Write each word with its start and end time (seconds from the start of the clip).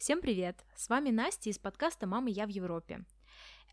Всем 0.00 0.22
привет! 0.22 0.64
С 0.74 0.88
вами 0.88 1.10
Настя 1.10 1.50
из 1.50 1.58
подкаста 1.58 2.06
«Мама, 2.06 2.30
я 2.30 2.46
в 2.46 2.48
Европе». 2.48 3.04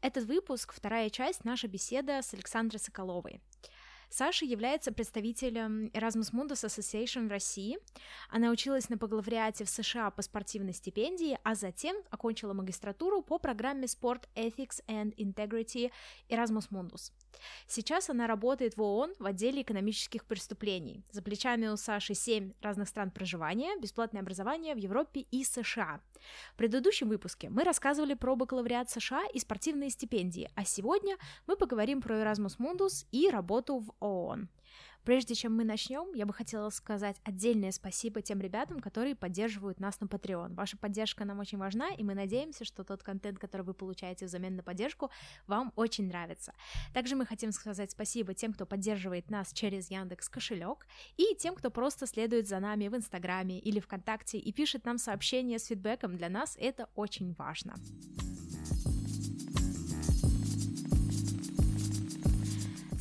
Этот 0.01 0.25
выпуск– 0.25 0.73
вторая 0.75 1.09
часть 1.09 1.45
нашей 1.45 1.69
беседы 1.69 2.21
с 2.21 2.33
Александрой 2.33 2.81
Соколовой. 2.81 3.39
Саша 4.09 4.43
является 4.43 4.91
представителем 4.91 5.85
Erasmus 5.93 6.33
Mundus 6.33 6.67
Association 6.67 7.27
в 7.27 7.31
России. 7.31 7.77
Она 8.29 8.49
училась 8.51 8.89
на 8.89 8.97
бакалавриате 8.97 9.63
в 9.63 9.69
США 9.69 10.11
по 10.11 10.21
спортивной 10.21 10.73
стипендии, 10.73 11.39
а 11.45 11.55
затем 11.55 11.95
окончила 12.09 12.51
магистратуру 12.51 13.21
по 13.21 13.39
программе 13.39 13.85
Sport 13.85 14.23
Ethics 14.35 14.83
and 14.89 15.15
Integrity 15.15 15.93
Erasmus 16.27 16.67
Mundus. 16.71 17.13
Сейчас 17.67 18.09
она 18.09 18.27
работает 18.27 18.77
в 18.77 18.81
ООН 18.81 19.15
в 19.19 19.25
отделе 19.25 19.61
экономических 19.61 20.25
преступлений. 20.25 21.03
За 21.11 21.21
плечами 21.21 21.67
у 21.67 21.77
Саши 21.77 22.13
7 22.13 22.53
разных 22.61 22.87
стран 22.87 23.11
проживания, 23.11 23.77
бесплатное 23.79 24.21
образование 24.21 24.75
в 24.75 24.77
Европе 24.77 25.21
и 25.31 25.43
США. 25.43 26.01
В 26.53 26.57
предыдущем 26.57 27.09
выпуске 27.09 27.49
мы 27.49 27.63
рассказывали 27.63 28.13
про 28.13 28.35
бакалавриат 28.35 28.89
США 28.89 29.23
и 29.33 29.39
спортивные 29.39 29.89
стипендии, 29.89 30.49
а 30.55 30.65
сегодня 30.65 31.17
мы 31.45 31.55
поговорим 31.55 32.01
про 32.01 32.15
Erasmus 32.15 32.57
Mundus 32.59 33.05
и 33.11 33.29
работу 33.29 33.79
в 33.79 33.93
ООН. 33.99 34.49
Прежде 35.03 35.35
чем 35.35 35.55
мы 35.55 35.63
начнем, 35.63 36.13
я 36.13 36.25
бы 36.25 36.33
хотела 36.33 36.69
сказать 36.69 37.17
отдельное 37.23 37.71
спасибо 37.71 38.21
тем 38.21 38.41
ребятам, 38.41 38.79
которые 38.79 39.15
поддерживают 39.15 39.79
нас 39.79 39.99
на 40.01 40.05
Patreon. 40.05 40.53
Ваша 40.53 40.77
поддержка 40.77 41.25
нам 41.25 41.39
очень 41.39 41.57
важна, 41.57 41.89
и 41.89 42.03
мы 42.03 42.13
надеемся, 42.13 42.65
что 42.65 42.83
тот 42.83 43.03
контент, 43.03 43.39
который 43.39 43.61
вы 43.61 43.73
получаете 43.73 44.25
взамен 44.25 44.55
на 44.55 44.63
поддержку, 44.63 45.09
вам 45.47 45.71
очень 45.75 46.07
нравится. 46.07 46.53
Также 46.93 47.15
мы 47.15 47.25
хотим 47.25 47.51
сказать 47.51 47.91
спасибо 47.91 48.33
тем, 48.33 48.53
кто 48.53 48.65
поддерживает 48.65 49.29
нас 49.29 49.53
через 49.53 49.89
Яндекс 49.89 50.29
кошелек, 50.29 50.85
и 51.15 51.35
тем, 51.37 51.55
кто 51.55 51.71
просто 51.71 52.05
следует 52.07 52.47
за 52.47 52.59
нами 52.59 52.87
в 52.87 52.95
Инстаграме 52.95 53.59
или 53.59 53.79
ВКонтакте 53.79 54.37
и 54.37 54.51
пишет 54.51 54.85
нам 54.85 54.97
сообщения 54.97 55.59
с 55.59 55.65
фидбэком. 55.65 56.17
Для 56.17 56.29
нас 56.29 56.57
это 56.59 56.89
очень 56.95 57.33
важно. 57.37 57.75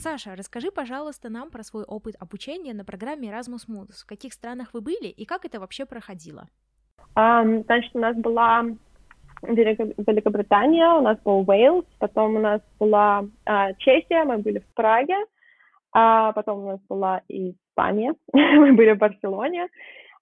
Саша, 0.06 0.36
расскажи, 0.36 0.70
пожалуйста, 0.70 1.28
нам 1.30 1.50
про 1.50 1.64
свой 1.64 1.82
опыт 1.82 2.14
обучения 2.20 2.72
на 2.72 2.84
программе 2.84 3.28
Erasmus 3.28 3.66
Mundus. 3.68 4.04
В 4.04 4.06
каких 4.06 4.34
странах 4.34 4.72
вы 4.72 4.80
были 4.80 5.08
и 5.08 5.24
как 5.24 5.44
это 5.44 5.58
вообще 5.58 5.84
проходило? 5.84 6.46
Um, 7.16 7.64
значит, 7.64 7.90
у 7.92 7.98
нас 7.98 8.16
была 8.16 8.66
Великобритания, 9.42 10.88
у 10.92 11.00
нас 11.00 11.18
был 11.24 11.44
Уэйлс, 11.44 11.86
потом 11.98 12.36
у 12.36 12.38
нас 12.38 12.60
была 12.78 13.24
uh, 13.48 13.74
Чехия, 13.78 14.22
мы 14.22 14.38
были 14.38 14.60
в 14.60 14.74
Праге, 14.74 15.16
а 15.92 16.30
потом 16.34 16.60
у 16.60 16.66
нас 16.68 16.80
была 16.88 17.22
Испания, 17.28 18.14
мы 18.32 18.74
были 18.74 18.92
в 18.92 18.98
Барселоне. 18.98 19.66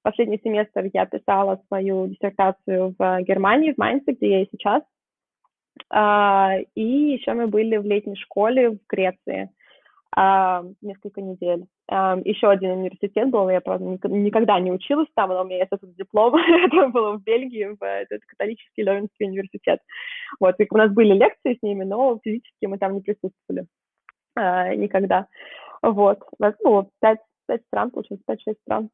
Последний 0.01 0.41
семестр 0.43 0.89
я 0.95 1.05
писала 1.05 1.61
свою 1.69 2.07
диссертацию 2.07 2.95
в 2.99 3.21
Германии, 3.21 3.75
в 3.75 3.79
Майнце, 3.79 4.13
где 4.13 4.31
я 4.31 4.43
и 4.45 4.49
сейчас. 4.51 4.83
Uh, 5.93 6.67
и 6.75 7.13
еще 7.19 7.35
мы 7.35 7.49
были 7.49 7.77
в 7.77 7.85
летней 7.85 8.17
школе 8.17 8.71
в 8.71 8.79
Греции 8.89 9.43
а, 9.43 9.53
несколько 10.17 11.21
недель. 11.21 11.67
А, 11.89 12.17
еще 12.25 12.49
один 12.49 12.71
университет 12.73 13.31
был, 13.31 13.49
я, 13.51 13.61
правда, 13.61 13.85
никогда 13.85 14.59
не 14.61 14.73
училась 14.73 15.09
там, 15.15 15.31
но 15.31 15.43
у 15.43 15.45
меня 15.45 15.59
есть 15.59 15.73
этот 15.73 15.95
диплом, 15.97 16.35
это 16.37 16.89
было 16.89 17.19
в 17.19 17.23
Бельгии, 17.23 17.77
в 17.79 17.85
этот 17.85 18.25
католический 18.27 18.85
Левинский 18.85 19.27
университет. 19.27 19.81
Вот, 20.41 20.55
и 20.59 20.67
у 20.71 20.77
нас 20.77 20.93
были 20.93 21.15
лекции 21.15 21.59
с 21.59 21.63
ними, 21.63 21.85
но 21.85 22.19
физически 22.23 22.67
мы 22.67 22.79
там 22.79 22.95
не 22.95 23.01
присутствовали 23.01 23.67
а, 24.37 24.75
никогда. 24.75 25.27
Вот, 25.83 26.21
ну, 26.39 26.91
пять, 27.01 27.21
пять 27.47 27.63
стран, 27.67 27.91
получилось, 27.91 28.23
пять-шесть 28.27 28.61
стран. 28.61 28.91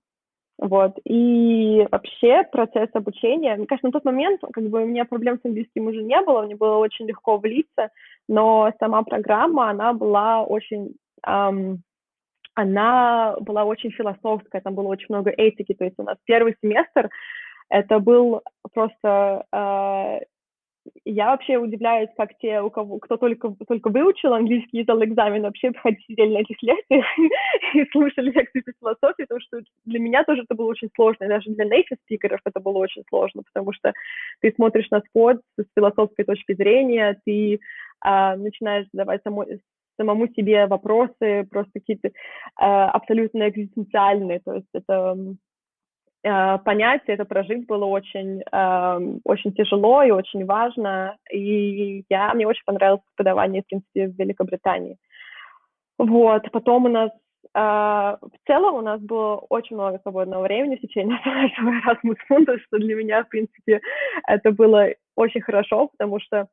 Вот, 0.58 0.98
и 1.04 1.86
вообще 1.90 2.42
процесс 2.52 2.90
обучения, 2.92 3.56
ну, 3.56 3.64
конечно, 3.66 3.88
на 3.88 3.92
тот 3.92 4.04
момент, 4.04 4.42
как 4.52 4.64
бы, 4.68 4.82
у 4.82 4.86
меня 4.86 5.06
проблем 5.06 5.38
с 5.38 5.46
английским 5.46 5.86
уже 5.86 6.02
не 6.02 6.20
было, 6.20 6.42
мне 6.42 6.54
было 6.54 6.76
очень 6.76 7.06
легко 7.06 7.38
влиться, 7.38 7.88
но 8.28 8.70
сама 8.78 9.02
программа, 9.02 9.70
она 9.70 9.94
была 9.94 10.44
очень 10.44 10.96
она 11.22 13.36
была 13.40 13.64
очень 13.64 13.90
философская, 13.90 14.60
там 14.60 14.74
было 14.74 14.88
очень 14.88 15.06
много 15.08 15.30
этики, 15.30 15.74
то 15.74 15.84
есть 15.84 15.98
у 15.98 16.02
нас 16.02 16.16
первый 16.24 16.56
семестр, 16.62 17.10
это 17.68 18.00
был 18.00 18.42
просто... 18.72 19.44
Uh, 19.54 20.20
я 21.04 21.30
вообще 21.30 21.58
удивляюсь, 21.58 22.08
как 22.16 22.36
те, 22.38 22.60
у 22.60 22.70
кого, 22.70 22.98
кто 22.98 23.16
только, 23.16 23.54
только 23.68 23.90
выучил 23.90 24.32
английский 24.32 24.80
и 24.80 24.82
сдал 24.82 25.02
экзамен, 25.04 25.42
вообще 25.42 25.72
ходили 25.74 26.34
на 26.34 26.38
этих 26.38 26.62
лекциях 26.62 27.04
и 27.74 27.84
слушали 27.92 28.30
лекции 28.30 28.62
по 28.62 28.72
философии, 28.80 29.22
потому 29.22 29.40
что 29.40 29.60
для 29.84 29.98
меня 29.98 30.24
тоже 30.24 30.42
это 30.42 30.54
было 30.54 30.66
очень 30.66 30.90
сложно, 30.94 31.28
даже 31.28 31.50
для 31.50 31.66
native 31.66 31.98
спикеров 32.04 32.40
это 32.44 32.60
было 32.60 32.78
очень 32.78 33.04
сложно, 33.08 33.42
потому 33.42 33.72
что 33.72 33.92
ты 34.40 34.52
смотришь 34.52 34.90
на 34.90 35.00
спорт 35.00 35.40
с 35.58 35.64
философской 35.76 36.24
точки 36.24 36.54
зрения, 36.54 37.20
ты 37.24 37.60
а, 38.00 38.36
начинаешь 38.36 38.86
задавать 38.92 39.22
самой, 39.22 39.60
самому 40.00 40.28
себе 40.28 40.66
вопросы, 40.66 41.46
просто 41.50 41.70
какие-то 41.74 42.08
э, 42.08 42.12
абсолютно 42.58 43.48
экзистенциальные, 43.48 44.40
то 44.40 44.54
есть 44.54 44.68
это 44.72 45.16
э, 46.24 46.58
понять, 46.64 47.02
это 47.06 47.24
прожить 47.24 47.66
было 47.66 47.84
очень, 47.84 48.40
э, 48.40 49.18
очень 49.24 49.52
тяжело 49.52 50.02
и 50.02 50.10
очень 50.10 50.46
важно, 50.46 51.16
и 51.30 52.04
я, 52.08 52.32
мне 52.34 52.46
очень 52.46 52.64
понравилось 52.64 53.02
преподавание, 53.14 53.62
в 53.62 53.66
принципе, 53.66 54.08
в 54.08 54.18
Великобритании. 54.18 54.96
Вот, 55.98 56.50
потом 56.50 56.86
у 56.86 56.88
нас 56.88 57.10
Uh, 57.52 58.16
в 58.20 58.46
целом 58.46 58.76
у 58.76 58.80
нас 58.80 59.00
было 59.00 59.36
очень 59.48 59.74
много 59.74 59.98
свободного 60.02 60.44
времени 60.44 60.76
в 60.76 60.80
течение 60.82 61.18
нашего 61.26 61.70
Erasmus 61.70 62.60
что 62.66 62.78
для 62.78 62.94
меня, 62.94 63.24
в 63.24 63.28
принципе, 63.28 63.80
это 64.28 64.52
было 64.52 64.90
очень 65.16 65.40
хорошо, 65.40 65.88
потому 65.88 66.20
что 66.20 66.46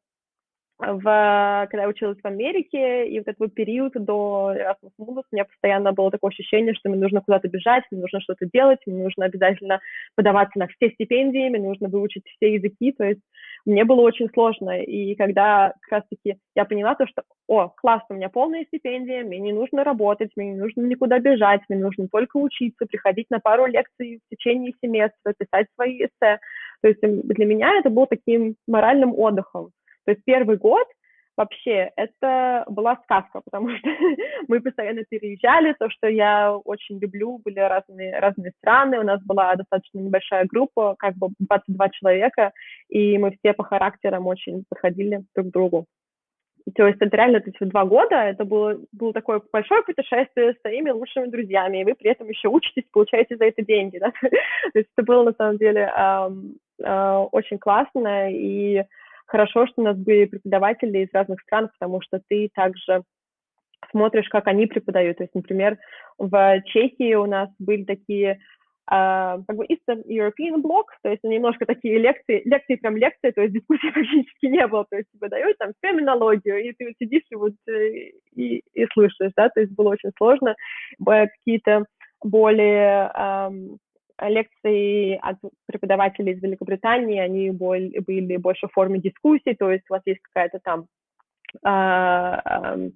в, 0.80 1.68
когда 1.72 1.84
я 1.84 1.88
училась 1.88 2.20
в 2.22 2.26
Америке, 2.28 3.08
и 3.08 3.18
вот 3.20 3.28
этот 3.28 3.54
период 3.54 3.94
до 3.94 4.54
Erasmus 4.56 4.92
Mundus, 5.00 5.24
у 5.32 5.36
меня 5.36 5.46
постоянно 5.46 5.92
было 5.92 6.12
такое 6.12 6.30
ощущение, 6.30 6.76
что 6.76 6.90
мне 6.90 7.00
нужно 7.00 7.22
куда-то 7.22 7.48
бежать, 7.48 7.84
мне 7.90 8.02
нужно 8.02 8.22
что-то 8.22 8.46
делать, 8.46 8.80
мне 8.86 9.04
нужно 9.04 9.26
обязательно 9.26 9.80
подаваться 10.16 10.60
на 10.60 10.68
все 10.68 10.92
стипендии, 10.92 11.50
мне 11.50 11.68
нужно 11.68 11.90
выучить 11.90 12.24
все 12.28 12.54
языки, 12.54 12.92
то 12.92 13.06
есть 13.06 13.22
мне 13.66 13.86
было 13.86 14.02
очень 14.02 14.30
сложно, 14.34 14.80
и 14.82 15.16
когда 15.16 15.74
как 15.82 15.92
раз-таки 15.92 16.38
я 16.56 16.66
поняла 16.66 16.94
то, 16.94 17.08
что, 17.08 17.24
о, 17.48 17.70
классно, 17.70 18.16
у 18.16 18.18
меня 18.18 18.30
полная 18.30 18.64
стипендия, 18.66 19.24
мне 19.24 19.40
не 19.40 19.54
нужно 19.54 19.84
работать, 19.84 20.30
мне 20.36 20.52
не 20.52 20.60
нужно 20.60 20.82
никуда 20.82 21.20
бежать, 21.20 21.62
мне 21.70 21.80
нужно 21.80 22.08
только 22.08 22.38
учиться, 22.38 22.86
приходить 22.86 23.32
на 23.32 23.40
пару 23.40 23.66
лекций 23.66 24.20
в 24.26 24.36
течение 24.36 24.74
семестра, 24.82 25.34
писать 25.38 25.68
свои 25.74 25.98
эссе, 26.04 26.40
то 26.82 26.88
есть 26.88 27.02
для 27.02 27.46
меня 27.46 27.80
это 27.80 27.90
было 27.90 28.06
таким 28.06 28.56
моральным 28.68 29.18
отдыхом, 29.18 29.72
то 30.08 30.12
есть 30.12 30.24
первый 30.24 30.56
год 30.56 30.88
вообще 31.36 31.92
это 31.98 32.64
была 32.70 32.96
сказка, 33.04 33.42
потому 33.44 33.70
что 33.76 33.90
мы 34.48 34.62
постоянно 34.62 35.04
переезжали, 35.04 35.76
то, 35.78 35.90
что 35.90 36.08
я 36.08 36.56
очень 36.56 36.98
люблю, 36.98 37.42
были 37.44 37.60
разные, 37.60 38.18
разные 38.18 38.54
страны, 38.60 39.00
у 39.00 39.04
нас 39.04 39.22
была 39.24 39.54
достаточно 39.56 40.00
небольшая 40.00 40.46
группа, 40.46 40.96
как 40.98 41.16
бы 41.16 41.28
22 41.40 41.90
человека, 41.90 42.54
и 42.88 43.18
мы 43.18 43.32
все 43.32 43.52
по 43.54 43.66
характерам 43.66 44.28
очень 44.28 44.64
подходили 44.70 45.24
друг 45.36 45.50
к 45.50 45.52
другу. 45.52 45.86
То 46.76 46.88
есть 46.88 47.02
это 47.02 47.18
реально 47.18 47.44
эти 47.46 47.64
два 47.66 47.84
года, 47.84 48.16
это 48.16 48.46
было, 48.46 48.80
было 48.94 49.12
такое 49.12 49.42
большое 49.52 49.84
путешествие 49.84 50.54
с 50.54 50.62
своими 50.62 50.92
лучшими 50.92 51.28
друзьями, 51.28 51.82
и 51.82 51.84
вы 51.84 51.96
при 51.96 52.12
этом 52.12 52.30
еще 52.30 52.48
учитесь, 52.48 52.84
получаете 52.94 53.36
за 53.36 53.46
это 53.46 53.62
деньги, 53.62 53.98
да? 54.00 54.12
То 54.22 54.80
есть 54.80 54.90
это 54.96 55.06
было 55.06 55.24
на 55.24 55.34
самом 55.34 55.58
деле 55.58 55.92
э, 55.94 56.30
э, 56.84 57.16
очень 57.34 57.58
классно, 57.58 58.32
и 58.32 58.86
хорошо, 59.28 59.68
что 59.68 59.82
у 59.82 59.84
нас 59.84 59.98
были 59.98 60.26
преподаватели 60.26 61.00
из 61.00 61.10
разных 61.14 61.42
стран, 61.42 61.70
потому 61.78 62.02
что 62.02 62.20
ты 62.28 62.50
также 62.54 63.04
смотришь, 63.92 64.28
как 64.30 64.48
они 64.48 64.66
преподают. 64.66 65.18
То 65.18 65.24
есть, 65.24 65.36
например, 65.36 65.78
в 66.18 66.62
Чехии 66.66 67.14
у 67.14 67.26
нас 67.26 67.50
были 67.60 67.84
такие 67.84 68.40
Uh, 68.90 69.44
как 69.46 69.58
бы 69.58 69.66
Eastern 69.66 70.02
European 70.08 70.62
Block, 70.62 70.86
то 71.04 71.10
есть 71.10 71.22
немножко 71.22 71.66
такие 71.66 72.00
лекции, 72.00 72.42
лекции 72.46 72.76
прям 72.76 72.96
лекции, 72.96 73.32
то 73.32 73.42
есть 73.42 73.54
дискуссий 73.54 73.92
практически 73.94 74.46
не 74.46 74.66
было, 74.66 74.86
то 74.90 74.96
есть 74.96 75.10
тебе 75.12 75.28
дают 75.28 75.58
там 75.58 75.74
феминологию, 75.84 76.64
и 76.64 76.72
ты 76.72 76.96
сидишь 76.98 77.24
и 77.30 77.36
вот 77.36 77.52
э, 77.68 78.12
и, 78.34 78.62
и 78.74 78.86
слышишь, 78.94 79.34
да, 79.36 79.50
то 79.50 79.60
есть 79.60 79.74
было 79.74 79.90
очень 79.90 80.12
сложно, 80.18 80.56
какие-то 81.04 81.84
более 82.24 83.12
um, 83.14 83.78
лекции 84.22 85.20
от 85.22 85.38
преподавателей 85.66 86.34
из 86.34 86.42
Великобритании, 86.42 87.20
они 87.20 87.52
были 87.52 88.38
больше 88.38 88.68
в 88.68 88.74
форме 88.74 89.00
дискуссий, 89.00 89.56
то 89.56 89.72
есть 89.72 89.86
у 89.90 89.94
вас 89.94 90.02
есть 90.06 90.22
какая-то 90.22 90.60
там 90.64 90.88
э, 91.64 92.90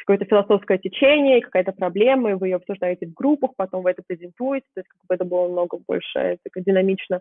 какое-то 0.00 0.24
философское 0.24 0.78
течение, 0.78 1.40
какая-то 1.40 1.72
проблема, 1.72 2.30
и 2.30 2.34
вы 2.34 2.48
ее 2.48 2.56
обсуждаете 2.56 3.06
в 3.06 3.14
группах, 3.14 3.52
потом 3.56 3.82
вы 3.82 3.90
это 3.90 4.02
презентуете, 4.06 4.66
то 4.74 4.80
есть 4.80 4.88
как 4.88 5.00
бы 5.08 5.14
это 5.14 5.24
было 5.24 5.48
много 5.48 5.78
больше 5.86 6.38
так, 6.42 6.64
динамично. 6.64 7.20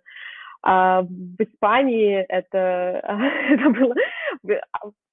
А 0.62 1.02
в 1.04 1.42
Испании 1.42 2.26
это, 2.28 3.02
это 3.50 3.70
было 3.70 3.96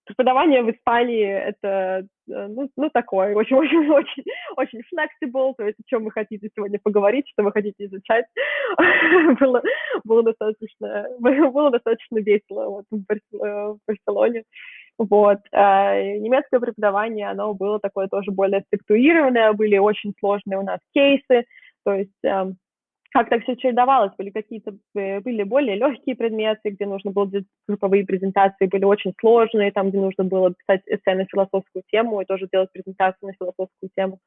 преподавание 0.07 0.63
в 0.63 0.71
Испании 0.71 1.27
это 1.27 2.07
э, 2.29 2.47
ну, 2.49 2.71
ну 2.77 2.91
такое, 2.91 3.35
очень, 3.35 3.57
очень, 4.57 4.81
flexible, 4.81 5.55
то 5.57 5.67
есть 5.67 5.79
о 5.81 5.89
чем 5.89 6.05
вы 6.05 6.13
хотите 6.13 6.49
сегодня 6.55 6.79
поговорить, 6.83 7.29
что 7.29 7.43
вы 7.43 7.53
хотите 7.53 7.87
изучать, 7.87 8.25
было, 9.41 9.63
было 10.05 10.23
достаточно, 10.23 11.07
было 11.19 11.71
достаточно 11.71 12.19
весело 12.19 12.69
вот, 12.69 12.85
в, 12.91 13.05
э, 13.45 13.75
Барселоне. 13.87 14.45
Вот. 14.99 15.41
А 15.53 16.01
немецкое 16.01 16.59
преподавание, 16.61 17.29
оно 17.29 17.53
было 17.53 17.79
такое 17.81 18.09
тоже 18.09 18.31
более 18.31 18.63
структурированное, 18.63 19.53
были 19.53 19.77
очень 19.77 20.15
сложные 20.19 20.59
у 20.59 20.63
нас 20.63 20.79
кейсы, 20.95 21.45
то 21.85 21.93
есть 21.93 22.25
эм, 22.25 22.57
как 23.17 23.31
так 23.31 23.43
все 23.45 23.57
чередовалось. 23.57 24.13
Были 24.19 24.29
какие-то 24.31 24.77
э, 24.95 25.21
были 25.21 25.43
более 25.43 25.77
легкие 25.77 26.17
предметы, 26.17 26.69
где 26.71 26.85
нужно 26.85 27.13
было 27.13 27.27
делать 27.27 27.47
групповые 27.67 28.05
презентации, 28.05 28.67
были 28.67 28.85
очень 28.85 29.15
сложные, 29.19 29.73
там, 29.73 29.89
где 29.89 29.99
нужно 29.99 30.25
было 30.25 30.53
писать 30.53 30.83
эссе 30.87 31.15
на 31.15 31.25
философскую 31.25 31.83
тему 31.91 32.21
и 32.21 32.27
тоже 32.27 32.47
делать 32.53 32.71
презентацию 32.73 33.29
на 33.29 33.33
философскую 33.33 33.91
тему. 33.97 34.19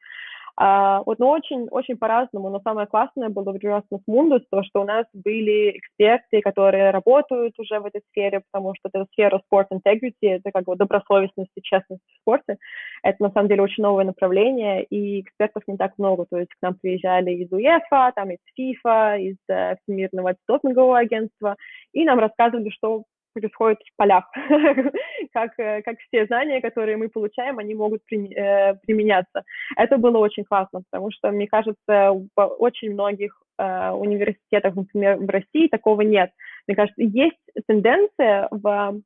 А, 0.62 1.04
вот, 1.06 1.20
но 1.20 1.30
очень, 1.30 1.70
очень 1.72 1.96
по-разному. 1.98 2.50
Но 2.50 2.60
самое 2.60 2.86
классное 2.86 3.30
было 3.30 3.54
в 3.54 3.56
Erasmus 3.56 4.02
Mundus, 4.10 4.42
то, 4.52 4.62
что 4.64 4.82
у 4.82 4.84
нас 4.84 5.06
были 5.14 5.78
эксперты, 5.78 6.42
которые 6.42 6.92
работают 6.92 7.58
уже 7.58 7.80
в 7.80 7.86
этой 7.86 8.02
сфере, 8.12 8.42
потому 8.52 8.74
что 8.76 8.90
эта 8.90 9.06
сфера 9.14 9.42
sport 9.50 9.68
integrity, 9.72 10.28
это 10.28 10.52
как 10.52 10.66
бы 10.66 10.76
добросовестность 10.76 11.52
и 11.56 11.62
честность 11.62 12.04
в 12.06 12.22
спорте. 12.22 12.58
Это 13.04 13.24
на 13.24 13.32
самом 13.32 13.48
деле 13.48 13.62
очень 13.62 13.84
новое 13.84 14.04
направление, 14.04 14.84
и 14.84 15.22
экспертов 15.22 15.64
не 15.68 15.78
так 15.78 15.94
много. 15.98 16.26
То 16.30 16.38
есть 16.40 16.52
к 16.52 16.62
нам 16.62 16.76
приезжали 16.76 17.32
из 17.32 17.50
УЕФА, 17.54 18.12
там 18.14 18.32
из 18.32 18.40
ФИФА, 18.56 19.16
из 19.16 19.38
э, 19.48 19.78
Всемирного 19.84 20.32
антидопингового 20.32 20.98
агентства, 20.98 21.56
и 21.94 22.04
нам 22.04 22.20
рассказывали, 22.20 22.70
что 22.70 23.04
происходит 23.40 23.80
в 23.80 23.96
полях, 23.98 24.26
как, 25.34 25.52
э, 25.60 25.82
как 25.82 25.98
все 26.00 26.26
знания, 26.26 26.62
которые 26.62 26.98
мы 26.98 27.10
получаем, 27.10 27.60
они 27.60 27.76
могут 27.76 28.02
при, 28.06 28.34
э, 28.34 28.76
применяться. 28.86 29.44
Это 29.76 29.98
было 29.98 30.18
очень 30.18 30.44
классно, 30.44 30.82
потому 30.90 31.12
что, 31.12 31.32
мне 31.32 31.48
кажется, 31.48 32.12
в 32.36 32.46
очень 32.60 32.94
многих 32.94 33.42
э, 33.58 33.92
университетах, 33.92 34.76
например, 34.76 35.18
в 35.18 35.30
России 35.30 35.68
такого 35.68 36.02
нет. 36.02 36.32
Мне 36.68 36.76
кажется, 36.76 37.02
есть 37.02 37.38
тенденция 37.68 38.48
в 38.52 39.02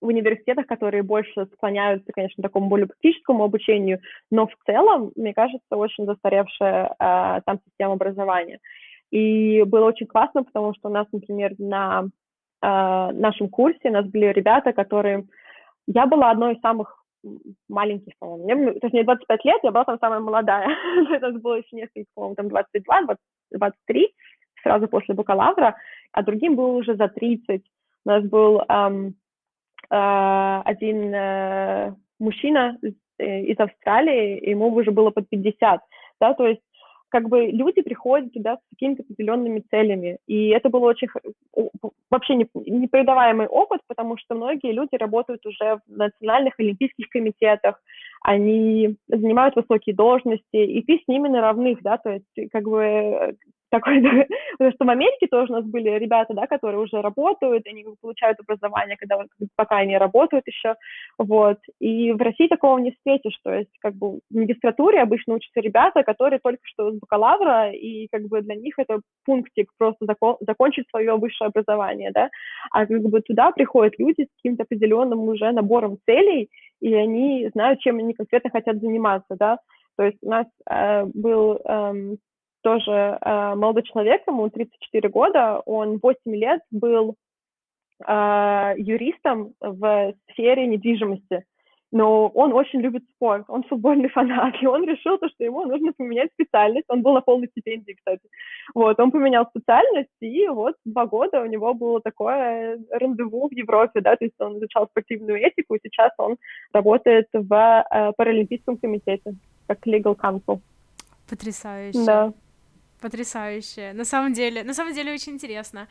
в 0.00 0.06
университетах, 0.06 0.66
которые 0.66 1.02
больше 1.02 1.46
склоняются, 1.54 2.12
конечно, 2.12 2.42
к 2.42 2.46
такому 2.46 2.68
более 2.68 2.86
практическому 2.86 3.44
обучению, 3.44 4.00
но 4.30 4.46
в 4.46 4.54
целом, 4.66 5.12
мне 5.16 5.32
кажется, 5.32 5.62
очень 5.70 6.04
застаревшая 6.04 6.86
э, 6.88 7.40
там 7.44 7.60
система 7.66 7.94
образования. 7.94 8.60
И 9.10 9.62
было 9.62 9.86
очень 9.86 10.06
классно, 10.06 10.44
потому 10.44 10.74
что 10.74 10.88
у 10.88 10.92
нас, 10.92 11.06
например, 11.12 11.54
на 11.58 12.08
нашем 12.62 13.48
курсе 13.48 13.88
у 13.88 13.92
нас 13.92 14.06
были 14.06 14.26
ребята, 14.26 14.72
которые... 14.72 15.24
Я 15.86 16.06
была 16.06 16.30
одной 16.30 16.54
из 16.54 16.60
самых 16.60 17.06
маленьких, 17.68 18.12
по-моему. 18.18 18.44
Мне, 18.44 18.72
точнее, 18.80 19.04
25 19.04 19.44
лет, 19.44 19.60
я 19.62 19.70
была 19.70 19.84
там 19.84 19.98
самая 20.00 20.20
молодая. 20.20 20.68
У 20.96 21.20
нас 21.20 21.34
было 21.40 21.54
еще 21.54 21.76
несколько, 21.76 22.08
по-моему, 22.14 22.34
там 22.34 22.48
22, 22.48 23.02
20, 23.02 23.20
23, 23.52 24.14
сразу 24.62 24.88
после 24.88 25.14
бакалавра, 25.14 25.76
а 26.12 26.22
другим 26.22 26.56
было 26.56 26.72
уже 26.78 26.96
за 26.96 27.08
30. 27.08 27.62
У 28.04 28.08
нас 28.08 28.24
был 28.24 28.62
эм, 28.68 29.14
э, 29.90 30.62
один 30.64 31.14
э, 31.14 31.94
мужчина 32.18 32.78
из, 32.82 32.94
э, 33.18 33.42
из 33.42 33.58
Австралии, 33.58 34.48
ему 34.48 34.72
уже 34.74 34.90
было 34.90 35.10
под 35.10 35.28
50, 35.28 35.80
да, 36.20 36.34
то 36.34 36.46
есть 36.46 36.62
как 37.16 37.30
бы 37.30 37.46
люди 37.46 37.80
приходят 37.80 38.30
туда 38.34 38.56
с 38.56 38.60
какими-то 38.74 39.02
определенными 39.02 39.64
целями. 39.70 40.18
И 40.26 40.48
это 40.48 40.68
был 40.68 40.82
очень 40.82 41.08
вообще 42.10 42.34
непередаваемый 42.34 43.46
опыт, 43.46 43.80
потому 43.86 44.18
что 44.18 44.34
многие 44.34 44.72
люди 44.72 44.96
работают 44.96 45.46
уже 45.46 45.80
в 45.86 45.96
национальных 45.96 46.60
олимпийских 46.60 47.08
комитетах, 47.08 47.80
они 48.20 48.96
занимают 49.08 49.56
высокие 49.56 49.96
должности, 49.96 50.56
и 50.56 50.82
ты 50.82 50.98
с 50.98 51.08
ними 51.08 51.28
на 51.28 51.40
равных, 51.40 51.80
да, 51.80 51.96
то 51.96 52.10
есть 52.10 52.50
как 52.52 52.64
бы 52.64 53.34
такой, 53.70 54.00
потому 54.52 54.72
что 54.72 54.84
в 54.84 54.90
Америке 54.90 55.26
тоже 55.30 55.52
у 55.52 55.56
нас 55.56 55.64
были 55.64 55.90
ребята, 55.90 56.34
да, 56.34 56.46
которые 56.46 56.80
уже 56.80 57.00
работают, 57.00 57.66
они 57.66 57.84
получают 58.00 58.38
образование, 58.40 58.96
когда 58.96 59.18
пока 59.56 59.78
они 59.78 59.96
работают 59.98 60.46
еще, 60.46 60.74
вот, 61.18 61.58
и 61.80 62.12
в 62.12 62.18
России 62.18 62.48
такого 62.48 62.78
не 62.78 62.92
встретишь, 62.92 63.38
то 63.42 63.52
есть 63.54 63.70
как 63.80 63.94
бы 63.94 64.20
в 64.30 64.34
магистратуре 64.34 65.00
обычно 65.00 65.34
учатся 65.34 65.60
ребята, 65.60 66.02
которые 66.02 66.40
только 66.40 66.62
что 66.64 66.92
с 66.92 66.98
бакалавра, 66.98 67.72
и 67.72 68.08
как 68.10 68.22
бы 68.28 68.42
для 68.42 68.54
них 68.54 68.74
это 68.78 69.00
пунктик 69.24 69.70
просто 69.78 70.06
закон, 70.06 70.36
закончить 70.40 70.88
свое 70.90 71.16
высшее 71.16 71.48
образование, 71.48 72.10
да, 72.12 72.30
а 72.70 72.86
как 72.86 73.02
бы 73.02 73.20
туда 73.20 73.50
приходят 73.52 73.98
люди 73.98 74.22
с 74.22 74.36
каким-то 74.36 74.62
определенным 74.64 75.20
уже 75.28 75.50
набором 75.52 75.98
целей, 76.06 76.48
и 76.80 76.94
они 76.94 77.48
знают, 77.54 77.80
чем 77.80 77.98
они 77.98 78.14
конкретно 78.14 78.50
хотят 78.50 78.80
заниматься, 78.80 79.34
да, 79.38 79.58
то 79.96 80.04
есть 80.04 80.18
у 80.22 80.28
нас 80.28 80.46
э, 80.70 81.04
был 81.14 81.58
э, 81.64 82.16
тоже 82.66 82.90
э, 82.90 83.54
молодой 83.54 83.84
человек, 83.84 84.22
ему 84.26 84.50
34 84.50 85.08
года, 85.08 85.62
он 85.66 86.00
8 86.02 86.16
лет 86.34 86.60
был 86.72 87.14
э, 88.04 88.74
юристом 88.76 89.52
в 89.60 90.14
сфере 90.32 90.66
недвижимости, 90.66 91.44
но 91.92 92.26
он 92.26 92.52
очень 92.52 92.80
любит 92.80 93.04
спорт, 93.14 93.44
он 93.46 93.62
футбольный 93.62 94.08
фанат, 94.14 94.54
и 94.60 94.66
он 94.66 94.82
решил, 94.84 95.16
то, 95.18 95.28
что 95.28 95.44
ему 95.44 95.64
нужно 95.64 95.92
поменять 95.92 96.30
специальность, 96.32 96.86
он 96.88 97.02
был 97.02 97.14
на 97.14 97.20
полной 97.20 97.46
стипендии, 97.46 97.92
кстати, 97.92 98.28
вот, 98.74 98.98
он 98.98 99.12
поменял 99.12 99.46
специальность, 99.46 100.10
и 100.20 100.48
вот 100.48 100.74
два 100.84 101.06
года 101.06 101.42
у 101.42 101.46
него 101.46 101.72
было 101.72 102.00
такое 102.00 102.80
рандеву 102.90 103.48
в 103.48 103.52
Европе, 103.52 104.00
да, 104.00 104.16
то 104.16 104.24
есть 104.24 104.40
он 104.40 104.58
изучал 104.58 104.88
спортивную 104.88 105.38
этику, 105.40 105.76
и 105.76 105.80
сейчас 105.84 106.10
он 106.18 106.36
работает 106.72 107.28
в 107.32 107.52
э, 107.54 108.12
Паралимпийском 108.16 108.76
комитете, 108.76 109.34
как 109.68 109.86
legal 109.86 110.16
counsel. 110.16 110.58
Потрясающе. 111.30 112.04
Да. 112.04 112.32
Потрясающе. 113.00 113.92
На 113.92 114.04
самом 114.04 114.32
деле, 114.32 114.64
на 114.64 114.74
самом 114.74 114.94
деле 114.94 115.12
очень 115.12 115.32
интересно. 115.32 115.88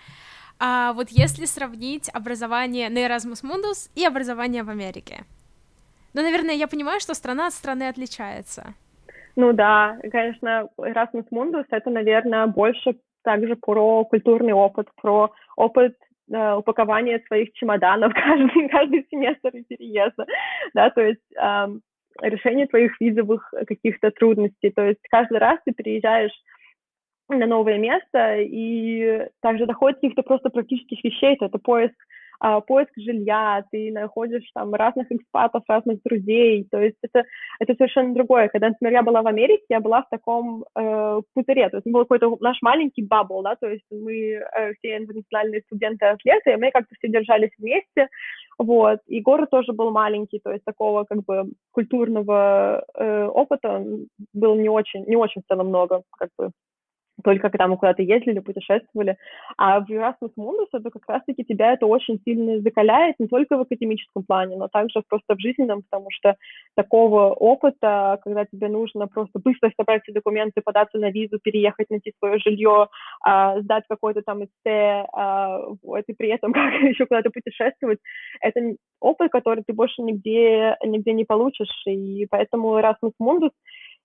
А 0.59 0.93
вот 0.93 1.09
если 1.09 1.45
сравнить 1.45 2.09
образование 2.13 2.89
на 2.89 2.99
Erasmus 3.05 3.43
Mundus 3.43 3.91
и 3.95 4.05
образование 4.05 4.63
в 4.63 4.69
Америке, 4.69 5.25
ну, 6.13 6.21
наверное, 6.21 6.55
я 6.55 6.67
понимаю, 6.67 6.99
что 7.01 7.13
страна 7.13 7.47
от 7.47 7.53
страны 7.53 7.89
отличается. 7.89 8.73
Ну 9.35 9.51
да, 9.51 9.97
конечно, 10.11 10.69
Erasmus 10.79 11.25
Mundus 11.31 11.65
это, 11.71 11.89
наверное, 11.89 12.47
больше 12.47 12.95
также 13.23 13.55
про 13.57 14.05
культурный 14.05 14.53
опыт, 14.53 14.87
про 15.01 15.33
опыт 15.57 15.97
э, 16.31 16.53
упакования 16.53 17.21
своих 17.27 17.51
чемоданов 17.53 18.13
каждый, 18.15 18.69
каждый 18.69 19.05
семестр 19.11 19.51
переезда, 19.67 20.25
да, 20.73 20.89
то 20.91 21.01
есть 21.01 21.19
э, 21.37 21.67
решение 22.21 22.67
твоих 22.67 22.99
визовых 23.01 23.53
каких-то 23.67 24.11
трудностей, 24.11 24.69
то 24.69 24.83
есть 24.83 25.01
каждый 25.09 25.39
раз 25.39 25.59
ты 25.65 25.73
приезжаешь 25.73 26.31
на 27.29 27.45
новое 27.45 27.77
место, 27.77 28.37
и 28.39 29.27
также 29.41 29.65
доходит 29.65 29.99
каких-то 29.99 30.23
просто 30.23 30.49
практических 30.49 31.03
вещей, 31.03 31.37
это 31.39 31.57
поиск 31.57 31.95
а, 32.39 32.61
поиск 32.61 32.91
жилья, 32.97 33.63
ты 33.71 33.91
находишь 33.91 34.49
там 34.53 34.73
разных 34.73 35.11
экспатов, 35.11 35.63
разных 35.67 36.01
друзей, 36.03 36.67
то 36.69 36.79
есть 36.79 36.97
это, 37.01 37.23
это 37.59 37.75
совершенно 37.75 38.13
другое. 38.13 38.49
Когда, 38.49 38.69
например, 38.69 38.93
я 38.93 39.03
была 39.03 39.21
в 39.21 39.27
Америке, 39.27 39.63
я 39.69 39.79
была 39.79 40.03
в 40.03 40.09
таком 40.09 40.65
э, 40.75 41.21
пузыре, 41.33 41.69
то 41.69 41.77
есть 41.77 41.87
был 41.87 42.01
какой-то 42.01 42.35
наш 42.41 42.61
маленький 42.61 43.03
бабл, 43.03 43.41
да, 43.41 43.55
то 43.55 43.67
есть 43.67 43.85
мы 43.89 44.13
э, 44.13 44.73
все 44.77 44.97
интернациональные 44.97 45.61
студенты-атлеты, 45.61 46.51
и 46.51 46.57
мы 46.57 46.71
как-то 46.71 46.95
все 46.97 47.07
держались 47.07 47.51
вместе, 47.57 48.09
вот, 48.57 48.99
и 49.07 49.21
город 49.21 49.49
тоже 49.49 49.73
был 49.73 49.91
маленький, 49.91 50.39
то 50.43 50.51
есть 50.51 50.65
такого 50.65 51.05
как 51.05 51.23
бы 51.23 51.51
культурного 51.71 52.85
э, 52.95 53.25
опыта 53.25 53.83
было 54.33 54.55
не 54.55 54.69
очень, 54.69 55.05
не 55.05 55.15
очень 55.15 55.41
в 55.41 55.45
целом 55.47 55.67
много, 55.67 56.03
как 56.17 56.29
бы 56.37 56.51
только 57.23 57.49
когда 57.49 57.67
мы 57.67 57.77
куда-то 57.77 58.01
ездили, 58.01 58.39
путешествовали. 58.39 59.17
А 59.57 59.79
в 59.79 59.89
Erasmus 59.89 60.31
Mundus 60.37 60.67
это 60.73 60.89
как 60.89 61.03
раз-таки 61.07 61.43
тебя 61.43 61.73
это 61.73 61.85
очень 61.85 62.19
сильно 62.25 62.59
закаляет, 62.61 63.15
не 63.19 63.27
только 63.27 63.57
в 63.57 63.61
академическом 63.61 64.23
плане, 64.23 64.57
но 64.57 64.67
также 64.67 65.01
просто 65.07 65.35
в 65.35 65.39
жизненном, 65.39 65.83
потому 65.83 66.07
что 66.11 66.35
такого 66.75 67.29
опыта, 67.31 68.19
когда 68.23 68.45
тебе 68.45 68.67
нужно 68.67 69.07
просто 69.07 69.39
быстро 69.39 69.71
собрать 69.77 70.03
все 70.03 70.13
документы, 70.13 70.61
податься 70.61 70.97
на 70.97 71.11
визу, 71.11 71.39
переехать, 71.41 71.89
найти 71.89 72.13
свое 72.19 72.37
жилье, 72.39 72.87
а, 73.23 73.59
сдать 73.61 73.83
какой-то 73.87 74.21
там 74.21 74.43
эссе, 74.43 75.05
а, 75.13 75.59
вот, 75.83 76.03
и 76.07 76.13
при 76.13 76.29
этом 76.29 76.53
как 76.53 76.73
еще 76.81 77.05
куда-то 77.05 77.29
путешествовать, 77.29 77.99
это 78.41 78.75
опыт, 78.99 79.31
который 79.31 79.63
ты 79.65 79.73
больше 79.73 80.01
нигде, 80.01 80.75
нигде 80.83 81.13
не 81.13 81.25
получишь, 81.25 81.83
и 81.85 82.27
поэтому 82.29 82.77
Erasmus 82.77 83.13
Mundus 83.21 83.51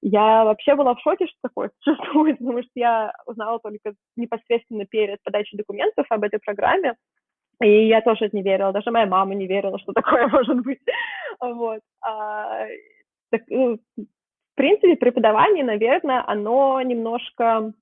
я 0.03 0.45
вообще 0.45 0.75
была 0.75 0.95
в 0.95 1.01
шоке, 1.01 1.27
что 1.27 1.37
такое 1.43 1.71
существует, 1.81 2.39
потому 2.39 2.63
что 2.63 2.71
я 2.75 3.13
узнала 3.27 3.59
только 3.61 3.95
непосредственно 4.17 4.87
перед 4.87 5.23
подачей 5.23 5.59
документов 5.59 6.07
об 6.09 6.25
этой 6.25 6.39
программе, 6.39 6.95
и 7.63 7.89
я 7.89 8.01
тоже 8.01 8.31
не 8.33 8.43
верила, 8.43 8.73
даже 8.73 8.91
моя 8.91 9.07
мама 9.07 9.35
не 9.35 9.47
верила, 9.47 9.79
что 9.79 9.93
такое 9.95 10.29
может 10.29 10.63
быть. 10.63 10.81
Вот. 11.41 11.81
А, 12.03 12.67
так, 13.31 13.43
ну, 13.49 13.79
в 13.97 14.55
принципе, 14.55 14.97
преподавание, 14.97 15.65
наверное, 15.65 16.25
оно 16.27 16.81
немножко 16.83 17.73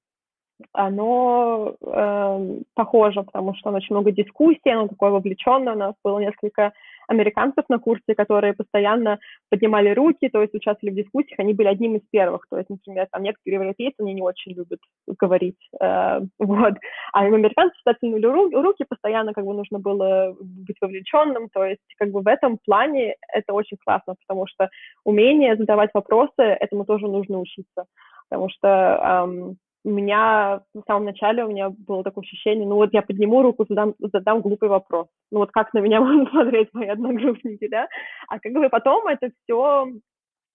оно 0.72 1.76
э, 1.80 2.60
похоже, 2.74 3.22
потому 3.22 3.54
что 3.54 3.70
очень 3.70 3.94
много 3.94 4.10
дискуссий, 4.10 4.70
оно 4.70 4.88
такое 4.88 5.10
вовлеченное. 5.10 5.74
У 5.74 5.78
нас 5.78 5.94
было 6.02 6.18
несколько 6.18 6.72
американцев 7.08 7.64
на 7.68 7.78
курсе, 7.78 8.14
которые 8.14 8.52
постоянно 8.52 9.18
поднимали 9.50 9.90
руки, 9.90 10.28
то 10.28 10.42
есть 10.42 10.54
участвовали 10.54 10.94
в 10.94 10.96
дискуссиях, 10.96 11.38
они 11.38 11.54
были 11.54 11.68
одним 11.68 11.96
из 11.96 12.02
первых. 12.10 12.46
То 12.50 12.58
есть, 12.58 12.70
например, 12.70 13.08
там 13.10 13.22
некоторые 13.22 13.54
европейцы, 13.54 13.94
они 13.98 14.14
не 14.14 14.22
очень 14.22 14.52
любят 14.52 14.78
говорить, 15.20 15.58
э, 15.80 16.20
вот. 16.38 16.74
А 17.12 17.20
американцы 17.20 17.74
тянули 18.00 18.26
руки, 18.26 18.84
постоянно 18.88 19.32
как 19.32 19.44
бы 19.44 19.54
нужно 19.54 19.78
было 19.78 20.36
быть 20.40 20.76
вовлеченным, 20.80 21.48
то 21.48 21.64
есть 21.64 21.82
как 21.96 22.10
бы 22.10 22.20
в 22.20 22.26
этом 22.26 22.58
плане 22.64 23.16
это 23.32 23.52
очень 23.52 23.78
классно, 23.84 24.14
потому 24.26 24.46
что 24.46 24.68
умение 25.04 25.56
задавать 25.56 25.90
вопросы, 25.94 26.42
этому 26.42 26.84
тоже 26.84 27.06
нужно 27.06 27.40
учиться, 27.40 27.86
потому 28.28 28.48
что 28.50 28.68
эм, 28.68 29.56
у 29.88 29.90
меня 29.90 30.60
в 30.74 30.82
самом 30.86 31.06
начале 31.06 31.44
у 31.44 31.48
меня 31.48 31.70
было 31.70 32.04
такое 32.04 32.22
ощущение, 32.22 32.66
ну 32.66 32.74
вот 32.74 32.92
я 32.92 33.00
подниму 33.00 33.40
руку, 33.40 33.64
задам, 33.66 33.94
задам 33.98 34.42
глупый 34.42 34.68
вопрос. 34.68 35.06
Ну 35.30 35.38
вот 35.38 35.50
как 35.50 35.72
на 35.72 35.78
меня 35.78 36.00
будут 36.02 36.30
смотреть 36.30 36.68
мои 36.74 36.88
одногруппники, 36.88 37.68
да? 37.68 37.88
А 38.28 38.38
как 38.38 38.52
бы 38.52 38.68
потом 38.68 39.06
это 39.06 39.30
все 39.42 39.86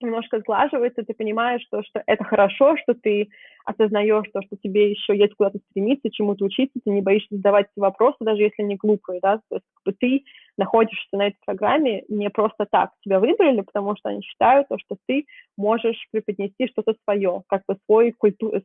немножко 0.01 0.39
сглаживается, 0.39 1.03
ты 1.03 1.13
понимаешь, 1.13 1.63
что, 1.63 1.81
что 1.83 2.03
это 2.05 2.23
хорошо, 2.23 2.75
что 2.77 2.93
ты 2.93 3.29
осознаешь 3.65 4.25
то, 4.33 4.41
что 4.41 4.57
тебе 4.61 4.91
еще 4.91 5.17
есть 5.17 5.33
куда-то 5.35 5.59
стремиться, 5.69 6.11
чему-то 6.11 6.45
учиться, 6.45 6.79
ты 6.83 6.91
не 6.91 7.01
боишься 7.01 7.35
задавать 7.35 7.67
вопросы, 7.75 8.17
даже 8.19 8.43
если 8.43 8.61
они 8.63 8.75
глупые, 8.75 9.19
да, 9.21 9.37
то 9.49 9.55
есть 9.55 9.65
как 9.73 9.93
бы, 9.93 9.97
ты 9.97 10.23
находишься 10.57 11.17
на 11.17 11.27
этой 11.27 11.37
программе 11.45 12.03
не 12.07 12.29
просто 12.29 12.65
так, 12.69 12.91
тебя 13.01 13.19
выбрали, 13.19 13.61
потому 13.61 13.95
что 13.95 14.09
они 14.09 14.21
считают 14.21 14.67
то, 14.67 14.77
что 14.77 14.97
ты 15.07 15.25
можешь 15.57 16.07
преподнести 16.11 16.67
что-то 16.67 16.95
свое, 17.03 17.43
как 17.47 17.63
бы 17.67 17.77
свой 17.85 18.11
культур, 18.11 18.55
э, 18.55 18.61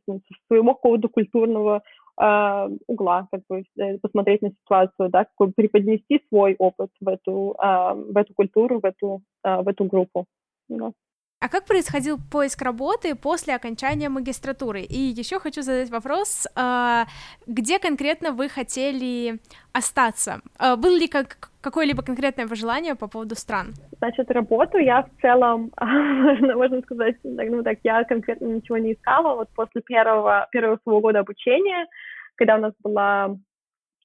своего 0.47 0.73
какого-то 0.73 1.07
культурного 1.07 1.81
э, 2.21 2.69
угла, 2.87 3.27
как 3.31 3.41
бы 3.49 3.63
э, 3.77 3.97
посмотреть 3.99 4.41
на 4.41 4.49
ситуацию, 4.49 5.09
да, 5.09 5.25
как 5.25 5.47
бы 5.47 5.53
преподнести 5.55 6.21
свой 6.29 6.55
опыт 6.59 6.89
в 7.01 7.07
эту, 7.07 7.55
э, 7.61 7.93
в 7.93 8.17
эту 8.17 8.33
культуру, 8.33 8.79
в 8.79 8.85
эту, 8.85 9.21
э, 9.43 9.61
в 9.61 9.67
эту 9.67 9.85
группу. 9.85 10.25
You 10.69 10.93
а 11.41 11.47
как 11.47 11.65
происходил 11.65 12.17
поиск 12.31 12.61
работы 12.61 13.15
после 13.15 13.55
окончания 13.55 14.09
магистратуры? 14.09 14.81
И 14.81 14.97
еще 14.97 15.39
хочу 15.39 15.61
задать 15.61 15.89
вопрос, 15.89 16.47
а, 16.55 17.05
где 17.47 17.79
конкретно 17.79 18.31
вы 18.31 18.49
хотели 18.49 19.39
остаться? 19.71 20.41
А, 20.57 20.75
было 20.75 20.97
ли 20.97 21.07
как 21.07 21.49
какое-либо 21.61 22.03
конкретное 22.03 22.47
пожелание 22.47 22.95
по 22.95 23.07
поводу 23.07 23.35
стран? 23.35 23.73
Значит, 23.99 24.29
работу 24.31 24.77
я 24.77 25.03
в 25.03 25.21
целом, 25.21 25.71
можно, 25.79 26.55
можно 26.57 26.81
сказать, 26.81 27.15
ну 27.23 27.63
так, 27.63 27.79
я 27.83 28.03
конкретно 28.03 28.47
ничего 28.47 28.77
не 28.77 28.93
искала. 28.93 29.35
Вот 29.35 29.49
после 29.55 29.81
первого, 29.81 30.47
первого 30.51 30.77
своего 30.83 30.99
года 30.99 31.19
обучения, 31.19 31.87
когда 32.35 32.57
у 32.57 32.59
нас 32.59 32.73
была 32.83 33.37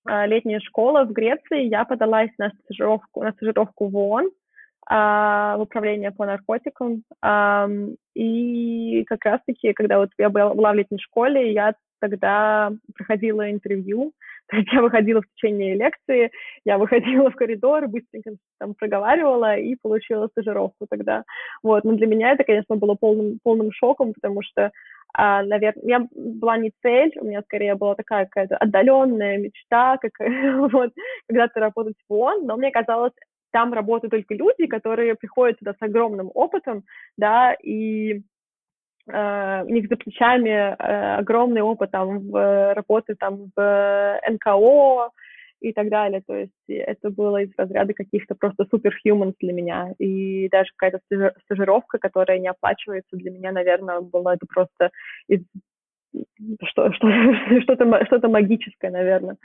а, 0.05 0.27
летняя 0.27 0.61
школа 0.61 1.05
в 1.05 1.13
Греции, 1.13 1.67
я 1.67 1.85
подалась 1.85 2.31
на 2.39 2.53
стажировку, 2.63 3.25
на 3.25 3.33
стажировку 3.33 3.89
в 3.89 3.97
ООН, 3.97 4.31
в 4.89 5.61
управление 5.61 6.11
по 6.11 6.27
наркотикам. 6.27 7.03
А, 7.23 7.69
и 8.15 9.05
как 9.05 9.25
раз-таки, 9.25 9.73
когда 9.73 9.99
вот 9.99 10.11
я 10.19 10.29
была, 10.29 10.73
в 10.73 10.75
летней 10.75 10.99
школе, 10.99 11.53
я 11.53 11.75
тогда 12.01 12.71
проходила 12.95 13.51
интервью, 13.51 14.13
то 14.51 14.57
есть 14.57 14.71
я 14.73 14.83
выходила 14.83 15.23
в 15.23 15.27
течение 15.35 15.75
лекции, 15.75 16.31
я 16.65 16.77
выходила 16.77 17.31
в 17.31 17.35
коридор, 17.35 17.89
быстренько 17.89 18.33
там 18.59 18.75
проговаривала 18.75 19.57
и 19.57 19.75
получила 19.81 20.29
стажировку 20.29 20.87
тогда. 20.89 21.25
Вот, 21.63 21.85
но 21.85 21.93
для 21.93 22.07
меня 22.07 22.33
это, 22.33 22.45
конечно, 22.45 22.77
было 22.77 22.95
полным, 22.95 23.39
полным 23.43 23.73
шоком, 23.73 24.13
потому 24.13 24.43
что 24.43 24.71
а, 25.17 25.45
наверное, 25.45 25.85
меня 25.85 26.09
была 26.13 26.57
не 26.59 26.73
цель, 26.83 27.13
у 27.21 27.25
меня 27.25 27.41
скорее 27.43 27.77
была 27.77 27.95
такая 27.95 28.25
какая-то 28.27 28.57
отдаленная 28.57 29.39
мечта, 29.39 29.97
как, 29.99 30.13
вот, 30.73 30.93
когда-то 31.29 31.61
работать 31.61 31.97
в 32.09 32.13
ООН, 32.13 32.47
но 32.47 32.57
мне 32.57 32.73
казалось, 32.73 33.13
там 33.55 33.73
работают 33.73 34.11
только 34.11 34.35
люди, 34.35 34.67
которые 34.67 35.15
приходят 35.15 35.59
сюда 35.59 35.75
с 35.75 35.83
огромным 35.83 36.31
опытом, 36.35 36.83
да, 37.17 37.55
и 37.55 38.23
Uh, 39.07 39.63
у 39.67 39.69
них 39.69 39.87
за 39.91 39.97
плечами 39.97 40.49
uh, 40.49 41.17
огромный 41.17 41.61
опыт 41.61 41.91
там 41.91 42.21
в 42.21 42.73
работе 42.73 43.15
там 43.21 43.51
в 43.55 44.21
НКО 44.31 45.11
и 45.61 45.75
так 45.75 45.91
далее. 45.91 46.23
То 46.27 46.35
есть 46.35 46.53
это 46.69 47.11
было 47.11 47.43
из 47.43 47.51
разряда 47.59 47.93
каких-то 47.93 48.35
просто 48.35 48.65
суперхуманс 48.71 49.35
для 49.41 49.53
меня. 49.53 49.93
И 49.99 50.49
даже 50.49 50.71
какая-то 50.75 51.01
стажировка, 51.45 51.99
которая 51.99 52.39
не 52.39 52.49
оплачивается, 52.49 53.19
для 53.19 53.31
меня, 53.31 53.53
наверное, 53.53 54.01
была 54.01 54.37
это 54.37 54.47
просто 54.49 54.91
из 55.29 55.43
что, 56.69 56.91
что, 56.95 57.07
что-то, 57.63 58.07
что-то 58.07 58.29
магическое, 58.29 58.91
наверное. 58.91 59.37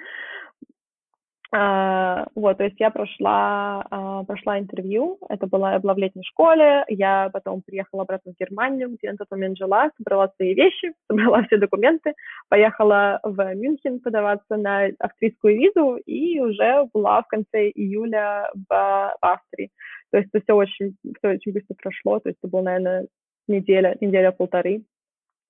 Uh, 1.52 2.28
вот, 2.36 2.58
то 2.58 2.64
есть 2.64 2.80
я 2.80 2.92
прошла, 2.92 3.84
uh, 3.90 4.24
прошла 4.24 4.60
интервью, 4.60 5.18
это 5.30 5.48
была, 5.48 5.74
я 5.74 5.80
была 5.80 5.96
в 5.96 5.98
летней 5.98 6.24
школе, 6.24 6.86
я 6.90 7.32
потом 7.34 7.64
приехала 7.64 8.04
обратно 8.04 8.34
в 8.34 8.40
Германию, 8.40 8.90
где 8.90 9.00
я 9.08 9.12
на 9.14 9.18
тот 9.18 9.32
момент 9.32 9.58
жила, 9.58 9.90
собрала 9.98 10.32
свои 10.36 10.54
вещи, 10.54 10.94
собрала 11.10 11.42
все 11.44 11.58
документы, 11.58 12.14
поехала 12.50 13.20
в 13.24 13.56
Мюнхен 13.56 14.00
подаваться 14.00 14.58
на 14.58 14.90
австрийскую 15.00 15.58
визу 15.58 15.96
и 16.06 16.40
уже 16.40 16.88
была 16.94 17.24
в 17.24 17.28
конце 17.28 17.70
июля 17.70 18.52
в, 18.54 18.70
в 18.70 19.18
Австрии. 19.20 19.72
То 20.12 20.20
есть 20.20 20.30
это 20.32 20.44
все 20.44 20.54
очень, 20.54 20.98
все 21.18 21.30
очень 21.30 21.52
быстро 21.52 21.76
прошло, 21.82 22.20
то 22.20 22.30
есть 22.30 22.38
это 22.44 22.52
было, 22.52 22.62
наверное, 22.62 23.08
неделя, 23.48 23.98
неделя-полторы. 24.00 24.84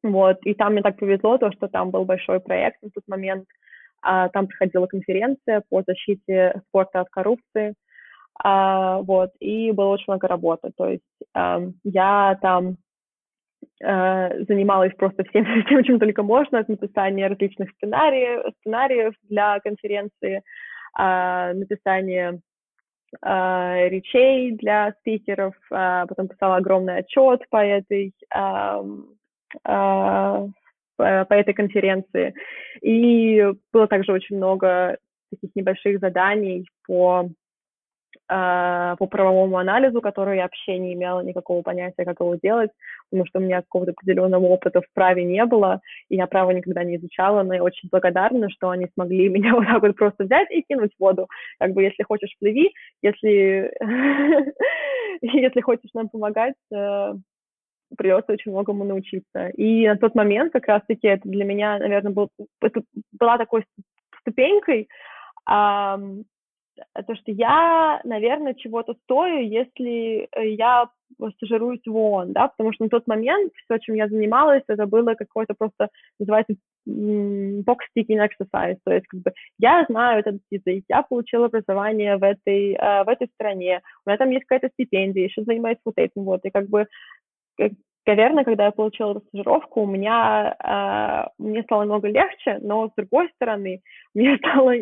Вот, 0.01 0.37
и 0.45 0.53
там 0.53 0.71
мне 0.71 0.81
так 0.81 0.97
повезло, 0.97 1.37
то, 1.37 1.51
что 1.51 1.67
там 1.67 1.91
был 1.91 2.05
большой 2.05 2.39
проект 2.39 2.81
на 2.81 2.89
тот 2.89 3.03
момент, 3.07 3.43
а, 3.43 3.68
там 4.01 4.47
проходила 4.47 4.87
конференция 4.87 5.63
по 5.69 5.83
защите 5.85 6.61
спорта 6.67 7.01
от 7.01 7.09
коррупции, 7.09 7.75
а, 8.41 8.99
вот, 9.01 9.31
и 9.39 9.71
было 9.71 9.89
очень 9.89 10.05
много 10.07 10.27
работы. 10.27 10.71
То 10.77 10.89
есть 10.89 11.03
а, 11.33 11.61
я 11.83 12.37
там 12.41 12.77
а, 13.83 14.29
занималась 14.47 14.93
просто 14.95 15.23
всем, 15.25 15.45
всем, 15.65 15.83
чем 15.83 15.99
только 15.99 16.23
можно, 16.23 16.59
от 16.59 16.69
написания 16.69 17.27
различных 17.27 17.71
сценариев, 17.71 18.53
сценариев 18.61 19.13
для 19.23 19.59
конференции, 19.59 20.41
а, 20.93 21.53
написания 21.53 22.39
а, 23.21 23.87
речей 23.89 24.51
для 24.53 24.93
спикеров, 24.99 25.55
а, 25.71 26.05
потом 26.05 26.29
писала 26.29 26.57
огромный 26.57 26.97
отчет 26.97 27.41
по 27.49 27.57
этой 27.57 28.13
Э, 30.99 31.25
по 31.25 31.33
этой 31.33 31.53
конференции. 31.53 32.33
И 32.81 33.45
было 33.71 33.87
также 33.87 34.11
очень 34.11 34.37
много 34.37 34.97
таких 35.31 35.55
небольших 35.55 35.99
заданий 35.99 36.67
по 36.85 37.29
э, 38.29 38.95
по 38.97 39.07
правовому 39.07 39.57
анализу, 39.57 40.01
который 40.01 40.37
я 40.37 40.43
вообще 40.43 40.77
не 40.77 40.93
имела 40.93 41.21
никакого 41.21 41.61
понятия, 41.61 42.03
как 42.05 42.19
его 42.19 42.35
делать, 42.35 42.71
потому 43.09 43.25
что 43.27 43.39
у 43.39 43.41
меня 43.41 43.61
какого-то 43.61 43.91
определенного 43.91 44.45
опыта 44.45 44.81
в 44.81 44.93
праве 44.93 45.23
не 45.23 45.45
было, 45.45 45.79
и 46.09 46.15
я 46.15 46.27
право 46.27 46.51
никогда 46.51 46.83
не 46.83 46.97
изучала, 46.97 47.43
но 47.43 47.53
я 47.53 47.63
очень 47.63 47.89
благодарна, 47.89 48.49
что 48.49 48.69
они 48.69 48.87
смогли 48.93 49.29
меня 49.29 49.53
вот 49.53 49.67
так 49.67 49.81
вот 49.81 49.95
просто 49.95 50.25
взять 50.25 50.51
и 50.51 50.63
кинуть 50.63 50.91
в 50.97 50.99
воду. 50.99 51.27
Как 51.59 51.73
бы, 51.73 51.83
если 51.83 52.03
хочешь, 52.03 52.35
плыви, 52.39 52.73
если, 53.01 53.71
если 55.21 55.61
хочешь 55.61 55.91
нам 55.93 56.09
помогать, 56.09 56.55
э, 56.73 57.13
придется 57.97 58.33
очень 58.33 58.51
многому 58.51 58.83
научиться. 58.83 59.49
И 59.49 59.87
на 59.87 59.97
тот 59.97 60.15
момент 60.15 60.53
как 60.53 60.67
раз-таки 60.67 61.07
это 61.07 61.27
для 61.27 61.45
меня, 61.45 61.77
наверное, 61.79 62.11
был, 62.11 62.29
это 62.61 62.81
была 63.19 63.37
такой 63.37 63.65
ступенькой, 64.21 64.87
а, 65.45 65.99
то, 66.93 67.15
что 67.15 67.31
я, 67.31 68.01
наверное, 68.03 68.53
чего-то 68.53 68.93
стою, 69.03 69.41
если 69.41 70.29
я 70.37 70.89
стажируюсь 71.35 71.81
в 71.85 71.95
ООН, 71.95 72.33
да, 72.33 72.49
потому 72.49 72.71
что 72.71 72.83
на 72.83 72.89
тот 72.89 73.07
момент 73.07 73.51
все, 73.65 73.79
чем 73.79 73.95
я 73.95 74.07
занималась, 74.07 74.63
это 74.67 74.85
было 74.85 75.15
какое-то 75.15 75.53
просто, 75.57 75.89
называется, 76.19 76.53
box 76.87 77.77
sticking 77.95 78.19
exercise, 78.19 78.77
то 78.83 78.93
есть 78.93 79.07
как 79.07 79.21
бы 79.21 79.33
я 79.59 79.85
знаю 79.89 80.19
этот 80.19 80.41
язык, 80.49 80.85
я 80.87 81.03
получила 81.03 81.45
образование 81.45 82.17
в 82.17 82.23
этой, 82.23 82.75
uh, 82.75 83.03
в 83.03 83.09
этой 83.09 83.27
стране, 83.35 83.81
у 84.05 84.09
меня 84.09 84.17
там 84.17 84.29
есть 84.29 84.45
какая-то 84.45 84.73
стипендия, 84.73 85.25
еще 85.25 85.43
занимаюсь 85.43 85.77
вот 85.83 85.95
этим 85.97 86.23
вот, 86.23 86.41
и 86.43 86.49
как 86.49 86.69
бы 86.69 86.87
наверное, 88.05 88.43
когда 88.43 88.65
я 88.65 88.71
получила 88.71 89.19
стажировку, 89.19 89.81
у 89.81 89.85
меня, 89.85 90.55
э, 90.59 91.29
мне 91.37 91.63
стало 91.63 91.85
много 91.85 92.07
легче, 92.07 92.59
но 92.61 92.89
с 92.89 92.91
другой 92.95 93.29
стороны, 93.35 93.81
мне 94.13 94.37
стало 94.37 94.73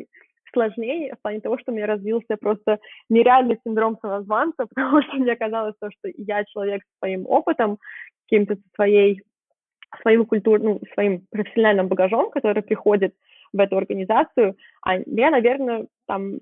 сложнее 0.54 1.14
в 1.16 1.22
плане 1.22 1.42
того, 1.42 1.58
что 1.58 1.72
у 1.72 1.76
меня 1.76 1.88
развился 1.88 2.38
просто 2.40 2.80
нереальный 3.10 3.60
синдром 3.64 3.98
самозванца, 4.02 4.66
потому 4.74 5.02
что 5.04 5.18
мне 5.18 5.36
казалось 5.36 5.76
то, 5.80 5.90
что 5.92 6.10
я 6.18 6.44
человек 6.46 6.84
с 6.84 7.00
своим 7.00 7.26
опытом, 7.28 7.78
каким-то 8.26 8.58
своей, 8.76 9.22
своим 10.02 10.26
культурным, 10.26 10.74
ну, 10.74 10.82
своим 10.94 11.26
профессиональным 11.32 11.88
багажом, 11.88 12.30
который 12.32 12.64
приходит 12.64 13.14
в 13.54 13.60
эту 13.60 13.78
организацию, 13.78 14.56
а 14.82 14.98
я, 15.06 15.32
наверное, 15.32 15.88
там 16.06 16.40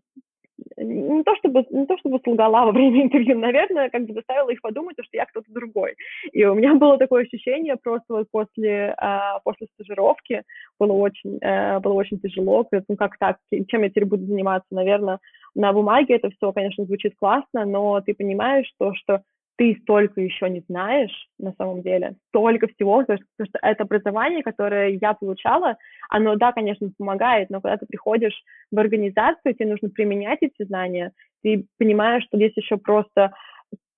не 0.77 1.23
то 1.23 1.35
чтобы, 1.37 1.65
не 1.69 1.85
то 1.85 1.97
чтобы 1.97 2.19
солгала 2.23 2.65
во 2.65 2.71
время 2.71 3.03
интервью, 3.03 3.37
наверное, 3.37 3.89
как 3.89 4.05
бы 4.05 4.13
заставила 4.13 4.49
их 4.49 4.61
подумать, 4.61 4.95
что 4.99 5.17
я 5.17 5.25
кто-то 5.25 5.51
другой. 5.51 5.95
И 6.31 6.43
у 6.45 6.53
меня 6.55 6.75
было 6.75 6.97
такое 6.97 7.23
ощущение 7.23 7.75
просто 7.75 8.05
вот 8.09 8.27
после, 8.31 8.93
а, 8.97 9.39
после 9.39 9.67
стажировки 9.73 10.43
было 10.79 10.93
очень, 10.93 11.37
э, 11.41 11.79
было 11.79 11.93
очень 11.93 12.19
тяжело, 12.19 12.67
ну 12.87 12.95
как 12.95 13.17
так, 13.17 13.37
чем 13.67 13.83
я 13.83 13.89
теперь 13.89 14.05
буду 14.05 14.25
заниматься, 14.25 14.67
наверное, 14.71 15.19
на 15.55 15.71
бумаге 15.71 16.15
это 16.15 16.29
все, 16.31 16.51
конечно, 16.51 16.85
звучит 16.85 17.13
классно, 17.17 17.65
но 17.65 18.01
ты 18.01 18.13
понимаешь, 18.13 18.67
что, 18.75 18.93
что 18.95 19.21
ты 19.57 19.77
столько 19.81 20.21
еще 20.21 20.49
не 20.49 20.61
знаешь 20.67 21.27
на 21.39 21.53
самом 21.53 21.81
деле, 21.81 22.15
столько 22.29 22.67
всего, 22.67 22.99
потому 22.99 23.17
что, 23.17 23.27
потому 23.37 23.49
что 23.49 23.59
это 23.61 23.83
образование, 23.83 24.43
которое 24.43 24.97
я 25.01 25.13
получала, 25.13 25.77
оно, 26.09 26.35
да, 26.35 26.51
конечно, 26.51 26.89
помогает, 26.97 27.49
но 27.49 27.61
когда 27.61 27.77
ты 27.77 27.85
приходишь 27.85 28.43
в 28.71 28.79
организацию, 28.79 29.53
тебе 29.53 29.69
нужно 29.69 29.89
применять 29.89 30.39
эти 30.41 30.65
знания, 30.65 31.11
ты 31.43 31.65
понимаешь, 31.77 32.23
что 32.25 32.37
здесь 32.37 32.53
еще 32.55 32.77
просто 32.77 33.31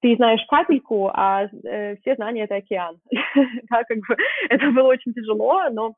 ты 0.02 0.16
знаешь 0.16 0.46
капельку, 0.48 1.10
а 1.12 1.48
э, 1.64 1.96
все 1.98 2.16
знания— 2.16 2.44
это 2.44 2.56
океан. 2.56 2.98
да, 3.70 3.84
как 3.84 3.98
бы 3.98 4.16
это 4.50 4.72
было 4.72 4.90
очень 4.90 5.14
тяжело, 5.14 5.64
но 5.72 5.96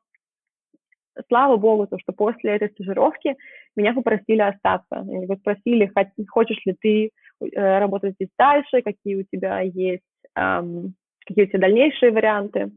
слава 1.28 1.56
богу, 1.56 1.86
то, 1.86 1.98
что 1.98 2.12
после 2.12 2.52
этой 2.52 2.70
стажировки 2.70 3.36
меня 3.76 3.92
попросили 3.92 4.40
остаться. 4.40 4.86
Они 4.90 5.26
спросили, 5.36 5.92
хочешь 6.28 6.64
ли 6.64 6.74
ты 6.80 7.10
работать 7.54 8.14
здесь 8.14 8.30
дальше, 8.38 8.82
какие 8.82 9.16
у 9.16 9.24
тебя 9.24 9.60
есть, 9.60 10.02
эм, 10.36 10.94
какие 11.26 11.44
у 11.44 11.48
тебя 11.48 11.60
дальнейшие 11.60 12.12
варианты, 12.12 12.70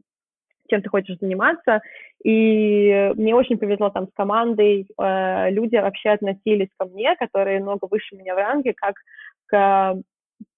чем 0.68 0.82
ты 0.82 0.88
хочешь 0.88 1.18
заниматься. 1.18 1.82
И 2.24 3.12
мне 3.16 3.34
очень 3.34 3.58
повезло 3.58 3.90
там 3.90 4.06
с 4.08 4.12
командой. 4.14 4.86
Э, 4.98 5.50
люди 5.50 5.76
вообще 5.76 6.10
относились 6.10 6.70
ко 6.78 6.86
мне, 6.86 7.16
которые 7.16 7.60
много 7.60 7.86
выше 7.90 8.16
меня 8.16 8.34
в 8.34 8.38
ранге, 8.38 8.72
как 8.74 8.94
к 9.46 9.96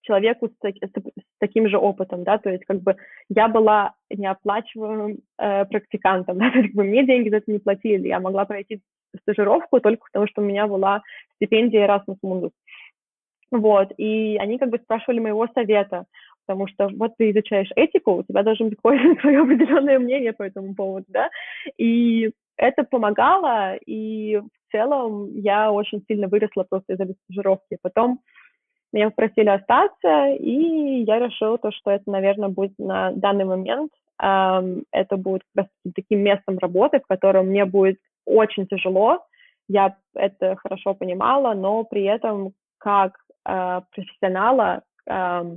человеку 0.03 0.49
с, 0.49 0.53
с, 0.63 0.91
с 0.91 1.25
таким 1.41 1.69
же 1.69 1.79
опытом, 1.79 2.23
да, 2.23 2.39
то 2.39 2.49
есть 2.49 2.65
как 2.65 2.81
бы 2.81 2.97
я 3.29 3.49
была 3.49 3.95
неоплачиваемым 4.09 5.19
э, 5.39 5.65
практикантом, 5.65 6.39
да, 6.39 6.51
то 6.51 6.59
есть 6.59 6.69
как 6.69 6.77
бы 6.77 6.85
мне 6.85 7.05
деньги 7.05 7.29
за 7.29 7.39
это 7.39 7.51
не 7.51 7.59
платили, 7.59 8.09
я 8.09 8.21
могла 8.21 8.45
пройти 8.45 8.81
стажировку 9.23 9.81
только 9.81 10.05
потому, 10.07 10.29
что 10.29 10.43
у 10.43 10.45
меня 10.45 10.67
была 10.67 11.03
стипендия 11.37 11.87
Erasmus 11.87 12.19
Mundus. 12.25 12.51
Вот, 13.53 13.93
и 13.97 14.37
они 14.39 14.59
как 14.59 14.71
бы 14.71 14.79
спрашивали 14.79 15.21
моего 15.21 15.47
совета, 15.55 16.07
потому 16.47 16.67
что 16.67 16.89
вот 16.97 17.13
ты 17.17 17.31
изучаешь 17.31 17.71
этику, 17.77 18.17
у 18.17 18.23
тебя 18.25 18.43
должен 18.43 18.69
быть 18.69 18.79
какое-то 18.83 19.21
свое 19.21 19.41
определенное 19.41 19.99
мнение 19.99 20.33
по 20.33 20.43
этому 20.43 20.75
поводу, 20.75 21.07
да, 21.09 21.29
и 21.79 22.33
это 22.57 22.85
помогало, 22.85 23.77
и 23.87 24.39
в 24.39 24.73
целом 24.73 25.31
я 25.39 25.71
очень 25.71 26.03
сильно 26.09 26.29
выросла 26.29 26.65
просто 26.69 26.95
из 26.95 27.01
этой 27.01 27.15
стажировки. 27.25 27.79
Потом 27.83 28.21
меня 28.93 29.11
попросили 29.11 29.49
остаться, 29.49 30.29
и 30.39 31.05
я 31.05 31.19
решила 31.19 31.59
то, 31.59 31.71
что 31.71 31.91
это, 31.91 32.11
наверное, 32.11 32.49
будет 32.49 32.73
на 32.79 33.13
данный 33.13 33.45
момент, 33.45 33.93
эм, 34.23 34.85
это 34.91 35.17
будет 35.17 35.43
просто 35.55 35.73
таким 35.95 36.21
местом 36.21 36.59
работы, 36.59 37.01
в 37.01 37.07
котором 37.07 37.49
мне 37.49 37.65
будет 37.65 37.99
очень 38.25 38.67
тяжело, 38.67 39.21
я 39.69 39.97
это 40.15 40.57
хорошо 40.57 40.95
понимала, 40.95 41.55
но 41.55 41.85
при 41.85 42.05
этом 42.05 42.53
как 42.79 43.19
профессионала, 43.91 44.83
э, 45.09 45.57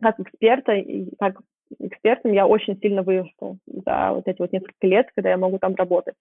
как 0.00 0.20
эксперта, 0.20 0.72
как 1.18 1.40
экспертом 1.78 2.32
я 2.32 2.46
очень 2.46 2.78
сильно 2.80 3.02
выросла 3.02 3.56
за 3.66 4.12
вот 4.12 4.26
эти 4.26 4.40
вот 4.40 4.52
несколько 4.52 4.86
лет, 4.86 5.08
когда 5.14 5.30
я 5.30 5.36
могу 5.36 5.58
там 5.58 5.74
работать. 5.74 6.14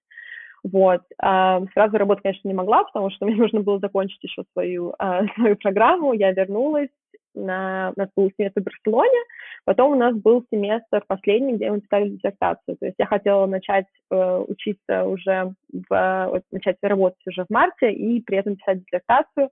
Вот. 0.63 1.01
А, 1.21 1.61
сразу 1.73 1.97
работать, 1.97 2.23
конечно, 2.23 2.47
не 2.47 2.53
могла, 2.53 2.83
потому 2.83 3.09
что 3.09 3.25
мне 3.25 3.35
нужно 3.35 3.61
было 3.61 3.79
закончить 3.79 4.23
еще 4.23 4.43
свою, 4.53 4.93
а, 4.99 5.25
свою 5.35 5.55
программу. 5.55 6.13
Я 6.13 6.31
вернулась, 6.31 6.89
на, 7.35 7.93
у 7.95 7.99
нас 7.99 8.09
был 8.15 8.31
семестр 8.37 8.61
в 8.61 8.63
Барселоне, 8.63 9.19
потом 9.63 9.91
у 9.91 9.95
нас 9.95 10.15
был 10.15 10.43
семестр 10.51 11.03
последний, 11.07 11.53
где 11.53 11.71
мы 11.71 11.81
писали 11.81 12.09
диссертацию. 12.09 12.77
То 12.77 12.85
есть 12.85 12.95
я 12.97 13.05
хотела 13.05 13.45
начать 13.45 13.85
э, 14.11 14.45
учиться 14.47 15.05
уже, 15.05 15.53
в, 15.71 16.41
начать 16.51 16.77
работать 16.81 17.21
уже 17.27 17.45
в 17.45 17.49
марте 17.53 17.91
и 17.91 18.19
при 18.21 18.37
этом 18.37 18.55
писать 18.55 18.79
диссертацию. 18.83 19.49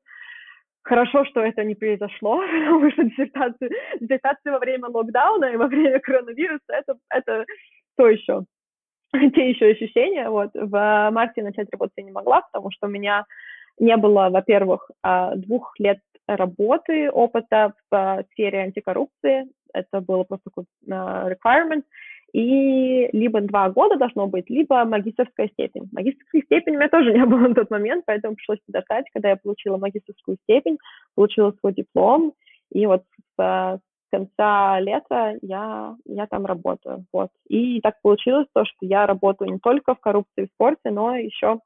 Хорошо, 0.87 1.25
что 1.25 1.41
это 1.41 1.65
не 1.65 1.75
произошло, 1.75 2.41
потому 2.65 2.91
что 2.91 3.03
диссертация, 3.03 3.69
диссертация 3.99 4.53
во 4.53 4.59
время 4.59 4.87
локдауна 4.87 5.45
и 5.45 5.57
во 5.57 5.67
время 5.67 5.99
коронавируса 5.99 6.63
это, 6.69 6.95
это 7.09 7.45
то 7.97 8.07
еще 8.07 8.43
те 9.35 9.49
еще 9.49 9.65
ощущения. 9.71 10.29
Вот. 10.29 10.51
В 10.53 11.09
марте 11.11 11.43
начать 11.43 11.67
работать 11.71 11.93
я 11.97 12.03
не 12.03 12.11
могла, 12.11 12.41
потому 12.41 12.71
что 12.71 12.87
у 12.87 12.89
меня 12.89 13.25
не 13.79 13.97
было, 13.97 14.29
во-первых, 14.29 14.89
а, 15.03 15.35
двух 15.35 15.73
лет 15.77 15.99
работы, 16.25 17.11
опыта 17.11 17.73
в 17.91 17.95
а, 17.95 18.23
сфере 18.31 18.59
антикоррупции. 18.59 19.45
Это 19.73 19.99
было 19.99 20.23
просто 20.23 20.49
а, 20.89 21.29
requirement. 21.29 21.83
И 22.33 23.09
либо 23.13 23.41
два 23.41 23.69
года 23.69 23.95
должно 23.95 24.27
быть, 24.27 24.49
либо 24.49 24.83
магистрская 24.85 25.47
степень. 25.49 25.89
Магистрской 25.91 26.41
степени 26.43 26.75
у 26.75 26.79
меня 26.79 26.89
тоже 26.89 27.13
не 27.13 27.25
было 27.25 27.47
на 27.47 27.55
тот 27.55 27.69
момент, 27.71 28.03
поэтому 28.05 28.35
пришлось 28.35 28.59
подождать, 28.65 29.05
когда 29.13 29.29
я 29.29 29.37
получила 29.37 29.77
магистрскую 29.77 30.37
степень, 30.43 30.77
получила 31.15 31.53
свой 31.59 31.73
диплом, 31.73 32.33
и 32.71 32.85
вот 32.85 33.03
с 33.39 33.79
конца 34.11 34.79
лета 34.79 35.37
я, 35.41 35.95
я 36.05 36.27
там 36.27 36.45
работаю. 36.45 37.05
Вот. 37.13 37.29
И 37.47 37.81
так 37.81 38.01
получилось 38.01 38.47
то, 38.53 38.65
что 38.65 38.77
я 38.81 39.05
работаю 39.05 39.51
не 39.51 39.59
только 39.59 39.95
в 39.95 39.99
коррупции 39.99 40.45
в 40.45 40.53
спорте, 40.53 40.91
но 40.91 41.15
еще 41.15 41.59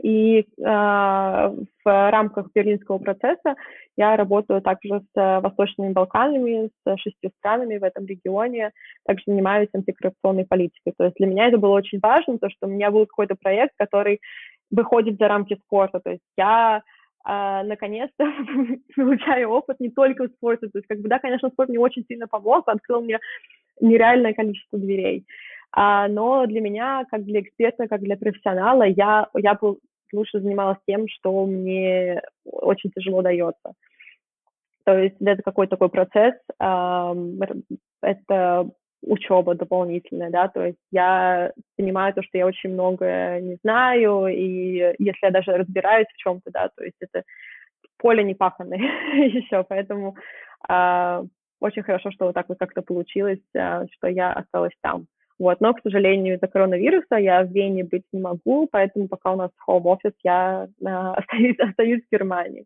и 0.00 0.40
э, 0.40 0.44
в 0.64 1.60
рамках 1.84 2.48
берлинского 2.54 2.98
процесса 2.98 3.56
я 3.96 4.16
работаю 4.16 4.62
также 4.62 5.02
с 5.14 5.40
Восточными 5.42 5.92
Балканами, 5.92 6.70
с 6.86 6.96
шестью 6.98 7.30
странами 7.38 7.78
в 7.78 7.84
этом 7.84 8.06
регионе, 8.06 8.70
также 9.06 9.24
занимаюсь 9.26 9.68
антикоррупционной 9.74 10.46
политикой. 10.46 10.94
То 10.96 11.04
есть 11.04 11.16
для 11.16 11.26
меня 11.26 11.48
это 11.48 11.58
было 11.58 11.74
очень 11.74 12.00
важно, 12.02 12.38
то, 12.38 12.48
что 12.48 12.66
у 12.66 12.70
меня 12.70 12.90
был 12.90 13.06
какой-то 13.06 13.34
проект, 13.34 13.74
который 13.76 14.20
выходит 14.70 15.18
за 15.18 15.28
рамки 15.28 15.58
спорта. 15.66 16.00
То 16.00 16.10
есть 16.10 16.22
я 16.38 16.82
а, 17.24 17.62
наконец-то 17.62 18.24
получаю 18.96 19.50
опыт 19.50 19.78
не 19.80 19.90
только 19.90 20.24
в 20.24 20.32
спорте. 20.32 20.68
То 20.68 20.78
есть, 20.78 20.88
как 20.88 21.00
бы, 21.00 21.08
да, 21.08 21.18
конечно, 21.18 21.50
спорт 21.50 21.68
мне 21.68 21.78
очень 21.78 22.04
сильно 22.08 22.26
помог, 22.26 22.68
открыл 22.68 23.02
мне 23.02 23.20
нереальное 23.80 24.32
количество 24.32 24.78
дверей. 24.78 25.24
А, 25.72 26.06
но 26.08 26.46
для 26.46 26.60
меня, 26.60 27.04
как 27.10 27.24
для 27.24 27.40
эксперта, 27.40 27.88
как 27.88 28.00
для 28.00 28.16
профессионала, 28.16 28.82
я, 28.82 29.28
я 29.34 29.54
был, 29.54 29.78
лучше 30.12 30.40
занималась 30.40 30.78
тем, 30.86 31.08
что 31.08 31.46
мне 31.46 32.22
очень 32.44 32.90
тяжело 32.90 33.22
дается. 33.22 33.72
То 34.84 34.98
есть 34.98 35.16
это 35.20 35.42
какой-то 35.42 35.76
такой 35.76 35.88
процесс, 35.88 36.34
это 38.02 38.70
учеба 39.04 39.54
дополнительная, 39.54 40.30
да, 40.30 40.48
то 40.48 40.64
есть 40.64 40.78
я 40.92 41.52
понимаю 41.76 42.14
то, 42.14 42.22
что 42.22 42.38
я 42.38 42.46
очень 42.46 42.70
много 42.70 43.40
не 43.40 43.56
знаю, 43.62 44.26
и 44.28 44.94
если 44.98 45.26
я 45.26 45.30
даже 45.30 45.52
разбираюсь 45.52 46.06
в 46.12 46.16
чем-то, 46.18 46.50
да, 46.52 46.68
то 46.76 46.84
есть 46.84 46.96
это 47.00 47.24
поле 47.98 48.22
не 48.22 48.34
паханное 48.34 48.78
еще, 49.14 49.64
поэтому 49.64 50.16
э, 50.68 51.24
очень 51.60 51.82
хорошо, 51.82 52.10
что 52.12 52.26
вот 52.26 52.34
так 52.34 52.48
вот 52.48 52.58
как-то 52.58 52.82
получилось, 52.82 53.40
э, 53.54 53.86
что 53.92 54.06
я 54.08 54.32
осталась 54.32 54.74
там. 54.80 55.06
Вот, 55.42 55.60
но, 55.60 55.74
к 55.74 55.80
сожалению, 55.82 56.36
из-за 56.36 56.46
коронавируса 56.46 57.16
я 57.16 57.42
в 57.42 57.50
Вене 57.50 57.82
быть 57.82 58.04
не 58.12 58.20
могу, 58.20 58.68
поэтому 58.70 59.08
пока 59.08 59.32
у 59.32 59.36
нас 59.36 59.50
office, 59.68 60.14
я 60.22 60.68
э, 60.80 60.86
остаюсь, 61.16 61.58
остаюсь 61.58 62.02
в 62.04 62.12
Германии. 62.12 62.64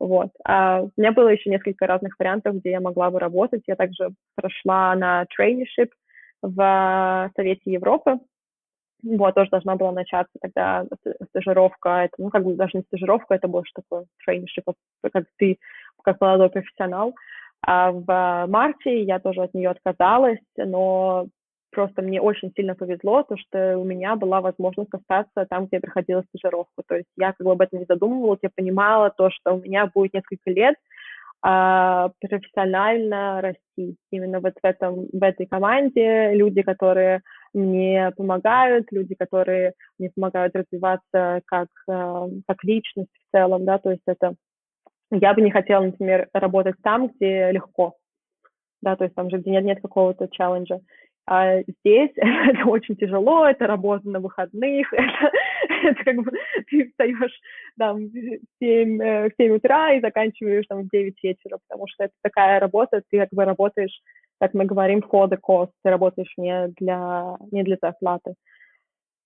Вот. 0.00 0.30
А 0.44 0.82
у 0.82 0.90
меня 0.96 1.12
было 1.12 1.28
еще 1.28 1.50
несколько 1.50 1.86
разных 1.86 2.18
вариантов, 2.18 2.56
где 2.56 2.72
я 2.72 2.80
могла 2.80 3.12
бы 3.12 3.20
работать. 3.20 3.62
Я 3.68 3.76
также 3.76 4.10
прошла 4.34 4.96
на 4.96 5.24
traineeship 5.38 5.90
в 6.42 7.30
Совете 7.36 7.70
Европы. 7.70 8.18
Вот, 9.04 9.34
тоже 9.36 9.50
должна 9.50 9.76
была 9.76 9.92
начаться 9.92 10.36
тогда 10.40 10.84
стажировка. 11.28 12.06
Это, 12.06 12.14
ну, 12.18 12.30
как 12.30 12.42
бы 12.42 12.56
даже 12.56 12.78
не 12.78 12.82
стажировка, 12.82 13.36
это 13.36 13.46
больше 13.46 13.70
такое 13.72 14.06
traineeship, 14.28 14.64
как 15.12 15.26
ты, 15.36 15.58
как 16.02 16.20
молодой 16.20 16.50
профессионал. 16.50 17.14
А 17.62 17.92
в 17.92 18.46
марте 18.48 19.02
я 19.04 19.20
тоже 19.20 19.42
от 19.42 19.54
нее 19.54 19.70
отказалась, 19.70 20.40
но 20.56 21.28
просто 21.76 22.00
мне 22.00 22.22
очень 22.22 22.50
сильно 22.56 22.74
повезло, 22.74 23.22
то, 23.22 23.36
что 23.36 23.76
у 23.78 23.84
меня 23.84 24.16
была 24.16 24.40
возможность 24.40 24.94
остаться 24.94 25.44
там, 25.44 25.66
где 25.66 25.76
я 25.76 25.80
проходила 25.80 26.24
стажировку. 26.30 26.82
То 26.88 26.96
есть 26.96 27.08
я 27.18 27.34
как 27.34 27.44
бы 27.44 27.52
об 27.52 27.60
этом 27.60 27.80
не 27.80 27.84
задумывалась, 27.86 28.38
я 28.42 28.48
понимала 28.48 29.10
то, 29.10 29.28
что 29.30 29.52
у 29.52 29.60
меня 29.60 29.86
будет 29.94 30.14
несколько 30.14 30.50
лет 30.50 30.76
а, 31.42 32.12
профессионально 32.18 33.42
расти. 33.42 33.96
Именно 34.10 34.40
вот 34.40 34.54
в, 34.54 34.64
этом, 34.64 35.06
в 35.12 35.22
этой 35.22 35.44
команде 35.44 36.32
люди, 36.32 36.62
которые 36.62 37.20
мне 37.52 38.10
помогают, 38.16 38.90
люди, 38.90 39.14
которые 39.14 39.74
мне 39.98 40.10
помогают 40.16 40.56
развиваться 40.56 41.42
как, 41.44 41.68
а, 41.90 42.26
как 42.48 42.64
личность 42.64 43.10
в 43.12 43.36
целом, 43.36 43.66
да, 43.66 43.76
то 43.76 43.90
есть 43.90 44.02
это 44.06 44.34
я 45.10 45.34
бы 45.34 45.42
не 45.42 45.50
хотела, 45.50 45.84
например, 45.84 46.28
работать 46.32 46.76
там, 46.82 47.08
где 47.08 47.50
легко, 47.52 47.96
да, 48.80 48.96
то 48.96 49.04
есть 49.04 49.14
там 49.14 49.28
же, 49.30 49.38
где 49.38 49.50
нет, 49.50 49.64
нет 49.64 49.82
какого-то 49.82 50.28
челленджа. 50.28 50.80
А 51.26 51.60
здесь 51.62 52.12
это 52.16 52.64
очень 52.66 52.96
тяжело, 52.96 53.46
это 53.46 53.66
работа 53.66 54.08
на 54.08 54.20
выходных, 54.20 54.92
это, 54.92 55.30
Это 55.82 56.04
как 56.04 56.16
бы 56.16 56.32
ты 56.68 56.88
встаешь 56.88 57.40
там 57.78 58.06
в 58.06 58.38
7, 58.60 59.02
э, 59.02 59.30
в 59.30 59.32
7 59.36 59.56
утра 59.56 59.92
и 59.92 60.00
заканчиваешь 60.00 60.66
там 60.68 60.82
в 60.82 60.88
9 60.88 61.22
вечера, 61.22 61.58
потому 61.68 61.86
что 61.88 62.04
это 62.04 62.14
такая 62.22 62.60
работа, 62.60 63.02
ты 63.10 63.18
как 63.18 63.30
бы 63.32 63.44
работаешь, 63.44 64.00
как 64.40 64.54
мы 64.54 64.64
говорим, 64.64 65.00
for 65.00 65.28
the 65.28 65.38
cost, 65.38 65.70
ты 65.82 65.90
работаешь 65.90 66.32
не 66.36 66.68
для, 66.78 67.36
не 67.50 67.62
для 67.62 67.76
зарплаты. 67.80 68.34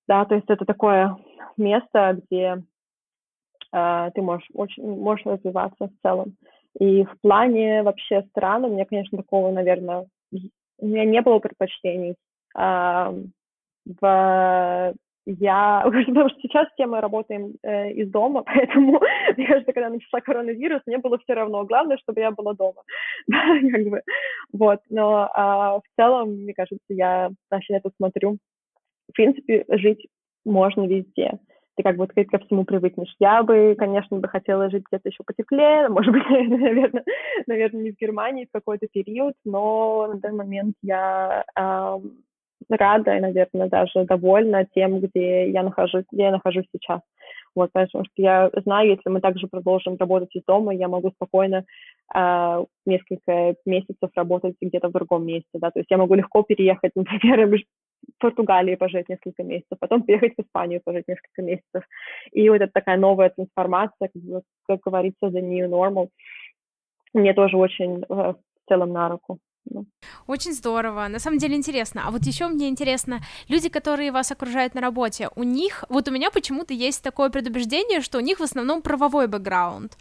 Да, 0.09 0.25
то 0.25 0.35
есть 0.35 0.49
это 0.49 0.65
такое 0.65 1.17
место, 1.57 2.21
где 2.25 2.63
э, 3.73 4.11
ты 4.15 4.23
можешь, 4.23 4.49
очень, 4.55 4.85
можешь 4.85 5.27
развиваться 5.27 5.89
в 5.89 5.93
целом. 6.03 6.37
И 6.79 7.05
в 7.05 7.21
плане 7.21 7.83
вообще 7.83 8.23
стран 8.31 8.65
у 8.65 8.69
меня, 8.69 8.87
конечно, 8.87 9.19
такого, 9.19 9.51
наверное, 9.53 10.07
у 10.81 10.87
меня 10.87 11.05
не 11.05 11.21
было 11.23 11.39
предпочтений. 11.39 12.17
А, 12.55 13.15
в 14.01 14.95
я, 15.27 15.83
потому 16.07 16.29
что 16.31 16.41
сейчас 16.41 16.69
все 16.73 16.87
мы 16.87 17.01
работаем 17.01 17.55
э, 17.63 17.93
из 17.93 18.11
дома, 18.11 18.43
поэтому, 18.47 19.01
мне 19.37 19.47
кажется, 19.47 19.73
когда 19.73 19.91
начался 19.91 20.21
коронавирус, 20.21 20.83
мне 20.87 20.99
было 20.99 21.19
все 21.19 21.35
равно. 21.35 21.65
Главное, 21.65 21.99
чтобы 21.99 22.21
я 22.21 22.31
была 22.31 22.55
дома. 22.55 22.83
да, 23.29 23.39
как 23.71 23.85
бы. 23.89 24.03
Вот, 24.53 24.81
но 24.89 25.31
а, 25.33 25.79
в 25.79 25.83
целом, 25.97 26.31
мне 26.43 26.55
кажется, 26.55 26.81
я 26.89 27.31
вообще 27.51 27.75
это 27.75 27.91
смотрю. 27.97 28.39
В 29.09 29.13
принципе, 29.13 29.65
жить 29.69 30.07
можно 30.45 30.87
везде. 30.87 31.39
Ты 31.81 31.85
как 31.85 31.97
бы 31.97 32.07
ты 32.09 32.27
ко 32.27 32.39
всему 32.39 32.65
привыкнешь. 32.65 33.15
Я 33.19 33.43
бы, 33.43 33.75
конечно, 33.79 34.19
бы 34.19 34.29
хотела 34.29 34.69
жить 34.69 34.85
где-то 34.91 35.09
еще 35.09 35.23
потеплее, 35.25 35.89
может 35.89 36.13
быть, 36.13 36.29
наверное, 36.29 37.05
наверное, 37.47 37.83
не 37.83 37.93
в 37.93 37.97
Германии 37.97 38.45
в 38.45 38.53
какой-то 38.53 38.87
период, 38.93 39.33
но 39.47 40.07
на 40.13 40.21
данный 40.21 40.37
момент 40.37 40.75
я 40.83 41.45
рада 42.69 43.17
и, 43.17 43.21
наверное, 43.21 43.69
даже 43.69 44.05
довольна 44.05 44.67
тем, 44.75 45.01
где 45.01 45.51
я 45.51 45.63
нахожусь, 45.63 46.05
где 46.13 46.25
я 46.25 46.31
нахожусь 46.33 46.67
сейчас. 46.71 47.01
Вот, 47.55 47.73
потому 47.73 48.05
что 48.05 48.13
я 48.17 48.51
знаю, 48.65 48.91
если 48.91 49.09
мы 49.09 49.23
также 49.23 49.49
продолжим 49.49 49.97
работать 49.99 50.37
из 50.37 50.43
дома, 50.45 50.75
я 50.75 50.87
могу 50.87 51.11
спокойно 51.13 51.65
э, 52.15 52.65
несколько 52.85 53.55
месяцев 53.65 54.11
работать 54.15 54.55
где-то 54.61 54.89
в 54.89 54.93
другом 54.93 55.25
месте, 55.25 55.49
да, 55.55 55.71
то 55.71 55.81
есть 55.81 55.91
я 55.91 55.97
могу 55.97 56.15
легко 56.15 56.43
переехать, 56.43 56.93
например, 56.95 57.49
в 58.09 58.19
Португалии 58.21 58.77
пожить 58.77 59.09
несколько 59.09 59.43
месяцев, 59.43 59.79
потом 59.79 60.03
переехать 60.03 60.35
в 60.37 60.41
Испанию 60.41 60.81
пожить 60.85 61.09
несколько 61.09 61.43
месяцев. 61.43 61.85
И 62.33 62.49
вот 62.49 62.61
это 62.61 62.73
такая 62.73 62.97
новая 62.97 63.31
трансформация, 63.31 64.11
как, 64.13 64.43
как 64.67 64.81
говорится, 64.81 65.27
the 65.27 65.41
new 65.41 65.69
normal, 65.69 66.09
мне 67.13 67.35
тоже 67.35 67.57
очень 67.57 68.03
э, 68.03 68.05
в 68.09 68.37
целом 68.69 68.93
на 68.93 69.09
руку. 69.09 69.39
Очень 70.27 70.53
здорово, 70.53 71.09
на 71.09 71.19
самом 71.19 71.39
деле 71.39 71.55
интересно. 71.55 72.03
А 72.07 72.11
вот 72.11 72.23
еще 72.23 72.49
мне 72.49 72.69
интересно, 72.69 73.21
люди, 73.49 73.69
которые 73.69 74.11
вас 74.11 74.33
окружают 74.33 74.75
на 74.75 74.81
работе, 74.81 75.29
у 75.37 75.43
них, 75.43 75.85
вот 75.89 76.09
у 76.09 76.13
меня 76.13 76.31
почему-то 76.31 76.73
есть 76.73 77.05
такое 77.05 77.31
предубеждение, 77.31 78.01
что 78.01 78.19
у 78.19 78.23
них 78.23 78.39
в 78.39 78.43
основном 78.43 78.83
правовой 78.83 79.29
бэкграунд. 79.29 79.97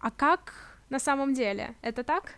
А 0.00 0.10
как 0.10 0.52
на 0.90 0.98
самом 0.98 1.32
деле? 1.34 1.74
Это 1.82 2.02
так? 2.02 2.34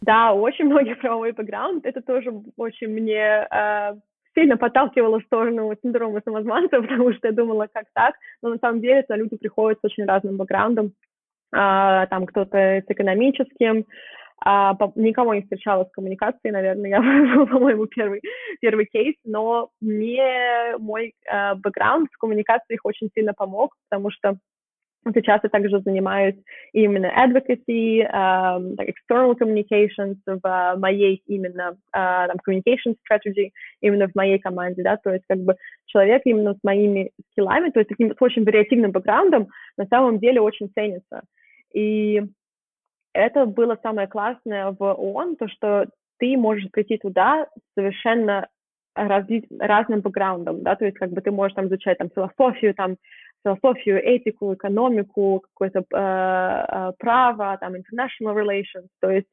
Да, 0.00 0.32
очень 0.32 0.64
многие 0.70 0.94
правовой 0.94 1.32
бэкграунд. 1.32 1.84
Это 1.84 2.00
тоже 2.00 2.30
очень 2.56 2.88
мне 2.88 3.46
э, 3.50 3.94
сильно 4.36 4.56
подталкивало 4.56 5.20
в 5.20 5.24
сторону 5.24 5.72
синдрома 5.82 6.20
самозванца, 6.24 6.80
потому 6.82 7.12
что 7.14 7.28
я 7.28 7.32
думала, 7.32 7.68
как 7.72 7.86
так. 7.94 8.14
Но 8.42 8.50
на 8.50 8.58
самом 8.58 8.80
деле 8.80 9.00
это 9.00 9.14
люди 9.14 9.36
приходят 9.36 9.78
с 9.80 9.84
очень 9.84 10.04
разным 10.04 10.36
бэкграундом. 10.36 10.92
Э, 11.54 12.06
там 12.10 12.26
кто-то 12.26 12.56
с 12.56 12.84
экономическим, 12.88 13.84
а, 14.44 14.74
по, 14.74 14.92
никого 14.96 15.34
не 15.34 15.42
встречала 15.42 15.84
с 15.84 15.90
коммуникацией, 15.90 16.52
наверное, 16.52 16.90
я 16.90 17.00
был, 17.36 17.46
по-моему, 17.46 17.86
первый, 17.86 18.20
первый 18.60 18.86
кейс, 18.86 19.14
но 19.24 19.70
мне 19.80 20.76
мой 20.78 21.14
э, 21.30 21.54
бэкграунд 21.54 22.08
в 22.12 22.18
коммуникациях 22.18 22.80
очень 22.84 23.08
сильно 23.14 23.32
помог, 23.32 23.74
потому 23.88 24.10
что 24.10 24.36
сейчас 25.14 25.40
я 25.42 25.48
также 25.48 25.80
занимаюсь 25.80 26.36
именно 26.72 27.06
advocacy, 27.06 28.02
um, 28.12 28.76
external 28.76 29.34
communications 29.38 30.16
в 30.26 30.40
uh, 30.44 30.76
моей 30.78 31.22
именно 31.26 31.76
uh, 31.94 32.26
там, 32.26 32.36
communication 32.46 32.96
strategy, 33.04 33.50
именно 33.80 34.08
в 34.08 34.14
моей 34.14 34.38
команде, 34.38 34.82
да, 34.82 34.96
то 34.96 35.10
есть 35.12 35.24
как 35.28 35.38
бы 35.38 35.56
человек 35.86 36.22
именно 36.24 36.54
с 36.54 36.58
моими 36.62 37.10
скиллами, 37.32 37.70
то 37.70 37.80
есть 37.80 37.88
таким 37.88 38.12
с 38.12 38.20
очень 38.20 38.44
вариативным 38.44 38.92
бэкграундом 38.92 39.48
на 39.76 39.86
самом 39.86 40.18
деле 40.18 40.40
очень 40.40 40.70
ценится. 40.74 41.22
И 41.72 42.22
это 43.12 43.46
было 43.46 43.78
самое 43.82 44.08
классное 44.08 44.74
в 44.78 44.82
ООН, 44.82 45.36
то, 45.36 45.48
что 45.48 45.86
ты 46.18 46.36
можешь 46.36 46.70
прийти 46.70 46.98
туда 46.98 47.46
совершенно 47.74 48.48
разли- 48.96 49.46
разным 49.58 50.00
бэкграундом, 50.00 50.62
да, 50.62 50.76
то 50.76 50.84
есть 50.84 50.96
как 50.98 51.10
бы 51.10 51.20
ты 51.20 51.30
можешь 51.30 51.54
там 51.54 51.66
изучать 51.66 51.98
там 51.98 52.10
философию, 52.10 52.74
там 52.74 52.96
философию, 53.44 54.02
этику, 54.02 54.54
экономику, 54.54 55.42
какое-то 55.52 55.80
э, 55.80 55.84
э, 55.92 56.92
право, 56.98 57.56
там 57.58 57.74
international 57.74 58.34
relations, 58.34 58.88
то 59.00 59.10
есть 59.10 59.26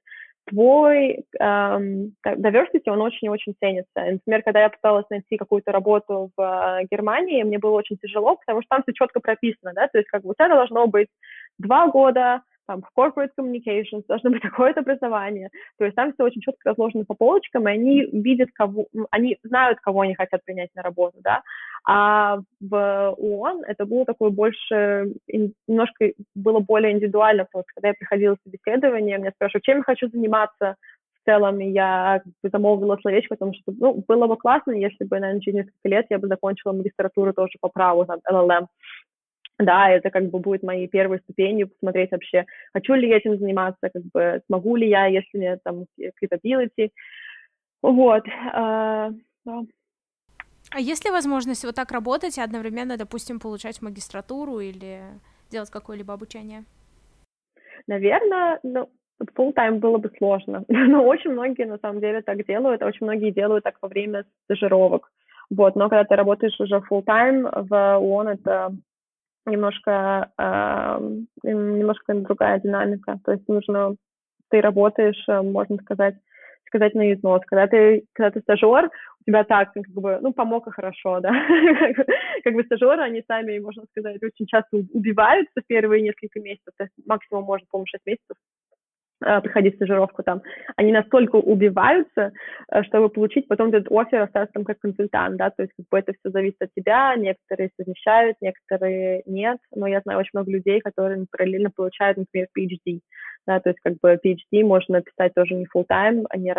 твой 0.46 1.24
эм, 1.40 2.14
diversity, 2.26 2.88
он 2.88 3.02
очень-очень 3.02 3.56
ценится. 3.62 3.88
Например, 3.96 4.44
когда 4.44 4.62
я 4.62 4.70
пыталась 4.70 5.06
найти 5.10 5.38
какую-то 5.38 5.72
работу 5.72 6.32
в 6.36 6.42
э, 6.42 6.86
Германии, 6.92 7.44
мне 7.44 7.60
было 7.60 7.78
очень 7.78 7.98
тяжело, 7.98 8.36
потому 8.36 8.62
что 8.62 8.70
там 8.70 8.84
все 8.84 8.94
четко 8.94 9.20
прописано, 9.20 9.72
да, 9.74 9.88
то 9.88 9.98
есть 9.98 10.10
как 10.10 10.24
бы 10.24 10.32
у 10.32 10.34
тебя 10.34 10.50
должно 10.50 10.88
быть 10.88 11.08
два 11.60 11.88
года 11.88 12.42
там, 12.68 12.82
в 12.82 13.00
corporate 13.00 13.32
communications 13.40 14.04
должно 14.08 14.30
быть 14.30 14.42
какое-то 14.42 14.82
образование. 14.82 15.50
То 15.78 15.86
есть 15.86 15.96
там 15.96 16.14
все 16.14 16.24
очень 16.24 16.42
четко 16.42 16.70
разложено 16.70 17.06
по 17.06 17.14
полочкам, 17.14 17.68
и 17.68 17.72
они 17.72 18.06
видят, 18.12 18.50
кого, 18.54 18.88
они 19.12 19.38
знают, 19.44 19.80
кого 19.80 20.02
они 20.02 20.16
хотят 20.16 20.44
принять 20.44 20.70
на 20.76 20.82
работу, 20.82 21.18
да. 21.22 21.42
А 21.86 22.40
в 22.62 23.16
ООН 23.18 23.64
это 23.68 23.86
было 23.86 24.06
такое 24.06 24.30
больше, 24.30 25.14
немножко 25.28 26.12
было 26.34 26.60
более 26.60 26.94
индивидуально, 26.94 27.46
потому 27.46 27.64
что 27.64 27.74
когда 27.76 27.90
я 27.90 27.94
приходила 27.94 28.36
в 28.36 28.44
собеседование, 28.44 29.18
меня 29.18 29.32
спрашивают, 29.32 29.66
чем 29.66 29.78
я 29.78 29.84
хочу 29.84 30.08
заниматься, 30.08 30.76
в 31.24 31.26
целом, 31.26 31.60
я 31.60 32.22
замолвила 32.44 32.98
словечко, 33.02 33.36
потому 33.36 33.54
что, 33.54 33.72
ну, 33.80 34.04
было 34.08 34.28
бы 34.28 34.36
классно, 34.36 34.72
если 34.72 35.06
бы, 35.06 35.20
наверное, 35.20 35.42
через 35.42 35.56
несколько 35.56 35.90
лет 35.90 36.06
я 36.10 36.20
бы 36.20 36.28
закончила 36.28 36.74
магистратуру 36.74 37.34
тоже 37.34 37.54
по 37.62 37.70
праву, 37.70 38.06
там, 38.06 38.20
LLM, 38.30 38.68
да, 39.60 39.90
это 39.90 40.10
как 40.10 40.30
бы 40.30 40.40
будет 40.40 40.64
моей 40.64 40.88
первой 40.88 41.20
ступенью, 41.20 41.70
посмотреть 41.70 42.12
вообще, 42.12 42.46
хочу 42.74 42.94
ли 42.94 43.10
я 43.10 43.18
этим 43.18 43.38
заниматься, 43.38 43.90
как 43.94 44.04
бы 44.14 44.42
смогу 44.48 44.76
ли 44.76 44.90
я, 44.90 45.06
если 45.08 45.38
мне 45.38 45.58
там 45.64 45.86
capability. 46.22 46.92
Вот. 47.82 48.24
А, 48.54 49.12
да. 49.46 49.62
А 50.72 50.80
есть 50.80 51.06
ли 51.06 51.12
возможность 51.12 51.66
вот 51.66 51.76
так 51.76 51.92
работать 51.92 52.38
и 52.38 52.42
одновременно, 52.42 52.98
допустим, 52.98 53.40
получать 53.40 53.82
магистратуру 53.82 54.60
или 54.60 55.02
делать 55.52 55.70
какое-либо 55.70 56.14
обучение? 56.14 56.64
Наверное, 57.88 58.60
ну, 58.64 58.90
full 59.36 59.54
time 59.54 59.80
было 59.80 59.98
бы 59.98 60.12
сложно, 60.18 60.64
но 60.68 61.04
очень 61.04 61.32
многие 61.32 61.66
на 61.66 61.78
самом 61.78 62.00
деле 62.02 62.22
так 62.22 62.46
делают, 62.46 62.82
а 62.82 62.88
очень 62.88 63.06
многие 63.06 63.32
делают 63.32 63.64
так 63.64 63.76
во 63.82 63.88
время 63.88 64.26
стажировок. 64.46 65.12
Вот, 65.50 65.76
но 65.76 65.90
когда 65.90 66.06
ты 66.06 66.16
работаешь 66.16 66.60
уже 66.60 66.82
full 66.90 67.04
time 67.04 67.68
в 67.68 67.98
ООН, 68.00 68.28
это 68.30 68.76
немножко, 69.46 70.32
э, 70.38 70.98
немножко 71.44 72.14
другая 72.14 72.60
динамика. 72.60 73.20
То 73.26 73.34
есть 73.34 73.48
нужно, 73.48 73.96
ты 74.50 74.62
работаешь, 74.62 75.24
э, 75.28 75.42
можно 75.42 75.78
сказать, 75.78 76.16
сказать 76.68 76.96
на 76.96 77.14
износ. 77.14 77.42
Когда 77.46 77.68
ты, 77.68 78.06
когда 78.14 78.32
ты 78.32 78.42
стажер, 78.42 78.90
у 79.22 79.24
тебя 79.26 79.44
так, 79.44 79.74
как 79.74 79.88
бы, 79.90 80.20
ну, 80.22 80.34
помог 80.34 80.68
и 80.68 80.72
хорошо, 80.72 81.20
да. 81.20 81.32
как 82.44 82.54
бы 82.54 82.64
стажеры, 82.64 83.02
они 83.02 83.24
сами, 83.28 83.60
можно 83.60 83.84
сказать, 83.92 84.22
очень 84.24 84.48
часто 84.48 84.78
убиваются 84.78 85.62
в 85.62 85.68
первые 85.68 86.02
несколько 86.02 86.40
месяцев, 86.40 86.74
то 86.78 86.84
есть 86.84 86.94
максимум, 87.06 87.44
может, 87.46 87.68
по-моему, 87.70 87.88
6 87.88 88.06
месяцев 88.06 88.38
Э, 89.26 89.42
проходить 89.42 89.76
стажировку 89.76 90.24
там, 90.24 90.42
они 90.76 90.92
настолько 90.92 91.38
убиваются, 91.38 92.34
э, 92.70 92.84
чтобы 92.84 93.10
получить 93.10 93.48
потом 93.48 93.70
этот 93.70 93.92
офер 93.92 94.22
остаться 94.22 94.54
там 94.54 94.66
как 94.66 94.80
консультант, 94.80 95.38
да, 95.38 95.50
то 95.50 95.64
есть 95.64 95.74
как 95.78 95.86
бы 95.90 96.00
это 96.00 96.14
все 96.14 96.30
зависит 96.32 96.62
от 96.62 96.70
тебя, 96.76 97.16
некоторые 97.16 97.70
совмещают, 97.78 98.38
некоторые 98.42 99.24
нет, 99.26 99.60
но 99.74 99.88
я 99.88 100.02
знаю 100.02 100.20
очень 100.20 100.32
много 100.34 100.52
людей, 100.52 100.82
которые 100.82 101.26
параллельно 101.32 101.70
получают, 101.72 102.18
например, 102.18 102.48
PhD, 102.58 103.00
да, 103.48 103.60
то 103.60 103.70
есть 103.70 103.80
как 103.82 103.94
бы 104.02 104.20
PhD 104.24 104.64
можно 104.64 104.96
написать 104.96 105.34
тоже 105.34 105.54
не 105.56 105.68
full 105.74 105.86
time, 105.90 106.26
а 106.30 106.38
не 106.38 106.54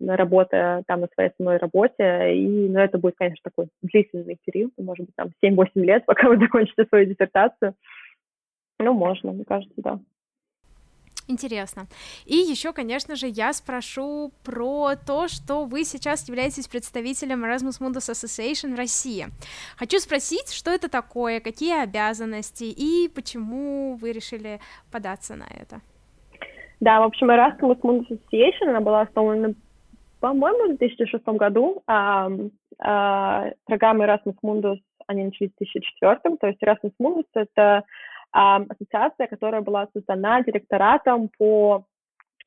работая 0.00 0.84
там 0.86 1.00
на 1.00 1.08
своей 1.14 1.30
основной 1.30 1.58
работе, 1.58 2.34
и, 2.34 2.68
ну, 2.68 2.78
это 2.78 2.98
будет, 2.98 3.16
конечно, 3.18 3.42
такой 3.42 3.68
длительный 3.82 4.38
период, 4.44 4.72
может 4.78 5.06
быть, 5.06 5.14
там 5.16 5.30
7-8 5.44 5.68
лет, 5.74 6.04
пока 6.06 6.28
вы 6.28 6.38
закончите 6.38 6.86
свою 6.86 7.06
диссертацию, 7.06 7.74
ну, 8.78 8.92
можно, 8.94 9.32
мне 9.32 9.44
кажется, 9.44 9.74
да. 9.76 10.00
Интересно. 11.26 11.86
И 12.26 12.36
еще, 12.36 12.72
конечно 12.72 13.16
же, 13.16 13.26
я 13.28 13.52
спрошу 13.52 14.32
про 14.44 14.94
то, 14.94 15.26
что 15.28 15.64
вы 15.64 15.84
сейчас 15.84 16.28
являетесь 16.28 16.68
представителем 16.68 17.44
Erasmus 17.44 17.80
Mundus 17.80 18.12
Association 18.12 18.74
в 18.74 18.78
России. 18.78 19.26
Хочу 19.78 19.98
спросить, 19.98 20.52
что 20.52 20.70
это 20.70 20.90
такое, 20.90 21.40
какие 21.40 21.82
обязанности 21.82 22.64
и 22.64 23.08
почему 23.08 23.96
вы 23.96 24.12
решили 24.12 24.60
податься 24.92 25.34
на 25.34 25.44
это. 25.44 25.80
Да, 26.80 27.00
в 27.00 27.04
общем, 27.04 27.30
Erasmus 27.30 27.80
Mundus 27.80 28.08
Association, 28.10 28.68
она 28.68 28.80
была 28.80 29.02
основана, 29.02 29.54
по-моему, 30.20 30.74
в 30.74 30.76
2006 30.76 31.24
году. 31.38 31.82
А, 31.86 32.28
а, 32.78 33.50
программа 33.64 34.04
Erasmus 34.04 34.36
Mundus 34.44 34.80
они 35.06 35.24
начались 35.24 35.50
в 35.52 35.58
2004, 35.58 36.36
то 36.36 36.46
есть 36.46 36.62
Erasmus 36.62 36.92
Mundus— 37.00 37.26
это 37.34 37.84
ассоциация, 38.34 39.28
которая 39.28 39.62
была 39.62 39.88
создана 39.94 40.42
директоратом 40.42 41.30
по 41.38 41.84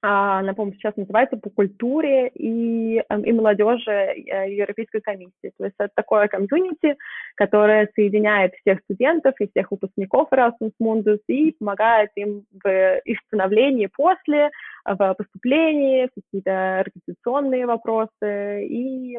а, 0.04 0.44
напомню, 0.44 0.76
сейчас 0.76 0.96
называется 0.96 1.38
по 1.38 1.50
культуре 1.50 2.28
и, 2.36 3.04
эм, 3.10 3.24
и 3.24 3.32
молодежи 3.32 3.92
э, 3.92 4.54
Европейской 4.54 5.02
комиссии. 5.02 5.52
То 5.58 5.66
есть 5.66 5.76
это 5.80 5.90
такое 5.96 6.28
комьюнити, 6.28 6.98
которое 7.36 7.90
соединяет 7.96 8.54
всех 8.62 8.80
студентов 8.82 9.34
и 9.40 9.48
всех 9.50 9.72
выпускников 9.72 10.30
Erasmus 10.32 10.72
Mundus 10.82 11.20
и 11.28 11.52
помогает 11.54 12.12
им 12.16 12.46
в 12.64 13.00
их 13.06 13.18
становлении 13.26 13.88
после, 13.88 14.52
в 14.86 15.16
поступлении, 15.16 16.10
какие-то 16.14 16.82
организационные 16.82 17.66
вопросы 17.66 18.68
и 18.68 19.18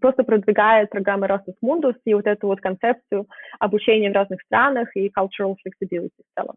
просто 0.00 0.24
продвигает 0.24 0.90
программы 0.90 1.26
Erasmus 1.26 1.56
Mundus 1.64 1.96
и 2.04 2.14
вот 2.14 2.26
эту 2.26 2.46
вот 2.46 2.60
концепцию 2.60 3.26
обучения 3.58 4.10
в 4.10 4.14
разных 4.14 4.40
странах 4.42 4.88
и 4.96 5.08
cultural 5.08 5.56
flexibility 5.64 6.10
в 6.18 6.40
целом 6.40 6.54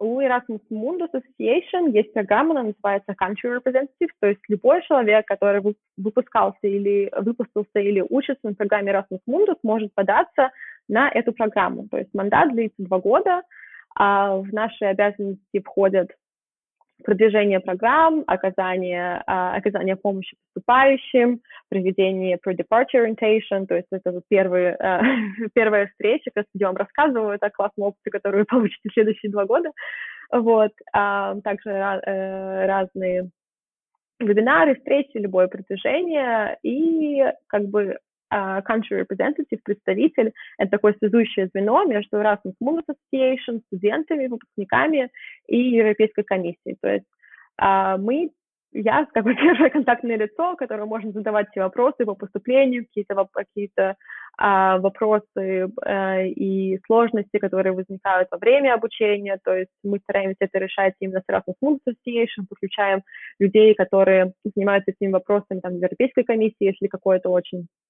у 0.00 0.20
Erasmus 0.20 0.60
Mundus 0.70 1.10
Association 1.12 1.90
есть 1.90 2.12
программа, 2.12 2.52
она 2.52 2.62
называется 2.64 3.14
Country 3.20 3.58
Representative, 3.58 4.10
то 4.20 4.28
есть 4.28 4.40
любой 4.48 4.82
человек, 4.82 5.26
который 5.26 5.62
выпускался 5.96 6.58
или 6.62 7.10
выпустился 7.16 7.80
или 7.80 8.04
учится 8.08 8.48
на 8.48 8.54
программе 8.54 8.92
Erasmus 8.92 9.20
Mundus, 9.28 9.56
может 9.62 9.92
податься 9.94 10.50
на 10.88 11.10
эту 11.10 11.32
программу. 11.32 11.88
То 11.88 11.98
есть 11.98 12.10
мандат 12.14 12.52
длится 12.52 12.76
два 12.78 12.98
года, 12.98 13.42
а 13.96 14.36
в 14.36 14.52
наши 14.52 14.84
обязанности 14.84 15.60
входят 15.64 16.10
продвижение 17.04 17.60
программ, 17.60 18.24
оказание, 18.26 19.22
uh, 19.28 19.56
оказание 19.56 19.96
помощи 19.96 20.36
поступающим, 20.54 21.40
проведение 21.68 22.38
pre-departure 22.44 23.04
orientation, 23.06 23.66
то 23.66 23.74
есть 23.74 23.88
это 23.90 24.20
первые, 24.28 24.76
uh, 24.76 25.00
первая 25.54 25.86
встреча, 25.88 26.30
я 26.54 26.66
вам 26.66 26.76
рассказываю 26.76 27.38
о 27.40 27.50
классном 27.50 27.88
опыте, 27.88 28.10
который 28.10 28.40
вы 28.40 28.44
получите 28.44 28.88
в 28.88 28.92
следующие 28.92 29.30
два 29.30 29.44
года. 29.44 29.70
Вот. 30.32 30.72
Uh, 30.94 31.40
также 31.42 31.70
uh, 31.70 32.66
разные 32.66 33.30
вебинары, 34.20 34.74
встречи, 34.74 35.16
любое 35.16 35.46
продвижение 35.46 36.58
и 36.62 37.24
как 37.46 37.66
бы 37.66 37.98
country 38.32 39.00
representative, 39.00 39.60
представитель, 39.64 40.32
это 40.58 40.70
такое 40.70 40.94
связующее 40.98 41.48
звено 41.52 41.84
между 41.84 42.16
Erasmus 42.18 42.54
Mundus 42.62 42.84
Association, 42.88 43.60
студентами, 43.66 44.26
выпускниками 44.26 45.10
и 45.46 45.58
Европейской 45.58 46.22
комиссией. 46.22 46.76
То 46.80 46.92
есть 46.92 47.06
uh, 47.60 47.96
мы 47.98 48.30
я 48.72 49.06
как 49.14 49.24
бы 49.24 49.34
первое 49.34 49.70
контактное 49.70 50.16
лицо, 50.16 50.56
которое 50.56 50.84
можно 50.84 51.12
задавать 51.12 51.48
все 51.50 51.60
вопросы 51.60 52.04
по 52.04 52.14
поступлению, 52.14 52.84
какие-то 52.84 53.26
какие 53.32 53.70
а, 54.40 54.78
вопросы 54.78 55.68
а, 55.84 56.22
и 56.22 56.78
сложности, 56.86 57.38
которые 57.38 57.72
возникают 57.72 58.28
во 58.30 58.38
время 58.38 58.74
обучения. 58.74 59.38
То 59.42 59.54
есть 59.54 59.70
мы 59.82 59.98
стараемся 59.98 60.36
это 60.40 60.58
решать 60.58 60.94
именно 61.00 61.20
с 61.20 61.32
Erasmus 61.32 61.54
Mundus 61.64 61.80
Association, 61.88 62.46
подключаем 62.48 63.02
людей, 63.38 63.74
которые 63.74 64.32
занимаются 64.44 64.92
этими 64.92 65.12
вопросами 65.12 65.60
там, 65.60 65.72
в 65.72 65.76
Европейской 65.76 66.22
комиссии, 66.22 66.54
если 66.60 66.86
какой-то 66.86 67.30
очень, 67.30 67.66
а, 67.66 67.87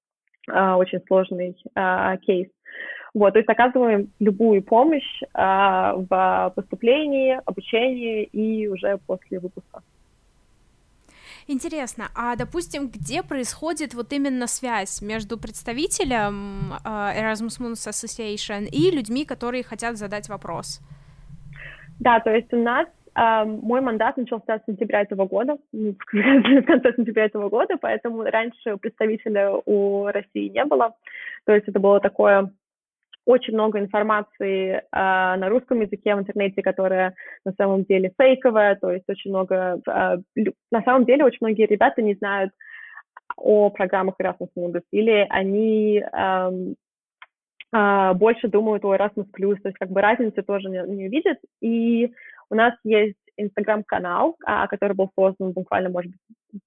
очень 0.49 1.01
сложный 1.07 1.57
а, 1.75 2.17
кейс. 2.19 2.49
Вот, 3.15 3.33
то 3.33 3.39
есть 3.39 3.49
оказываем 3.49 4.13
любую 4.21 4.63
помощь 4.63 5.23
а, 5.35 5.95
в 5.97 6.53
поступлении, 6.55 7.41
обучении 7.45 8.25
и 8.25 8.69
уже 8.69 8.99
после 9.07 9.41
выпуска. 9.41 9.83
Интересно, 11.47 12.11
а 12.15 12.37
допустим, 12.37 12.89
где 12.89 13.23
происходит 13.23 13.95
вот 13.95 14.13
именно 14.13 14.47
связь 14.47 15.01
между 15.01 15.39
представителем 15.39 16.75
Erasmus 16.85 17.59
Mundus 17.59 17.89
Association 17.89 18.67
и 18.67 18.91
людьми, 18.91 19.25
которые 19.25 19.65
хотят 19.65 19.97
задать 19.97 20.29
вопрос? 20.29 20.81
Да, 22.01 22.21
то 22.21 22.31
есть 22.31 22.53
у 22.53 22.63
нас 22.63 22.87
мой 23.45 23.81
мандат 23.81 24.17
начался 24.17 24.59
с 24.59 24.65
сентября 24.67 25.03
этого 25.03 25.27
года, 25.27 25.57
в 25.73 25.95
конце 26.05 26.93
сентября 26.95 27.25
этого 27.25 27.49
года, 27.49 27.77
поэтому 27.81 28.23
раньше 28.23 28.77
представителя 28.77 29.53
у 29.67 30.07
России 30.07 30.49
не 30.49 30.65
было. 30.65 30.95
То 31.45 31.53
есть 31.53 31.67
это 31.69 31.81
было 31.81 32.01
такое 32.01 32.53
очень 33.29 33.53
много 33.53 33.79
информации 33.79 34.77
э, 34.77 34.81
на 34.91 35.51
русском 35.51 35.81
языке 35.83 36.15
в 36.15 36.21
интернете, 36.21 36.63
которая 36.63 37.15
на 37.45 37.53
самом 37.59 37.85
деле 37.85 38.11
фейковая, 38.19 38.77
то 38.77 38.91
есть 38.91 39.05
очень 39.07 39.31
много... 39.31 39.83
Э, 39.87 40.17
на 40.71 40.83
самом 40.83 41.05
деле 41.05 41.25
очень 41.27 41.39
многие 41.43 41.67
ребята 41.67 42.01
не 42.01 42.15
знают 42.15 42.53
о 43.37 43.69
программах 43.69 44.15
Erasmus 44.19 44.49
Mundus, 44.57 44.83
или 44.93 45.27
они 45.29 46.01
э, 46.01 46.51
э, 47.77 48.15
больше 48.15 48.49
думают 48.49 48.83
о 48.87 48.97
Erasmus+, 48.97 49.27
то 49.31 49.69
есть 49.69 49.79
как 49.79 49.91
бы 49.91 50.01
разницы 50.01 50.41
тоже 50.43 50.71
не, 50.71 50.83
не 50.89 51.09
видят. 51.09 51.37
И 51.61 52.11
у 52.51 52.55
нас 52.55 52.75
есть 52.85 53.17
инстаграм-канал, 53.39 54.37
а, 54.45 54.67
который 54.67 54.95
был 54.95 55.11
создан 55.17 55.53
буквально, 55.53 55.91
может 55.91 56.11
быть, 56.11 56.21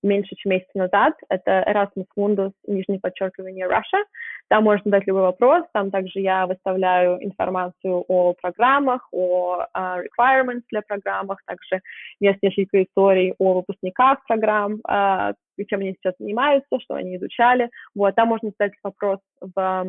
меньше, 0.04 0.36
чем 0.36 0.52
месяц 0.52 0.70
назад. 0.74 1.16
Это 1.30 1.66
Erasmus 1.68 2.06
Mundus, 2.18 2.52
нижнее 2.68 3.00
подчеркивание, 3.00 3.68
Russia. 3.68 4.04
Там 4.48 4.64
можно 4.64 4.84
задать 4.86 5.08
любой 5.08 5.24
вопрос. 5.24 5.66
Там 5.74 5.92
также 5.92 6.20
я 6.20 6.46
выставляю 6.46 7.24
информацию 7.24 8.06
о 8.08 8.34
программах, 8.34 9.08
о 9.12 9.66
uh, 9.76 10.04
requirements 10.04 10.64
для 10.70 10.82
программах. 10.82 11.40
Также 11.46 11.82
есть 12.20 12.40
несколько 12.42 12.84
историй 12.84 13.34
о 13.40 13.54
выпускниках 13.56 14.24
программ, 14.28 14.82
uh, 14.88 15.34
чем 15.68 15.82
они 15.82 15.94
сейчас 15.94 16.16
занимаются, 16.20 16.80
что 16.80 16.96
они 16.96 17.18
изучали. 17.18 17.70
Вот, 17.96 18.16
там 18.16 18.30
можно 18.30 18.52
задать 18.58 18.74
вопрос 18.84 19.20
в 19.40 19.52
а, 19.56 19.86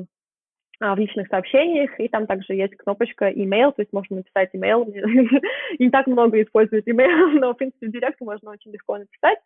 в 0.82 0.98
личных 0.98 1.28
сообщениях, 1.28 1.98
и 1.98 2.08
там 2.08 2.26
также 2.26 2.54
есть 2.54 2.76
кнопочка 2.76 3.30
email, 3.30 3.72
то 3.72 3.82
есть 3.82 3.92
можно 3.92 4.16
написать 4.16 4.50
email. 4.54 4.84
Не 5.78 5.90
так 5.90 6.06
много 6.08 6.42
используют 6.42 6.88
email, 6.88 7.38
но, 7.40 7.52
в 7.52 7.56
принципе, 7.56 7.86
в 7.86 7.92
директ 7.92 8.20
можно 8.20 8.50
очень 8.50 8.72
легко 8.72 8.98
написать, 8.98 9.38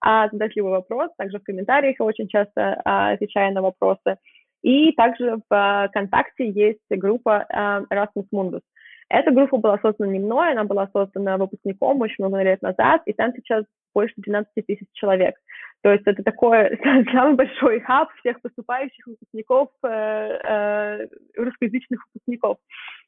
а, 0.00 0.28
задать 0.28 0.54
любой 0.56 0.72
вопрос. 0.72 1.10
Также 1.16 1.38
в 1.38 1.42
комментариях 1.42 1.96
я 1.98 2.04
очень 2.04 2.28
часто 2.28 2.80
а, 2.84 3.12
отвечаю 3.12 3.54
на 3.54 3.62
вопросы. 3.62 4.18
И 4.62 4.92
также 4.92 5.38
в 5.48 5.88
ВКонтакте 5.88 6.48
есть 6.48 6.80
группа 6.90 7.46
Erasmus 7.90 8.26
Mundus. 8.32 8.62
Эта 9.10 9.30
группа 9.30 9.58
была 9.58 9.78
создана 9.78 10.12
не 10.12 10.18
мной, 10.18 10.52
она 10.52 10.64
была 10.64 10.88
создана 10.92 11.36
выпускником 11.36 12.00
очень 12.00 12.24
много 12.24 12.42
лет 12.42 12.62
назад, 12.62 13.02
и 13.06 13.12
там 13.12 13.32
сейчас 13.36 13.64
больше 13.94 14.14
12 14.16 14.50
тысяч 14.66 14.86
человек. 14.92 15.36
То 15.84 15.92
есть 15.92 16.04
это 16.06 16.22
такой 16.22 16.78
самый 17.12 17.34
большой 17.34 17.80
хаб 17.80 18.08
всех 18.20 18.40
поступающих 18.40 19.06
выпускников, 19.06 19.68
э, 19.82 19.88
э, 19.88 21.06
русскоязычных 21.36 22.06
выпускников. 22.06 22.56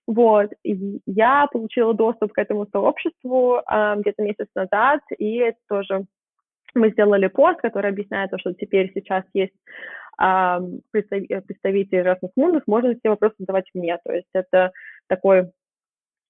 Вот. 0.07 0.51
И 0.63 1.01
я 1.07 1.47
получила 1.47 1.95
доступ 1.95 2.35
к 2.35 2.39
этому 2.39 2.67
сообществу 2.71 3.57
э, 3.61 3.95
где-то 3.97 4.23
месяц 4.23 4.49
назад, 4.55 5.01
и 5.17 5.37
это 5.37 5.59
тоже 5.71 6.05
мы 6.75 6.91
сделали 6.91 7.29
пост, 7.29 7.63
который 7.63 7.91
объясняет 7.91 8.31
то, 8.31 8.39
что 8.39 8.53
теперь 8.53 8.93
сейчас 8.95 9.25
есть 9.33 9.55
э, 10.23 10.59
представитель 10.93 12.01
Erasmus 12.01 12.33
Mundus, 12.39 12.63
можно 12.67 12.95
все 12.95 13.09
вопросы 13.09 13.37
задавать 13.39 13.71
мне. 13.73 13.97
То 14.05 14.13
есть 14.13 14.29
это 14.35 14.71
такой 15.07 15.51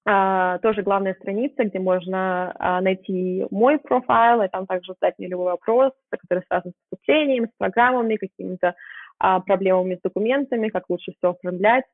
тоже 0.06 0.82
главная 0.82 1.14
страница, 1.14 1.64
где 1.64 1.80
можно 1.80 2.54
uh, 2.60 2.80
найти 2.80 3.44
мой 3.50 3.78
профайл, 3.78 4.42
и 4.42 4.48
там 4.48 4.66
также 4.66 4.92
задать 4.94 5.18
мне 5.18 5.26
любой 5.26 5.46
вопрос, 5.46 5.90
который 6.10 6.44
связан 6.46 6.70
с 6.70 6.90
поступлением, 6.90 7.46
с 7.46 7.58
программами, 7.58 8.14
какими-то 8.14 8.76
uh, 9.20 9.42
проблемами 9.42 9.96
с 9.96 10.00
документами, 10.02 10.68
как 10.68 10.84
лучше 10.88 11.12
все 11.18 11.30
оформлять. 11.30 11.84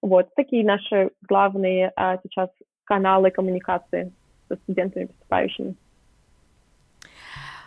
Вот 0.00 0.28
такие 0.36 0.64
наши 0.64 1.10
главные 1.22 1.92
сейчас 2.22 2.50
каналы 2.84 3.30
коммуникации 3.30 4.12
со 4.48 4.56
студентами 4.56 5.06
поступающими. 5.06 5.74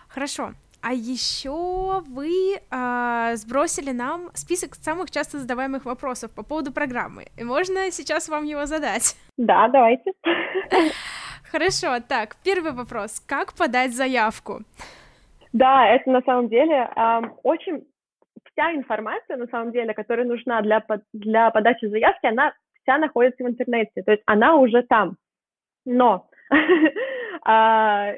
Хорошо. 0.08 0.54
А 0.88 0.94
еще 0.94 2.00
вы 2.08 2.56
э, 2.56 3.36
сбросили 3.36 3.92
нам 3.92 4.30
список 4.34 4.76
самых 4.76 5.12
часто 5.12 5.38
задаваемых 5.38 5.84
вопросов 5.84 6.34
по 6.34 6.44
поводу 6.44 6.72
программы. 6.72 7.26
И 7.38 7.44
можно 7.44 7.92
сейчас 7.92 8.30
вам 8.30 8.46
его 8.46 8.66
задать? 8.66 9.18
Да, 9.36 9.68
давайте. 9.68 10.14
Хорошо, 11.52 12.00
так, 12.08 12.38
первый 12.42 12.72
вопрос. 12.72 13.20
Как 13.20 13.54
подать 13.58 13.94
заявку? 13.94 14.62
Да, 15.52 15.90
это 15.90 16.10
на 16.10 16.22
самом 16.22 16.48
деле 16.48 16.90
э, 16.96 17.22
очень... 17.44 17.86
Вся 18.54 18.74
информация, 18.74 19.36
на 19.36 19.48
самом 19.48 19.74
деле, 19.74 19.94
которая 19.94 20.26
нужна 20.26 20.62
для, 20.62 20.82
для 21.12 21.52
подачи 21.52 21.86
заявки, 21.88 22.28
она 22.28 22.54
вся 22.84 22.98
находится 22.98 23.44
в 23.44 23.48
интернете, 23.48 24.04
то 24.06 24.12
есть 24.12 24.24
она 24.26 24.56
уже 24.56 24.84
там. 24.84 25.18
Но 25.84 26.30
а, 27.44 28.14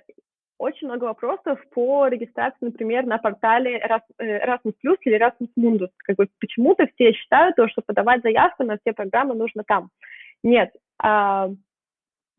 очень 0.59 0.87
много 0.87 1.05
вопросов 1.05 1.59
по 1.71 2.07
регистрации, 2.07 2.57
например, 2.65 3.05
на 3.05 3.17
портале 3.17 3.77
э, 3.77 4.45
Erasmus 4.45 4.75
Plus 4.85 4.97
или 5.01 5.17
Erasmus 5.17 5.49
Mundus. 5.57 5.89
Как 5.97 6.17
бы 6.17 6.27
почему-то 6.39 6.85
все 6.93 7.13
считают, 7.13 7.55
то, 7.55 7.67
что 7.69 7.81
подавать 7.81 8.21
заявку 8.21 8.63
на 8.63 8.77
все 8.77 8.93
программы 8.93 9.35
нужно 9.35 9.63
там. 9.65 9.89
Нет. 10.43 10.71
А, 11.01 11.49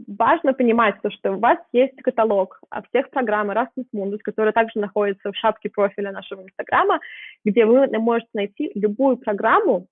важно 0.07 0.53
понимать, 0.53 1.01
то, 1.03 1.11
что 1.11 1.33
у 1.33 1.39
вас 1.39 1.59
есть 1.73 1.97
каталог 2.03 2.61
всех 2.91 3.11
программ 3.11 3.51
Erasmus 3.51 3.87
Mundus, 3.95 4.19
которые 4.23 4.53
также 4.53 4.79
находятся 4.79 5.33
в 5.33 5.37
шапке 5.37 5.71
профиля 5.71 6.13
нашего 6.13 6.43
Инстаграма, 6.43 7.01
где 7.45 7.65
вы 7.65 7.87
можете 7.99 8.31
найти 8.35 8.71
любую 8.75 9.17
программу 9.17 9.87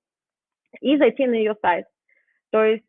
и 0.83 0.99
зайти 0.99 1.27
на 1.27 1.35
ее 1.35 1.57
сайт. 1.63 1.87
То 2.51 2.63
есть 2.63 2.85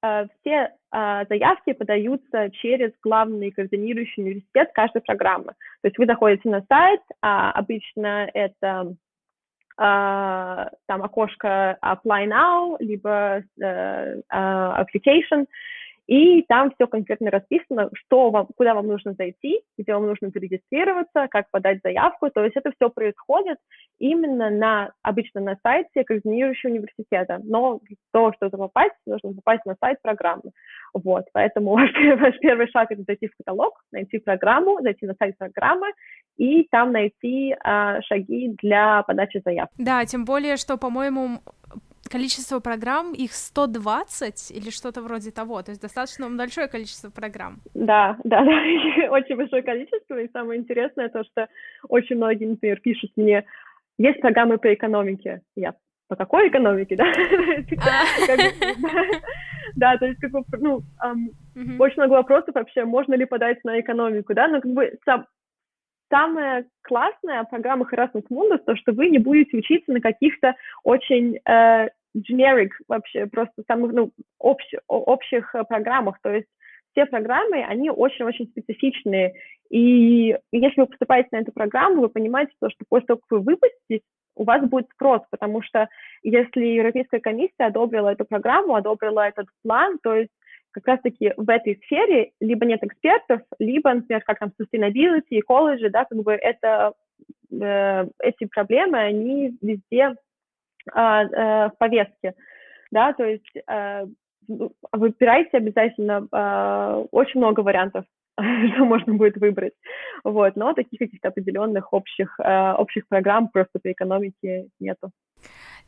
все 0.00 0.70
э, 0.92 1.24
заявки 1.28 1.72
подаются 1.72 2.50
через 2.50 2.92
главный 3.02 3.50
координирующий 3.50 4.22
университет 4.22 4.70
каждой 4.74 5.02
программы. 5.02 5.54
То 5.82 5.88
есть 5.88 5.98
вы 5.98 6.06
заходите 6.06 6.48
на 6.48 6.62
сайт, 6.68 7.00
а 7.22 7.52
обычно 7.52 8.30
это 8.32 8.94
Uh, 9.78 10.70
там 10.86 11.02
окошко 11.02 11.76
Apply 11.84 12.26
Now, 12.26 12.76
либо 12.80 13.42
Application, 13.60 15.46
и 16.06 16.42
там 16.42 16.70
все 16.70 16.86
конкретно 16.86 17.30
расписано, 17.30 17.90
что 17.94 18.30
вам, 18.30 18.46
куда 18.56 18.74
вам 18.74 18.86
нужно 18.86 19.14
зайти, 19.14 19.60
где 19.76 19.92
вам 19.92 20.06
нужно 20.06 20.30
зарегистрироваться, 20.30 21.26
как 21.28 21.50
подать 21.50 21.80
заявку. 21.82 22.30
То 22.30 22.44
есть 22.44 22.56
это 22.56 22.70
все 22.76 22.90
происходит 22.90 23.58
именно 23.98 24.50
на, 24.50 24.92
обычно 25.02 25.40
на 25.40 25.56
сайте 25.62 26.04
координирующего 26.04 26.70
университета. 26.70 27.40
Но 27.42 27.80
для 27.82 27.96
того, 28.12 28.32
чтобы 28.34 28.56
попасть, 28.56 28.94
нужно 29.04 29.34
попасть 29.34 29.66
на 29.66 29.74
сайт 29.80 30.00
программы. 30.00 30.52
Вот, 30.94 31.24
поэтому 31.32 31.72
ваш, 31.72 31.90
ваш 32.20 32.38
первый 32.38 32.68
шаг– 32.68 32.86
это 32.90 33.02
зайти 33.02 33.26
в 33.26 33.36
каталог, 33.36 33.82
найти 33.90 34.18
программу, 34.18 34.80
зайти 34.82 35.06
на 35.06 35.14
сайт 35.14 35.36
программы 35.36 35.88
и 36.36 36.68
там 36.70 36.92
найти 36.92 37.56
а, 37.64 38.00
шаги 38.02 38.54
для 38.62 39.02
подачи 39.02 39.40
заявки. 39.44 39.74
Да, 39.78 40.04
тем 40.04 40.24
более, 40.24 40.56
что, 40.56 40.76
по-моему, 40.76 41.40
количество 42.16 42.60
программ, 42.60 43.12
их 43.12 43.32
120 43.32 44.50
или 44.50 44.70
что-то 44.70 45.02
вроде 45.02 45.30
того, 45.30 45.62
то 45.62 45.70
есть 45.70 45.82
достаточно 45.82 46.30
большое 46.30 46.66
количество 46.66 47.10
программ. 47.10 47.60
Да, 47.74 48.16
да, 48.24 48.42
да, 48.42 48.52
очень 49.10 49.36
большое 49.36 49.62
количество, 49.62 50.18
и 50.18 50.32
самое 50.32 50.60
интересное 50.60 51.10
то, 51.10 51.22
что 51.24 51.46
очень 51.88 52.16
многие, 52.16 52.46
например, 52.46 52.80
пишут 52.80 53.10
мне, 53.16 53.44
есть 53.98 54.20
программы 54.20 54.56
по 54.56 54.72
экономике, 54.72 55.42
я 55.56 55.74
по 56.08 56.16
какой 56.16 56.48
экономике, 56.48 56.96
да? 57.00 57.12
Да, 59.74 59.98
то 59.98 60.06
есть, 60.06 60.20
как 60.20 60.30
бы, 60.30 60.42
ну, 60.58 60.82
очень 61.78 61.96
много 61.96 62.12
вопросов 62.12 62.54
вообще, 62.54 62.84
можно 62.84 63.14
ли 63.14 63.26
подать 63.26 63.58
на 63.64 63.78
экономику, 63.78 64.32
да, 64.32 64.48
но 64.48 64.60
как 64.60 64.72
бы 64.72 64.96
самое 66.10 66.66
классное 66.82 67.42
в 67.42 67.50
программах 67.50 67.92
Erasmus 67.92 68.24
Mundus, 68.30 68.58
то, 68.64 68.76
что 68.76 68.92
вы 68.92 69.08
не 69.08 69.18
будете 69.18 69.56
учиться 69.56 69.92
на 69.92 70.00
каких-то 70.00 70.54
очень 70.84 71.38
э, 71.44 71.88
generic 72.16 72.70
вообще, 72.88 73.26
просто 73.26 73.62
самых, 73.66 73.92
ну, 73.92 74.12
общ, 74.38 74.64
общих 74.88 75.54
э, 75.54 75.64
программах, 75.64 76.18
то 76.22 76.30
есть 76.32 76.48
все 76.92 77.06
программы, 77.06 77.62
они 77.62 77.90
очень-очень 77.90 78.46
специфичные, 78.46 79.34
и 79.68 80.36
если 80.52 80.80
вы 80.80 80.86
поступаете 80.86 81.28
на 81.32 81.38
эту 81.38 81.52
программу, 81.52 82.00
вы 82.02 82.08
понимаете, 82.08 82.52
то, 82.60 82.70
что 82.70 82.84
после 82.88 83.06
того, 83.06 83.20
как 83.20 83.30
вы 83.30 83.40
выпуститесь, 83.40 84.02
у 84.34 84.44
вас 84.44 84.62
будет 84.68 84.88
спрос, 84.92 85.22
потому 85.30 85.62
что 85.62 85.88
если 86.22 86.60
Европейская 86.60 87.20
комиссия 87.20 87.66
одобрила 87.66 88.10
эту 88.10 88.24
программу, 88.24 88.74
одобрила 88.74 89.26
этот 89.26 89.48
план, 89.62 89.98
то 90.02 90.14
есть 90.14 90.30
как 90.72 90.86
раз-таки 90.88 91.32
в 91.36 91.48
этой 91.48 91.80
сфере 91.84 92.32
либо 92.40 92.66
нет 92.66 92.82
экспертов, 92.84 93.40
либо, 93.58 93.94
например, 93.94 94.22
как 94.22 94.38
там 94.38 94.52
sustainability, 94.60 95.40
ecology, 95.40 95.88
да, 95.88 96.04
как 96.04 96.18
бы 96.22 96.32
это, 96.32 96.92
э, 97.50 98.06
эти 98.20 98.44
проблемы, 98.44 98.98
они 98.98 99.56
везде 99.62 100.14
в 100.92 101.72
повестке, 101.78 102.34
да, 102.90 103.12
то 103.12 103.24
есть 103.24 103.56
э, 103.68 104.06
выбирайте 104.92 105.56
обязательно 105.56 106.26
э, 106.30 107.04
очень 107.10 107.40
много 107.40 107.60
вариантов, 107.60 108.04
что 108.38 108.84
можно 108.84 109.14
будет 109.14 109.36
выбрать, 109.36 109.74
вот, 110.24 110.56
но 110.56 110.72
таких 110.72 110.98
каких-то 110.98 111.28
определенных 111.28 111.92
общих, 111.92 112.38
э, 112.40 112.72
общих 112.72 113.06
программ 113.08 113.48
просто 113.48 113.78
по 113.82 113.90
экономике 113.90 114.68
нету. 114.80 115.10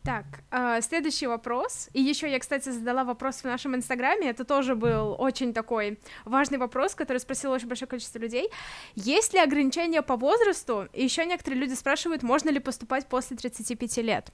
Так, 0.05 0.25
э, 0.53 0.81
следующий 0.81 1.27
вопрос. 1.27 1.91
И 1.93 2.01
еще 2.01 2.31
я, 2.31 2.39
кстати, 2.39 2.69
задала 2.69 3.05
вопрос 3.05 3.43
в 3.43 3.45
нашем 3.45 3.75
инстаграме. 3.75 4.31
Это 4.31 4.45
тоже 4.45 4.75
был 4.75 5.17
очень 5.19 5.53
такой 5.53 5.99
важный 6.25 6.59
вопрос, 6.59 6.95
который 6.95 7.19
спросило 7.19 7.55
очень 7.55 7.69
большое 7.69 7.89
количество 7.89 8.19
людей. 8.19 8.49
Есть 8.95 9.35
ли 9.35 9.41
ограничения 9.41 10.03
по 10.03 10.17
возрасту? 10.17 10.87
И 10.93 11.03
еще 11.03 11.27
некоторые 11.27 11.61
люди 11.61 11.75
спрашивают, 11.75 12.23
можно 12.23 12.51
ли 12.51 12.61
поступать 12.61 13.07
после 13.09 13.37
35 13.37 13.99
лет? 13.99 14.33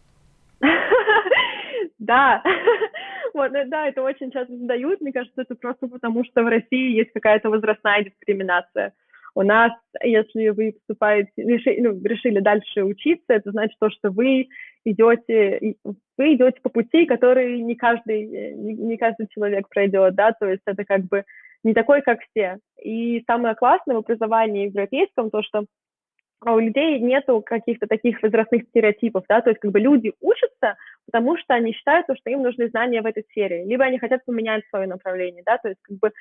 Да, 2.04 2.42
вот, 3.34 3.54
э, 3.54 3.64
да, 3.66 3.88
это 3.88 4.02
очень 4.02 4.30
часто 4.30 4.56
задают. 4.56 5.00
Мне 5.00 5.12
кажется, 5.12 5.42
это 5.42 5.54
просто 5.54 5.88
потому, 5.88 6.24
что 6.24 6.42
в 6.42 6.48
России 6.48 6.96
есть 6.96 7.12
какая-то 7.12 7.48
возрастная 7.48 8.04
дискриминация. 8.04 8.92
У 9.34 9.42
нас, 9.42 9.72
если 10.02 10.50
вы 10.50 10.72
поступаете, 10.72 11.30
решили, 11.36 11.80
ну, 11.80 12.00
решили 12.04 12.38
дальше 12.40 12.84
учиться, 12.84 13.32
это 13.32 13.50
значит 13.50 13.76
то, 13.80 13.90
что 13.90 14.10
вы 14.10 14.48
идете, 14.84 15.74
вы 16.16 16.34
идете 16.34 16.60
по 16.62 16.68
пути, 16.68 17.06
который 17.06 17.60
не 17.60 17.74
каждый, 17.74 18.54
не, 18.54 18.74
не 18.74 18.96
каждый 18.96 19.26
человек 19.28 19.68
пройдет, 19.68 20.14
да, 20.14 20.32
то 20.32 20.46
есть 20.46 20.62
это 20.66 20.84
как 20.84 21.06
бы 21.06 21.24
не 21.64 21.74
такой, 21.74 22.02
как 22.02 22.20
все. 22.30 22.58
И 22.80 23.24
самое 23.26 23.56
классное 23.56 23.96
в 23.96 24.00
образовании 24.00 24.68
европейском 24.68 25.30
то, 25.30 25.42
что 25.42 25.64
у 26.52 26.58
людей 26.58 27.00
нету 27.00 27.42
каких-то 27.44 27.86
таких 27.86 28.22
возрастных 28.22 28.64
стереотипов, 28.68 29.24
да, 29.28 29.40
то 29.40 29.50
есть 29.50 29.60
как 29.60 29.72
бы 29.72 29.80
люди 29.80 30.12
учатся, 30.20 30.76
потому 31.06 31.36
что 31.36 31.54
они 31.54 31.72
считают, 31.72 32.06
что 32.06 32.30
им 32.30 32.42
нужны 32.42 32.68
знания 32.68 33.02
в 33.02 33.06
этой 33.06 33.24
сфере, 33.30 33.64
либо 33.64 33.84
они 33.84 33.98
хотят 33.98 34.24
поменять 34.24 34.64
свое 34.68 34.86
направление, 34.86 35.42
да, 35.44 35.58
то 35.58 35.68
есть 35.68 35.80
как 35.82 35.98
бы 35.98 36.12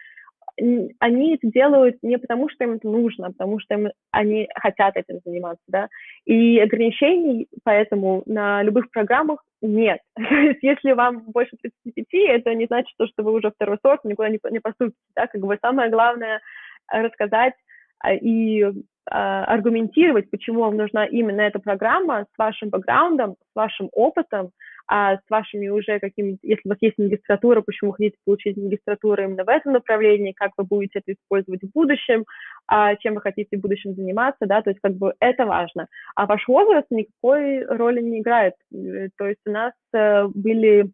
они 0.99 1.35
это 1.35 1.47
делают 1.47 1.97
не 2.03 2.17
потому, 2.17 2.47
что 2.49 2.63
им 2.63 2.73
это 2.73 2.87
нужно, 2.87 3.27
а 3.27 3.31
потому 3.31 3.59
что 3.59 3.73
им, 3.73 3.87
они 4.11 4.47
хотят 4.55 4.95
этим 4.95 5.19
заниматься, 5.25 5.63
да, 5.67 5.87
и 6.25 6.59
ограничений 6.59 7.47
поэтому 7.63 8.23
на 8.25 8.61
любых 8.61 8.91
программах 8.91 9.43
нет. 9.61 9.99
То 10.15 10.23
есть 10.23 10.61
если 10.61 10.91
вам 10.91 11.23
больше 11.31 11.55
35, 11.83 12.05
это 12.41 12.53
не 12.53 12.65
значит, 12.65 12.93
что 12.93 13.23
вы 13.23 13.31
уже 13.31 13.51
второй 13.51 13.77
сорт, 13.81 14.03
никуда 14.03 14.29
не, 14.29 14.37
поступите, 14.59 14.97
да, 15.15 15.27
как 15.27 15.41
бы 15.41 15.57
самое 15.61 15.89
главное 15.89 16.41
рассказать 16.87 17.53
а, 17.99 18.13
и 18.13 18.63
а, 19.09 19.45
аргументировать, 19.45 20.29
почему 20.29 20.61
вам 20.61 20.77
нужна 20.77 21.05
именно 21.05 21.41
эта 21.41 21.59
программа 21.59 22.25
с 22.33 22.37
вашим 22.37 22.69
бэкграундом, 22.69 23.33
с 23.33 23.55
вашим 23.55 23.89
опытом, 23.91 24.51
а 24.87 25.15
с 25.15 25.21
вашими 25.29 25.69
уже 25.69 25.99
какими 25.99 26.37
если 26.41 26.61
у 26.65 26.69
вас 26.69 26.77
есть 26.81 26.97
магистратура, 26.97 27.61
почему 27.61 27.91
вы 27.91 27.97
хотите 27.97 28.17
получить 28.25 28.57
магистратуру 28.57 29.23
именно 29.23 29.43
в 29.43 29.49
этом 29.49 29.73
направлении, 29.73 30.33
как 30.33 30.51
вы 30.57 30.65
будете 30.65 30.99
это 30.99 31.13
использовать 31.13 31.61
в 31.61 31.71
будущем, 31.71 32.25
а, 32.67 32.95
чем 32.97 33.15
вы 33.15 33.21
хотите 33.21 33.57
в 33.57 33.61
будущем 33.61 33.93
заниматься, 33.95 34.45
да, 34.45 34.61
то 34.61 34.69
есть 34.69 34.81
как 34.81 34.93
бы 34.95 35.13
это 35.19 35.45
важно. 35.45 35.87
А 36.15 36.25
ваш 36.25 36.47
возраст 36.47 36.87
никакой 36.89 37.63
роли 37.65 38.01
не 38.01 38.19
играет. 38.19 38.53
Э, 38.73 39.09
то 39.17 39.27
есть 39.27 39.41
у 39.45 39.51
нас 39.51 39.73
э, 39.93 40.27
были 40.33 40.91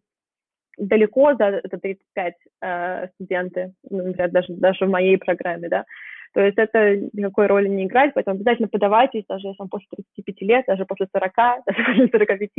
далеко 0.78 1.34
за, 1.34 1.60
за 1.70 1.78
35 1.78 2.34
э, 2.62 3.08
студенты, 3.14 3.72
ну, 3.88 3.98
например, 3.98 4.30
даже, 4.30 4.54
даже 4.54 4.86
в 4.86 4.90
моей 4.90 5.18
программе, 5.18 5.68
да, 5.68 5.84
то 6.32 6.40
есть 6.40 6.58
это 6.58 6.96
никакой 7.12 7.46
роли 7.46 7.68
не 7.68 7.86
играет, 7.86 8.14
поэтому 8.14 8.36
обязательно 8.36 8.68
подавайтесь, 8.68 9.24
даже 9.28 9.48
если 9.48 9.64
после 9.68 9.88
35 10.14 10.42
лет, 10.42 10.64
даже 10.66 10.84
после 10.84 11.08
40, 11.12 11.32
даже 11.66 11.84
после 11.84 12.08
45 12.08 12.50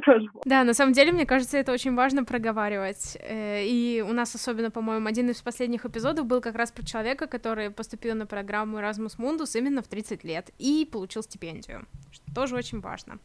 тоже. 0.04 0.26
Да, 0.46 0.64
на 0.64 0.74
самом 0.74 0.92
деле, 0.92 1.12
мне 1.12 1.26
кажется, 1.26 1.58
это 1.58 1.72
очень 1.72 1.94
важно 1.94 2.24
проговаривать. 2.24 3.18
Э, 3.20 3.62
и 3.62 4.02
у 4.08 4.12
нас 4.12 4.34
особенно, 4.34 4.70
по-моему, 4.70 5.06
один 5.06 5.28
из 5.30 5.42
последних 5.42 5.84
эпизодов 5.84 6.26
был 6.26 6.40
как 6.40 6.56
раз 6.56 6.72
про 6.72 6.84
человека, 6.84 7.26
который 7.26 7.70
поступил 7.70 8.14
на 8.14 8.26
программу 8.26 8.78
Erasmus 8.78 9.18
Mundus 9.18 9.58
именно 9.58 9.82
в 9.82 9.88
30 9.88 10.24
лет 10.24 10.50
и 10.58 10.88
получил 10.90 11.22
стипендию, 11.22 11.86
что 12.12 12.34
тоже 12.34 12.56
очень 12.56 12.80
важно. 12.80 13.18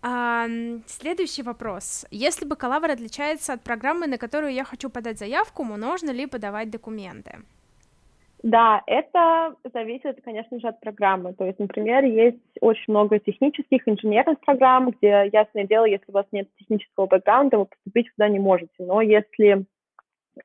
А, 0.00 0.46
следующий 0.86 1.42
вопрос. 1.42 2.06
Если 2.10 2.44
бакалавр 2.44 2.90
отличается 2.90 3.52
от 3.52 3.62
программы, 3.62 4.06
на 4.06 4.18
которую 4.18 4.52
я 4.52 4.64
хочу 4.64 4.90
подать 4.90 5.18
заявку, 5.18 5.64
можно 5.64 6.10
ли 6.10 6.26
подавать 6.26 6.70
документы? 6.70 7.40
Да, 8.42 8.82
это 8.86 9.56
зависит, 9.74 10.20
конечно 10.22 10.60
же, 10.60 10.68
от 10.68 10.80
программы. 10.80 11.34
То 11.34 11.44
есть, 11.44 11.58
например, 11.58 12.04
есть 12.04 12.38
очень 12.60 12.84
много 12.86 13.18
технических, 13.18 13.88
инженерных 13.88 14.40
программ, 14.40 14.90
где, 14.90 15.28
ясное 15.32 15.64
дело, 15.64 15.86
если 15.86 16.04
у 16.08 16.12
вас 16.12 16.26
нет 16.30 16.48
технического 16.56 17.06
бэкграунда, 17.06 17.58
вы 17.58 17.66
поступить 17.66 18.10
туда 18.14 18.28
не 18.28 18.38
можете. 18.38 18.72
Но 18.78 19.00
если 19.00 19.54
э, 19.56 19.62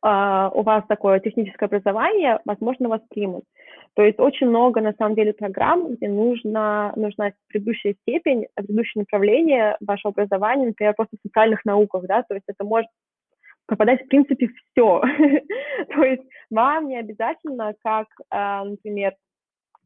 у 0.01 0.61
вас 0.63 0.83
такое 0.87 1.19
техническое 1.19 1.67
образование, 1.67 2.39
возможно, 2.45 2.89
вас 2.89 3.01
примут. 3.09 3.43
То 3.95 4.01
есть 4.01 4.19
очень 4.19 4.47
много, 4.47 4.81
на 4.81 4.93
самом 4.93 5.13
деле, 5.13 5.33
программ, 5.33 5.93
где 5.93 6.09
нужна, 6.09 6.93
нужна 6.95 7.33
предыдущая 7.47 7.95
степень, 8.01 8.47
предыдущее 8.55 9.01
направление 9.01 9.77
вашего 9.81 10.11
образования, 10.11 10.65
например, 10.65 10.95
просто 10.95 11.17
в 11.17 11.27
социальных 11.27 11.63
науках, 11.63 12.05
да, 12.07 12.23
то 12.23 12.33
есть 12.33 12.45
это 12.47 12.63
может 12.63 12.89
попадать, 13.67 14.03
в 14.03 14.07
принципе, 14.07 14.47
все. 14.47 15.01
То 15.95 16.03
есть 16.03 16.23
вам 16.49 16.87
не 16.87 16.99
обязательно, 16.99 17.73
как, 17.83 18.07
а, 18.29 18.63
например, 18.65 19.13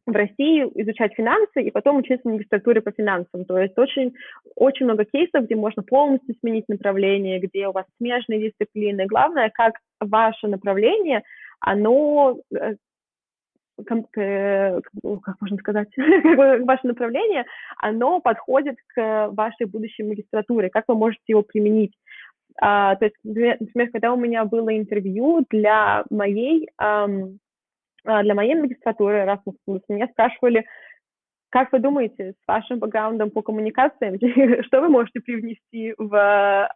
в 0.05 0.11
России 0.11 0.63
изучать 0.81 1.13
финансы 1.15 1.61
и 1.61 1.69
потом 1.69 1.97
учиться 1.97 2.27
в 2.27 2.31
магистратуре 2.31 2.81
по 2.81 2.91
финансам. 2.91 3.43
То 3.43 3.59
есть 3.59 3.77
очень, 3.77 4.13
очень 4.55 4.85
много 4.85 5.03
кейсов, 5.03 5.45
где 5.45 5.55
можно 5.55 5.83
полностью 5.83 6.33
сменить 6.39 6.69
направление, 6.69 7.39
где 7.39 7.67
у 7.67 7.73
вас 7.73 7.85
смежные 7.97 8.49
дисциплины. 8.49 9.05
Главное, 9.05 9.51
как 9.53 9.73
ваше 9.99 10.47
направление, 10.47 11.23
оно 11.59 12.39
э, 12.53 12.75
как 13.85 15.41
можно 15.41 15.57
сказать, 15.57 15.89
ваше 16.65 16.87
направление, 16.87 17.45
оно 17.77 18.19
подходит 18.19 18.77
к 18.87 19.29
вашей 19.31 19.65
будущей 19.67 20.03
магистратуре, 20.03 20.69
как 20.69 20.85
вы 20.87 20.95
можете 20.95 21.23
его 21.27 21.43
применить. 21.43 21.93
А, 22.59 22.95
то 22.95 23.05
есть, 23.05 23.15
например, 23.23 23.91
когда 23.91 24.13
у 24.13 24.17
меня 24.17 24.45
было 24.45 24.75
интервью 24.75 25.45
для 25.49 26.05
моей 26.09 26.67
а, 26.77 27.07
для 28.05 28.35
моей 28.35 28.55
магистратуры 28.55 29.25
Erasmus+, 29.25 29.81
меня 29.89 30.07
спрашивали, 30.07 30.65
как 31.49 31.71
вы 31.71 31.79
думаете, 31.79 32.31
с 32.31 32.47
вашим 32.47 32.79
бэкграундом 32.79 33.31
по 33.31 33.41
коммуникациям, 33.41 34.17
что 34.65 34.81
вы 34.81 34.89
можете 34.89 35.19
привнести 35.19 35.93
в, 35.97 36.15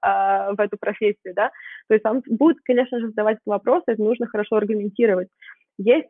а, 0.02 0.54
в 0.54 0.60
эту 0.60 0.78
профессию, 0.78 1.34
да? 1.34 1.52
То 1.88 1.94
есть 1.94 2.04
вам 2.04 2.22
будут, 2.28 2.60
конечно 2.64 3.00
же, 3.00 3.08
задавать 3.08 3.38
вопросы, 3.46 3.84
это 3.88 4.02
нужно 4.02 4.28
хорошо 4.28 4.58
аргументировать. 4.58 5.30
Есть 5.78 6.10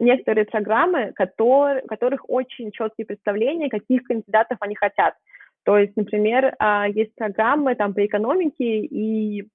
некоторые 0.00 0.44
программы, 0.44 1.12
которые, 1.14 1.82
которых 1.82 2.28
очень 2.28 2.70
четкие 2.72 3.06
представления, 3.06 3.68
каких 3.68 4.02
кандидатов 4.04 4.58
они 4.60 4.74
хотят. 4.74 5.14
То 5.64 5.78
есть, 5.78 5.96
например, 5.96 6.54
а, 6.58 6.88
есть 6.88 7.14
программы 7.14 7.74
там 7.74 7.94
по 7.94 8.04
экономике 8.04 8.80
и 8.80 9.48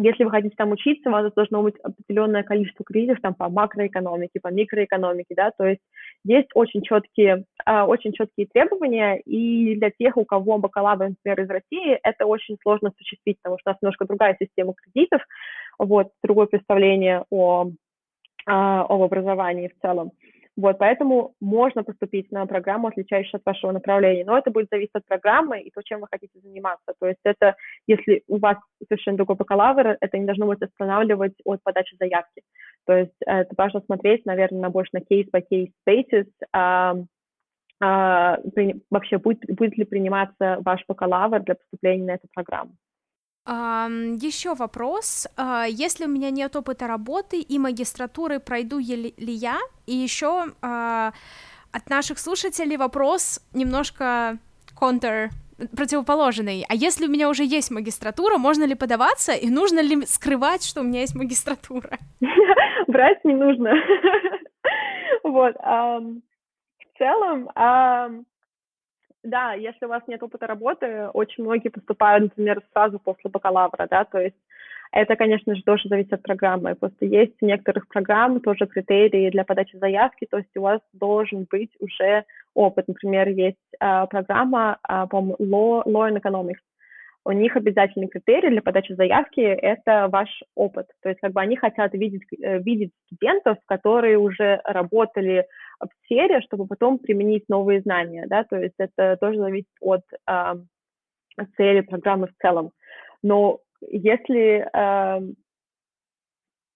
если 0.00 0.24
вы 0.24 0.30
хотите 0.30 0.54
там 0.56 0.70
учиться, 0.70 1.08
у 1.08 1.12
вас 1.12 1.32
должно 1.34 1.62
быть 1.62 1.74
определенное 1.82 2.44
количество 2.44 2.84
кредитов 2.84 3.20
там 3.20 3.34
по 3.34 3.48
макроэкономике, 3.48 4.38
по 4.40 4.48
микроэкономике, 4.48 5.34
да, 5.34 5.50
то 5.50 5.66
есть 5.66 5.80
есть 6.24 6.48
очень 6.54 6.82
четкие, 6.82 7.44
э, 7.66 7.80
очень 7.82 8.12
четкие 8.12 8.46
требования, 8.46 9.16
и 9.16 9.74
для 9.76 9.90
тех, 9.90 10.16
у 10.16 10.24
кого 10.24 10.58
бакалавр, 10.58 11.08
например, 11.08 11.40
из 11.40 11.50
России, 11.50 11.98
это 12.02 12.26
очень 12.26 12.56
сложно 12.62 12.90
осуществить, 12.90 13.38
потому 13.42 13.58
что 13.58 13.70
у 13.70 13.72
нас 13.72 13.82
немножко 13.82 14.06
другая 14.06 14.36
система 14.40 14.74
кредитов, 14.74 15.22
вот, 15.78 16.12
другое 16.22 16.46
представление 16.46 17.24
о, 17.30 17.66
э, 17.66 17.70
об 18.46 19.02
образовании 19.02 19.68
в 19.68 19.80
целом. 19.82 20.12
Вот, 20.58 20.76
поэтому 20.76 21.34
можно 21.40 21.84
поступить 21.84 22.32
на 22.32 22.44
программу, 22.44 22.88
отличающуюся 22.88 23.36
от 23.36 23.46
вашего 23.46 23.70
направления, 23.70 24.24
но 24.24 24.36
это 24.36 24.50
будет 24.50 24.66
зависеть 24.72 24.94
от 24.94 25.06
программы 25.06 25.60
и 25.60 25.70
то, 25.70 25.82
чем 25.82 26.00
вы 26.00 26.08
хотите 26.10 26.40
заниматься. 26.40 26.94
То 26.98 27.06
есть 27.06 27.20
это, 27.22 27.54
если 27.86 28.24
у 28.26 28.38
вас 28.38 28.56
совершенно 28.88 29.18
другой 29.18 29.36
бакалавр, 29.36 29.96
это 30.00 30.18
не 30.18 30.26
должно 30.26 30.46
быть 30.46 30.60
останавливать 30.60 31.34
от 31.44 31.62
подачи 31.62 31.94
заявки. 32.00 32.42
То 32.86 32.92
есть 32.92 33.14
это 33.24 33.54
важно 33.56 33.82
смотреть, 33.82 34.26
наверное, 34.26 34.62
на 34.62 34.70
больше 34.70 34.90
на 34.94 34.98
case-by-case 34.98 35.70
basis, 35.88 36.26
а, 36.52 36.96
а, 37.80 38.38
при, 38.52 38.82
вообще 38.90 39.18
будет, 39.18 39.46
будет 39.46 39.78
ли 39.78 39.84
приниматься 39.84 40.58
ваш 40.64 40.82
бакалавр 40.88 41.40
для 41.44 41.54
поступления 41.54 42.04
на 42.04 42.14
эту 42.14 42.26
программу. 42.34 42.72
Еще 43.48 44.54
вопрос. 44.54 45.26
А, 45.38 45.64
если 45.64 46.04
у 46.04 46.08
меня 46.08 46.30
нет 46.30 46.54
опыта 46.54 46.86
работы 46.86 47.40
и 47.40 47.58
магистратуры, 47.58 48.40
пройду 48.40 48.78
ли 48.78 49.14
я? 49.16 49.58
И 49.86 49.96
еще 49.96 50.52
а, 50.60 51.12
от 51.72 51.88
наших 51.88 52.18
слушателей 52.18 52.76
вопрос 52.76 53.40
немножко 53.54 54.36
контр 54.74 55.30
противоположный. 55.74 56.66
А 56.68 56.74
если 56.74 57.06
у 57.06 57.10
меня 57.10 57.30
уже 57.30 57.42
есть 57.42 57.70
магистратура, 57.70 58.36
можно 58.36 58.64
ли 58.64 58.74
подаваться 58.74 59.32
и 59.32 59.48
нужно 59.48 59.80
ли 59.80 60.04
скрывать, 60.04 60.62
что 60.62 60.82
у 60.82 60.84
меня 60.84 61.00
есть 61.00 61.16
магистратура? 61.16 61.98
Врать 62.86 63.24
не 63.24 63.34
нужно. 63.34 63.72
Вот. 65.24 65.54
В 65.56 66.98
целом, 66.98 67.50
да, 69.28 69.52
если 69.54 69.86
у 69.86 69.88
вас 69.88 70.02
нет 70.06 70.22
опыта 70.22 70.46
работы, 70.46 71.08
очень 71.14 71.44
многие 71.44 71.68
поступают, 71.68 72.24
например, 72.24 72.62
сразу 72.72 72.98
после 72.98 73.30
бакалавра, 73.30 73.86
да, 73.88 74.04
то 74.04 74.18
есть 74.18 74.36
это, 74.90 75.16
конечно 75.16 75.54
же, 75.54 75.62
тоже 75.62 75.88
зависит 75.88 76.12
от 76.14 76.22
программы. 76.22 76.74
Просто 76.74 77.04
есть 77.04 77.34
в 77.40 77.44
некоторых 77.44 77.88
программ 77.88 78.40
тоже 78.40 78.66
критерии 78.66 79.30
для 79.30 79.44
подачи 79.44 79.76
заявки, 79.76 80.26
то 80.30 80.38
есть 80.38 80.56
у 80.56 80.62
вас 80.62 80.80
должен 80.92 81.46
быть 81.50 81.70
уже 81.78 82.24
опыт. 82.54 82.88
Например, 82.88 83.28
есть 83.28 83.56
э, 83.80 84.06
программа, 84.08 84.78
э, 84.88 85.06
по-моему, 85.10 85.36
Law, 85.38 85.84
Law 85.84 86.10
and 86.10 86.20
Economics. 86.20 86.62
У 87.24 87.32
них 87.32 87.56
обязательный 87.56 88.08
критерий 88.08 88.48
для 88.48 88.62
подачи 88.62 88.94
заявки– 88.94 89.40
это 89.40 90.08
ваш 90.10 90.30
опыт. 90.54 90.86
То 91.02 91.10
есть 91.10 91.20
как 91.20 91.32
бы 91.32 91.42
они 91.42 91.56
хотят 91.56 91.92
видеть, 91.92 92.22
э, 92.40 92.58
видеть 92.60 92.92
студентов, 93.06 93.58
которые 93.66 94.16
уже 94.16 94.62
работали 94.64 95.46
в 95.80 95.88
сфере, 96.04 96.40
чтобы 96.42 96.66
потом 96.66 96.98
применить 96.98 97.48
новые 97.48 97.80
знания, 97.80 98.26
да, 98.28 98.44
то 98.44 98.56
есть 98.56 98.74
это 98.78 99.16
тоже 99.20 99.38
зависит 99.38 99.68
от 99.80 100.02
э, 100.26 100.54
цели 101.56 101.80
программы 101.80 102.28
в 102.28 102.42
целом. 102.42 102.72
Но 103.22 103.60
если, 103.80 104.68
э, 104.72 105.32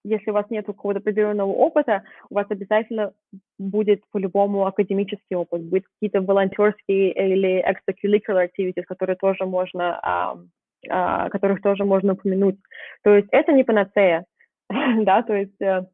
если 0.03 0.31
у 0.31 0.33
вас 0.33 0.49
нет 0.49 0.65
какого-то 0.65 0.99
определенного 0.99 1.51
опыта, 1.51 2.03
у 2.29 2.35
вас 2.35 2.45
обязательно 2.49 3.13
будет 3.57 4.03
по-любому 4.11 4.65
академический 4.65 5.35
опыт, 5.35 5.63
будет 5.63 5.85
какие-то 5.87 6.21
волонтерские 6.21 7.11
или 7.13 7.63
extracurricular 7.63 8.47
activities, 8.47 8.83
которые 8.83 9.15
тоже 9.17 9.45
можно, 9.45 10.45
э, 10.85 10.89
э, 10.89 11.29
которых 11.29 11.61
тоже 11.61 11.83
можно 11.85 12.13
упомянуть. 12.13 12.57
То 13.03 13.15
есть 13.15 13.27
это 13.31 13.51
не 13.51 13.63
панацея, 13.63 14.25
да, 14.69 15.23
то 15.23 15.33
есть 15.33 15.61
э, 15.61 15.65
а, 15.65 15.85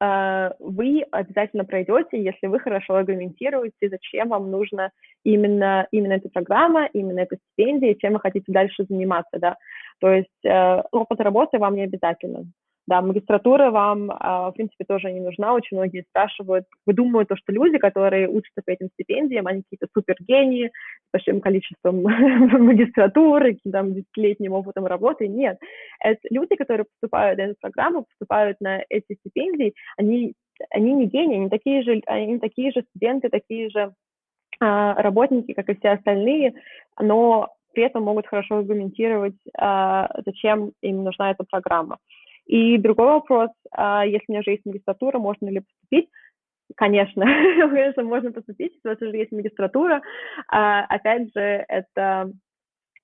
вы 0.00 1.04
обязательно 1.10 1.64
пройдете, 1.64 2.22
если 2.22 2.46
вы 2.46 2.60
хорошо 2.60 2.94
аргументируете, 2.94 3.88
зачем 3.88 4.28
вам 4.28 4.50
нужно 4.50 4.90
именно, 5.24 5.88
именно 5.90 6.12
эта 6.12 6.28
программа, 6.28 6.86
именно 6.92 7.20
эта 7.20 7.36
стипендия, 7.36 7.94
чем 7.94 8.12
вы 8.12 8.20
хотите 8.20 8.52
дальше 8.52 8.84
заниматься, 8.88 9.38
да. 9.38 9.56
То 10.00 10.08
есть 10.12 10.44
э, 10.44 10.82
опыт 10.92 11.20
работы 11.20 11.58
вам 11.58 11.74
не 11.74 11.82
обязательно. 11.82 12.44
Да, 12.88 13.02
магистратура 13.02 13.70
вам, 13.70 14.10
а, 14.10 14.50
в 14.50 14.54
принципе, 14.54 14.82
тоже 14.88 15.12
не 15.12 15.20
нужна. 15.20 15.52
Очень 15.52 15.76
многие 15.76 16.06
спрашивают, 16.08 16.64
вы 16.86 16.94
думаете, 16.94 17.36
что 17.36 17.52
люди, 17.52 17.76
которые 17.76 18.30
учатся 18.30 18.62
по 18.64 18.70
этим 18.70 18.88
стипендиям, 18.94 19.46
они 19.46 19.60
какие-то 19.60 19.88
супергении 19.92 20.68
с 20.68 21.12
большим 21.12 21.42
количеством 21.42 22.02
магистратуры, 22.02 23.56
каким-то 23.56 23.82
десятилетним 23.82 24.54
опытом 24.54 24.86
работы. 24.86 25.28
Нет. 25.28 25.58
Это 26.00 26.18
люди, 26.30 26.56
которые 26.56 26.86
поступают 26.86 27.38
на 27.38 27.42
эту 27.42 27.56
программу, 27.60 28.04
поступают 28.04 28.56
на 28.62 28.82
эти 28.88 29.18
стипендии, 29.20 29.74
они, 29.98 30.32
они 30.70 30.94
не 30.94 31.06
гении, 31.08 31.36
они 31.36 31.50
такие 31.50 31.82
же, 31.82 32.00
они 32.06 32.38
такие 32.38 32.72
же 32.72 32.84
студенты, 32.88 33.28
такие 33.28 33.68
же 33.68 33.92
а, 34.60 34.94
работники, 34.94 35.52
как 35.52 35.68
и 35.68 35.74
все 35.74 35.90
остальные, 35.90 36.54
но 36.98 37.48
при 37.74 37.84
этом 37.84 38.04
могут 38.04 38.26
хорошо 38.26 38.56
аргументировать, 38.56 39.36
а, 39.58 40.08
зачем 40.24 40.72
им 40.80 41.04
нужна 41.04 41.32
эта 41.32 41.44
программа. 41.44 41.98
И 42.48 42.78
другой 42.78 43.06
вопрос, 43.06 43.50
а, 43.70 44.04
если 44.06 44.24
у 44.28 44.32
меня 44.32 44.40
уже 44.40 44.52
есть 44.52 44.64
магистратура, 44.64 45.18
можно 45.18 45.48
ли 45.48 45.60
поступить? 45.60 46.08
Конечно, 46.76 47.24
конечно, 47.70 48.02
можно 48.02 48.32
поступить, 48.32 48.72
если 48.74 48.88
у 48.88 48.90
вас 48.90 49.02
уже 49.02 49.16
есть 49.16 49.32
магистратура. 49.32 50.00
А, 50.48 50.84
опять 50.86 51.30
же, 51.34 51.64
это 51.68 52.32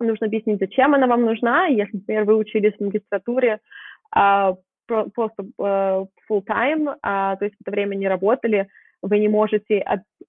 нужно 0.01 0.27
объяснить, 0.27 0.61
зачем 0.61 0.95
она 0.95 1.07
вам 1.07 1.27
нужна. 1.27 1.67
Если, 1.67 1.99
например, 1.99 2.25
вы 2.25 2.37
учились 2.37 2.73
в 2.79 2.85
магистратуре 2.85 3.61
а, 4.11 4.55
просто 4.87 5.43
э, 5.43 6.05
full 6.31 6.45
time, 6.47 6.95
то 7.03 7.39
есть 7.41 7.57
в 7.57 7.61
это 7.63 7.71
время 7.71 7.95
не 7.95 8.07
работали, 8.07 8.69
вы 9.01 9.19
не 9.19 9.29
можете, 9.29 9.83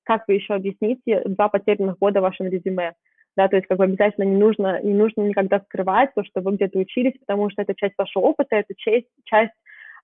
как 0.03 0.26
вы 0.28 0.36
еще 0.36 0.53
объясните 0.53 1.24
два 1.26 1.49
потерянных 1.49 1.97
года 1.97 2.20
в 2.20 2.24
вашем 2.24 2.47
резюме? 2.47 2.93
Да, 3.36 3.47
то 3.47 3.55
есть 3.55 3.67
как 3.67 3.77
бы 3.77 3.83
обязательно 3.83 4.25
не 4.25 4.38
нужно, 4.38 4.81
не 4.81 4.93
нужно 4.93 5.21
никогда 5.21 5.59
скрывать 5.59 6.13
то, 6.15 6.23
что 6.23 6.41
вы 6.41 6.53
где-то 6.53 6.79
учились, 6.79 7.17
потому 7.19 7.49
что 7.49 7.61
это 7.61 7.75
часть 7.75 7.95
вашего 7.97 8.23
опыта, 8.23 8.55
это 8.55 8.73
часть, 8.75 9.07
часть 9.25 9.53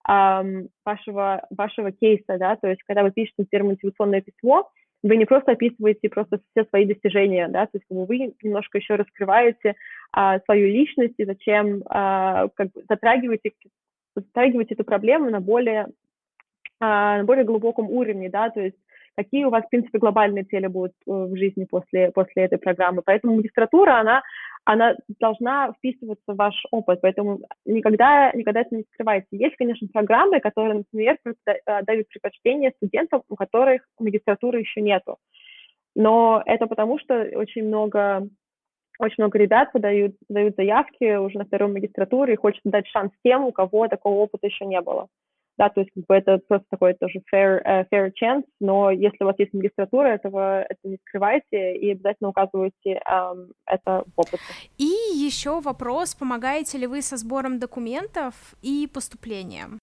эм, 0.07 0.69
вашего, 0.85 1.45
вашего 1.49 1.91
кейса, 1.91 2.37
да, 2.37 2.55
то 2.55 2.67
есть 2.67 2.81
когда 2.83 3.03
вы 3.03 3.11
пишете, 3.11 3.35
например, 3.39 3.65
мотивационное 3.65 4.21
письмо, 4.21 4.69
вы 5.03 5.17
не 5.17 5.25
просто 5.25 5.53
описываете 5.53 6.09
просто 6.09 6.39
все 6.51 6.65
свои 6.65 6.85
достижения, 6.85 7.47
да, 7.47 7.65
то 7.65 7.71
есть 7.73 7.85
как 7.87 7.97
бы 7.97 8.05
вы 8.05 8.33
немножко 8.43 8.77
еще 8.77 8.95
раскрываете 8.95 9.75
а, 10.11 10.39
свою 10.41 10.67
личность 10.67 11.15
и 11.17 11.25
зачем 11.25 11.83
а, 11.89 12.49
как 12.49 12.71
бы 12.71 12.83
затрагиваете, 12.87 13.53
затрагиваете 14.15 14.75
эту 14.75 14.83
проблему 14.83 15.29
на 15.29 15.39
более, 15.39 15.87
а, 16.79 17.19
на 17.19 17.23
более 17.23 17.45
глубоком 17.45 17.89
уровне, 17.89 18.29
да, 18.29 18.49
то 18.49 18.61
есть 18.61 18.77
какие 19.15 19.45
у 19.45 19.49
вас, 19.49 19.65
в 19.65 19.69
принципе, 19.69 19.99
глобальные 19.99 20.43
цели 20.45 20.67
будут 20.67 20.93
э, 21.07 21.11
в 21.11 21.35
жизни 21.35 21.65
после, 21.65 22.11
после 22.11 22.43
этой 22.43 22.57
программы. 22.57 23.01
Поэтому 23.05 23.35
магистратура, 23.35 23.99
она, 23.99 24.21
она 24.65 24.95
должна 25.19 25.73
вписываться 25.73 26.33
в 26.33 26.35
ваш 26.35 26.55
опыт, 26.71 26.99
поэтому 27.01 27.39
никогда, 27.65 28.31
никогда 28.33 28.61
это 28.61 28.75
не 28.75 28.85
скрывайте. 28.93 29.27
Есть, 29.31 29.55
конечно, 29.57 29.87
программы, 29.91 30.39
которые, 30.39 30.75
например, 30.75 31.17
э, 31.25 31.83
дают 31.83 32.07
предпочтение 32.09 32.71
студентам, 32.77 33.23
у 33.29 33.35
которых 33.35 33.81
магистратуры 33.99 34.59
еще 34.59 34.81
нету. 34.81 35.17
Но 35.95 36.41
это 36.45 36.67
потому, 36.67 36.99
что 36.99 37.21
очень 37.33 37.67
много 37.67 38.27
очень 38.99 39.15
много 39.17 39.39
ребят 39.39 39.71
подают, 39.71 40.15
подают 40.27 40.55
заявки 40.55 41.15
уже 41.15 41.39
на 41.39 41.45
вторую 41.45 41.73
магистратуру 41.73 42.31
и 42.31 42.35
хочется 42.35 42.69
дать 42.69 42.87
шанс 42.87 43.11
тем, 43.23 43.45
у 43.45 43.51
кого 43.51 43.87
такого 43.87 44.19
опыта 44.19 44.45
еще 44.45 44.65
не 44.65 44.79
было. 44.79 45.07
Да, 45.57 45.69
то 45.69 45.81
есть 45.81 45.91
как 45.93 46.05
бы 46.05 46.15
это 46.15 46.39
просто 46.47 46.65
такой 46.69 46.93
тоже 46.93 47.21
fair, 47.33 47.63
uh, 47.63 47.85
fair 47.91 48.11
chance, 48.21 48.43
но 48.59 48.89
если 48.89 49.23
у 49.23 49.25
вас 49.25 49.35
есть 49.37 49.53
магистратура, 49.53 50.07
этого 50.07 50.63
это 50.63 50.79
не 50.83 50.97
скрывайте 51.07 51.75
и 51.75 51.91
обязательно 51.91 52.29
указывайте 52.29 53.01
um, 53.09 53.51
это 53.65 54.03
в 54.15 54.19
опыте. 54.19 54.39
И 54.77 54.85
еще 55.15 55.59
вопрос, 55.59 56.15
помогаете 56.15 56.77
ли 56.77 56.87
вы 56.87 57.01
со 57.01 57.17
сбором 57.17 57.59
документов 57.59 58.55
и 58.61 58.87
поступлением? 58.91 59.79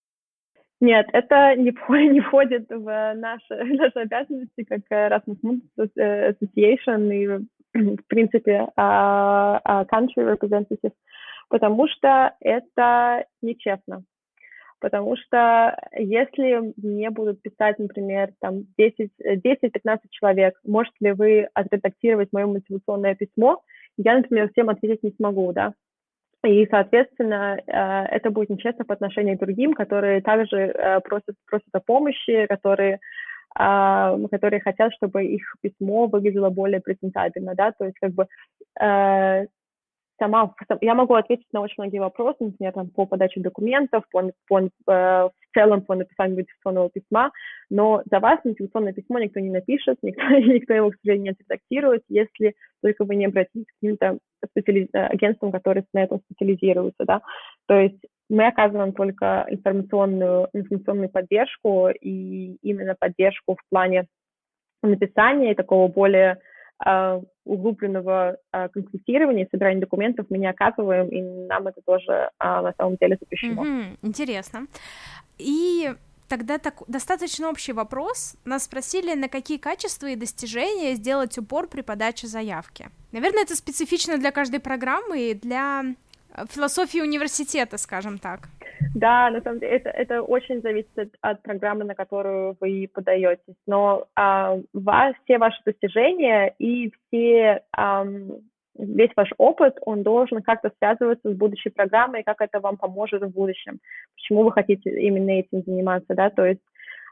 Нет, 0.80 1.06
это 1.12 1.54
не, 1.56 1.72
не 2.10 2.20
входит 2.20 2.66
в 2.68 3.14
наши, 3.14 3.54
наши 3.74 3.98
обязанности 3.98 4.64
как 4.64 4.80
Erasmus 4.90 5.38
Mundus 5.44 5.90
Association 5.96 7.14
и, 7.14 7.26
в 7.74 8.06
принципе, 8.06 8.66
uh, 8.76 9.60
uh, 9.64 9.86
country 9.86 10.24
representative, 10.24 10.92
потому 11.48 11.86
что 11.88 12.34
это 12.40 13.24
нечестно 13.42 14.02
потому 14.80 15.16
что 15.16 15.76
если 15.96 16.72
мне 16.76 17.10
будут 17.10 17.42
писать, 17.42 17.78
например, 17.78 18.32
там 18.40 18.64
10-15 18.78 19.98
человек, 20.10 20.58
можете 20.64 20.96
ли 21.00 21.12
вы 21.12 21.48
отредактировать 21.54 22.28
мое 22.32 22.46
мотивационное 22.46 23.14
письмо, 23.14 23.62
я, 23.96 24.16
например, 24.16 24.50
всем 24.50 24.68
ответить 24.68 25.02
не 25.02 25.10
смогу, 25.10 25.52
да, 25.52 25.74
и, 26.44 26.66
соответственно, 26.70 27.58
э, 27.66 27.72
это 28.16 28.30
будет 28.30 28.50
нечестно 28.50 28.84
по 28.84 28.94
отношению 28.94 29.36
к 29.36 29.40
другим, 29.40 29.74
которые 29.74 30.20
также 30.20 30.56
э, 30.56 31.00
просят, 31.00 31.34
просят 31.46 31.68
о 31.72 31.80
помощи, 31.80 32.46
которые, 32.46 33.00
а, 33.56 34.16
которые 34.30 34.60
хотят, 34.60 34.92
чтобы 34.94 35.24
их 35.24 35.42
письмо 35.60 36.06
выглядело 36.06 36.50
более 36.50 36.80
презентабельно, 36.80 37.54
да, 37.56 37.72
то 37.72 37.86
есть 37.86 37.98
как 37.98 38.12
бы 38.12 38.28
э, 38.80 39.46
сама, 40.18 40.54
я 40.80 40.94
могу 40.94 41.14
ответить 41.14 41.46
на 41.52 41.60
очень 41.60 41.74
многие 41.78 41.98
вопросы, 41.98 42.36
например, 42.40 42.72
там, 42.72 42.90
по 42.90 43.06
подаче 43.06 43.40
документов, 43.40 44.04
по, 44.10 44.30
по, 44.48 44.60
э, 44.60 44.68
в 44.86 45.32
целом 45.54 45.82
по 45.82 45.94
написанию 45.94 46.38
мотивационного 46.38 46.90
письма, 46.90 47.30
но 47.70 48.02
за 48.10 48.20
вас 48.20 48.38
мотивационное 48.44 48.92
письмо 48.92 49.18
никто 49.18 49.40
не 49.40 49.50
напишет, 49.50 49.98
никто, 50.02 50.22
никто 50.38 50.74
его, 50.74 50.90
к 50.90 50.96
сожалению, 51.02 51.24
не 51.24 51.30
отредактирует, 51.30 52.02
если 52.08 52.54
только 52.82 53.04
вы 53.04 53.16
не 53.16 53.26
обратитесь 53.26 53.66
к 53.66 53.80
каким-то 53.80 54.18
специали... 54.50 54.88
Э, 54.92 55.06
агентствам, 55.06 55.52
которые 55.52 55.84
на 55.92 56.04
этом 56.04 56.20
специализируются, 56.26 57.04
да, 57.04 57.22
то 57.66 57.78
есть 57.78 58.00
мы 58.28 58.46
оказываем 58.46 58.92
только 58.92 59.46
информационную, 59.48 60.48
информационную 60.52 61.08
поддержку 61.08 61.88
и 61.88 62.56
именно 62.62 62.94
поддержку 62.98 63.54
в 63.54 63.70
плане 63.70 64.06
написания 64.82 65.54
такого 65.54 65.88
более 65.88 66.38
углубленного 67.44 68.36
а, 68.52 68.68
консультирования, 68.68 69.48
собирания 69.50 69.80
документов 69.80 70.26
мы 70.30 70.38
не 70.38 70.46
оказываем, 70.46 71.08
и 71.08 71.20
нам 71.48 71.66
это 71.66 71.80
тоже 71.84 72.30
а, 72.38 72.62
на 72.62 72.72
самом 72.78 72.96
деле 72.96 73.16
запрещено. 73.18 73.64
Mm-hmm, 73.64 73.98
интересно. 74.02 74.66
И 75.38 75.92
тогда 76.28 76.58
так, 76.58 76.82
достаточно 76.86 77.48
общий 77.48 77.72
вопрос. 77.72 78.36
Нас 78.44 78.64
спросили, 78.64 79.14
на 79.14 79.28
какие 79.28 79.58
качества 79.58 80.06
и 80.08 80.16
достижения 80.16 80.94
сделать 80.94 81.36
упор 81.38 81.68
при 81.68 81.80
подаче 81.80 82.26
заявки. 82.26 82.90
Наверное, 83.12 83.42
это 83.42 83.56
специфично 83.56 84.18
для 84.18 84.30
каждой 84.30 84.60
программы 84.60 85.30
и 85.30 85.34
для 85.34 85.84
философии 86.50 87.00
университета, 87.00 87.78
скажем 87.78 88.18
так. 88.18 88.48
Да, 88.94 89.30
на 89.30 89.40
самом 89.40 89.60
деле 89.60 89.76
это, 89.76 89.90
это 89.90 90.22
очень 90.22 90.60
зависит 90.60 91.14
от 91.20 91.42
программы, 91.42 91.84
на 91.84 91.94
которую 91.94 92.56
вы 92.60 92.88
подаетесь. 92.92 93.56
Но 93.66 94.06
а, 94.14 94.58
вас, 94.72 95.14
все 95.24 95.38
ваши 95.38 95.60
достижения 95.64 96.54
и 96.58 96.90
все, 96.90 97.62
а, 97.76 98.06
весь 98.78 99.10
ваш 99.16 99.30
опыт, 99.38 99.76
он 99.82 100.02
должен 100.02 100.42
как-то 100.42 100.70
связываться 100.78 101.32
с 101.32 101.36
будущей 101.36 101.70
программой, 101.70 102.22
как 102.22 102.40
это 102.40 102.60
вам 102.60 102.76
поможет 102.76 103.22
в 103.22 103.30
будущем. 103.30 103.80
Почему 104.14 104.44
вы 104.44 104.52
хотите 104.52 104.90
именно 104.90 105.30
этим 105.30 105.62
заниматься, 105.66 106.14
да, 106.14 106.30
то 106.30 106.44
есть 106.44 106.60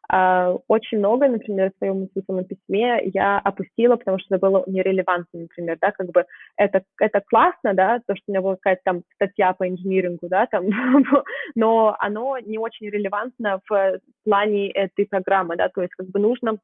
очень 0.09 0.99
много, 0.99 1.27
например, 1.27 1.73
в 1.73 1.79
своем 1.79 2.03
мотивационном 2.03 2.45
письме 2.45 3.01
я 3.13 3.39
опустила, 3.39 3.97
потому 3.97 4.19
что 4.21 4.37
это 4.37 4.47
было 4.47 4.63
нерелевантно, 4.69 5.41
например, 5.41 5.79
да, 5.81 5.91
как 5.91 6.11
бы 6.13 6.25
это, 6.57 6.83
это 7.01 7.21
классно, 7.27 7.75
да, 7.75 8.01
то, 8.07 8.15
что 8.15 8.25
у 8.29 8.31
меня 8.31 8.41
была 8.41 8.55
какая-то 8.55 8.83
там 8.85 9.03
статья 9.15 9.53
по 9.53 9.69
инжинирингу, 9.69 10.29
да, 10.29 10.47
там, 10.47 10.67
но 11.57 11.97
оно 11.99 12.39
не 12.39 12.57
очень 12.57 12.89
релевантно 12.89 13.61
в 13.69 14.01
плане 14.25 14.71
этой 14.71 15.07
программы, 15.07 15.57
да, 15.57 15.69
то 15.71 15.83
есть 15.83 15.95
как 15.95 16.07
бы 16.07 16.21
нужно 16.21 16.59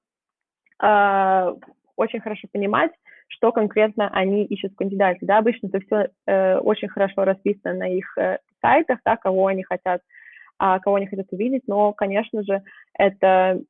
uh, 0.81 1.59
очень 1.97 2.21
хорошо 2.21 2.47
понимать, 2.53 2.93
что 3.27 3.51
конкретно 3.51 4.09
они 4.13 4.45
ищут 4.45 4.73
в 4.73 4.77
кандидате, 4.77 5.19
да, 5.23 5.39
обычно 5.39 5.67
это 5.67 5.81
все 5.81 6.09
uh, 6.29 6.59
очень 6.61 6.89
хорошо 6.89 7.25
расписано 7.25 7.75
на 7.75 7.89
их 7.89 8.07
uh, 8.17 8.39
сайтах, 8.61 9.01
да, 9.05 9.17
кого 9.17 9.49
они 9.49 9.65
хотят 9.65 10.01
а, 10.01 10.05
кого 10.81 10.97
они 10.97 11.07
хотят 11.07 11.27
увидеть, 11.33 11.63
но, 11.67 11.93
конечно 11.93 12.43
же, 12.45 12.63
это 12.95 13.61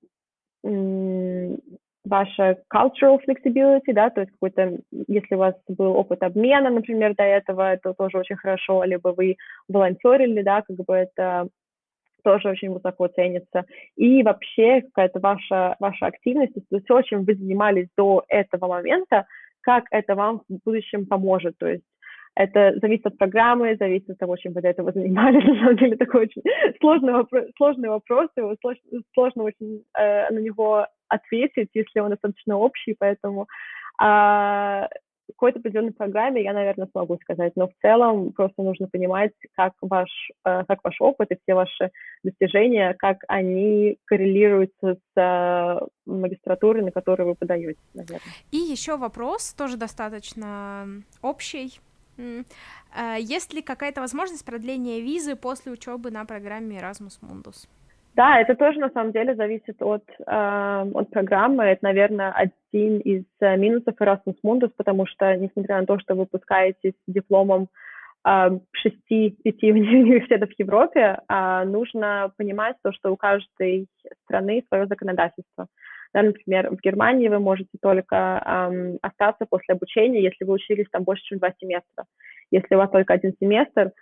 ваша 2.04 2.58
cultural 2.72 3.20
flexibility, 3.26 3.92
да, 3.92 4.10
то 4.10 4.20
есть 4.22 4.32
какой-то, 4.32 4.78
если 5.06 5.34
у 5.34 5.38
вас 5.38 5.54
был 5.68 5.96
опыт 5.96 6.22
обмена, 6.22 6.70
например, 6.70 7.14
до 7.14 7.22
этого, 7.22 7.72
это 7.72 7.94
тоже 7.94 8.18
очень 8.18 8.36
хорошо, 8.36 8.84
либо 8.84 9.08
вы 9.08 9.36
волонтерили, 9.68 10.42
да, 10.42 10.62
как 10.62 10.76
бы 10.76 10.94
это 10.94 11.48
тоже 12.24 12.50
очень 12.50 12.70
высоко 12.70 13.08
ценится. 13.08 13.64
И 13.96 14.22
вообще 14.22 14.82
какая-то 14.82 15.20
ваша, 15.20 15.76
ваша 15.80 16.06
активность, 16.06 16.54
то 16.54 16.60
есть 16.70 16.84
все, 16.84 17.02
чем 17.02 17.24
вы 17.24 17.34
занимались 17.34 17.88
до 17.96 18.24
этого 18.28 18.68
момента, 18.68 19.26
как 19.60 19.84
это 19.90 20.14
вам 20.14 20.42
в 20.48 20.58
будущем 20.64 21.06
поможет, 21.06 21.56
то 21.58 21.66
есть 21.68 21.84
это 22.34 22.74
зависит 22.80 23.06
от 23.06 23.18
программы, 23.18 23.76
зависит 23.78 24.10
от 24.10 24.18
того, 24.18 24.36
чем 24.36 24.52
вы 24.52 24.62
до 24.62 24.68
этого 24.68 24.92
занимались. 24.92 25.44
На 25.48 25.56
самом 25.56 25.76
деле 25.76 25.96
такой 25.96 26.22
очень 26.22 26.42
сложный 26.80 27.12
вопрос, 27.12 27.44
сложный 27.56 27.88
вопрос 27.88 28.28
и 28.36 28.40
сложно, 28.60 29.00
сложно 29.14 29.42
очень 29.44 29.84
э, 29.98 30.30
на 30.30 30.38
него 30.38 30.86
ответить, 31.08 31.68
если 31.74 32.00
он 32.00 32.10
достаточно 32.10 32.56
общий, 32.56 32.96
поэтому 32.98 33.46
э, 34.02 34.86
какой-то 35.32 35.58
определенной 35.58 35.92
программе 35.92 36.42
я, 36.42 36.52
наверное, 36.52 36.88
смогу 36.92 37.18
сказать, 37.22 37.52
но 37.56 37.68
в 37.68 37.72
целом 37.80 38.32
просто 38.32 38.62
нужно 38.62 38.86
понимать, 38.86 39.32
как 39.56 39.72
ваш, 39.80 40.08
э, 40.44 40.62
как 40.68 40.78
ваш 40.84 41.00
опыт 41.00 41.30
и 41.32 41.38
все 41.42 41.54
ваши 41.54 41.90
достижения, 42.22 42.94
как 42.94 43.18
они 43.28 43.98
коррелируются 44.04 44.94
с 44.94 45.20
э, 45.20 45.80
магистратурой, 46.06 46.82
на 46.82 46.92
которую 46.92 47.30
вы 47.30 47.34
подаете, 47.34 47.80
наверное. 47.94 48.20
И 48.52 48.56
еще 48.56 48.96
вопрос, 48.96 49.52
тоже 49.54 49.76
достаточно 49.76 50.86
общий 51.22 51.80
есть 53.18 53.54
ли 53.54 53.62
какая-то 53.62 54.00
возможность 54.00 54.44
продления 54.44 55.00
визы 55.00 55.36
после 55.36 55.72
учебы 55.72 56.10
на 56.10 56.24
программе 56.24 56.78
Erasmus 56.78 57.20
Mundus? 57.22 57.66
Да, 58.14 58.40
это 58.40 58.54
тоже 58.54 58.78
на 58.78 58.90
самом 58.90 59.12
деле 59.12 59.34
зависит 59.34 59.80
от, 59.80 60.04
э, 60.18 60.86
от 60.94 61.10
программы. 61.10 61.64
Это, 61.64 61.84
наверное, 61.84 62.30
один 62.32 62.98
из 62.98 63.24
э, 63.40 63.56
минусов 63.56 63.94
Erasmus 63.98 64.36
Mundus, 64.44 64.70
потому 64.76 65.06
что, 65.06 65.34
несмотря 65.36 65.80
на 65.80 65.86
то, 65.86 65.98
что 65.98 66.14
вы 66.14 66.20
выпускаетесь 66.20 66.92
с 66.92 67.12
дипломом 67.12 67.68
э, 68.26 68.58
шести-пяти 68.72 69.72
университетов 69.72 70.50
в 70.50 70.58
Европе, 70.58 71.20
нужно 71.64 72.32
понимать 72.36 72.76
то, 72.82 72.92
что 72.92 73.10
у 73.12 73.16
каждой 73.16 73.86
страны 74.24 74.62
свое 74.68 74.86
законодательство. 74.86 75.68
Да, 76.14 76.22
например, 76.22 76.70
в 76.70 76.80
Германии 76.80 77.28
вы 77.28 77.38
можете 77.38 77.70
только 77.80 78.42
эм, 78.44 78.98
остаться 79.00 79.46
после 79.48 79.74
обучения, 79.74 80.22
если 80.22 80.44
вы 80.44 80.54
учились 80.54 80.86
там 80.90 81.04
больше, 81.04 81.24
чем 81.24 81.38
два 81.38 81.52
семестра. 81.58 82.04
Если 82.50 82.74
у 82.74 82.78
вас 82.78 82.90
только 82.90 83.14
один 83.14 83.34
семестр, 83.40 83.92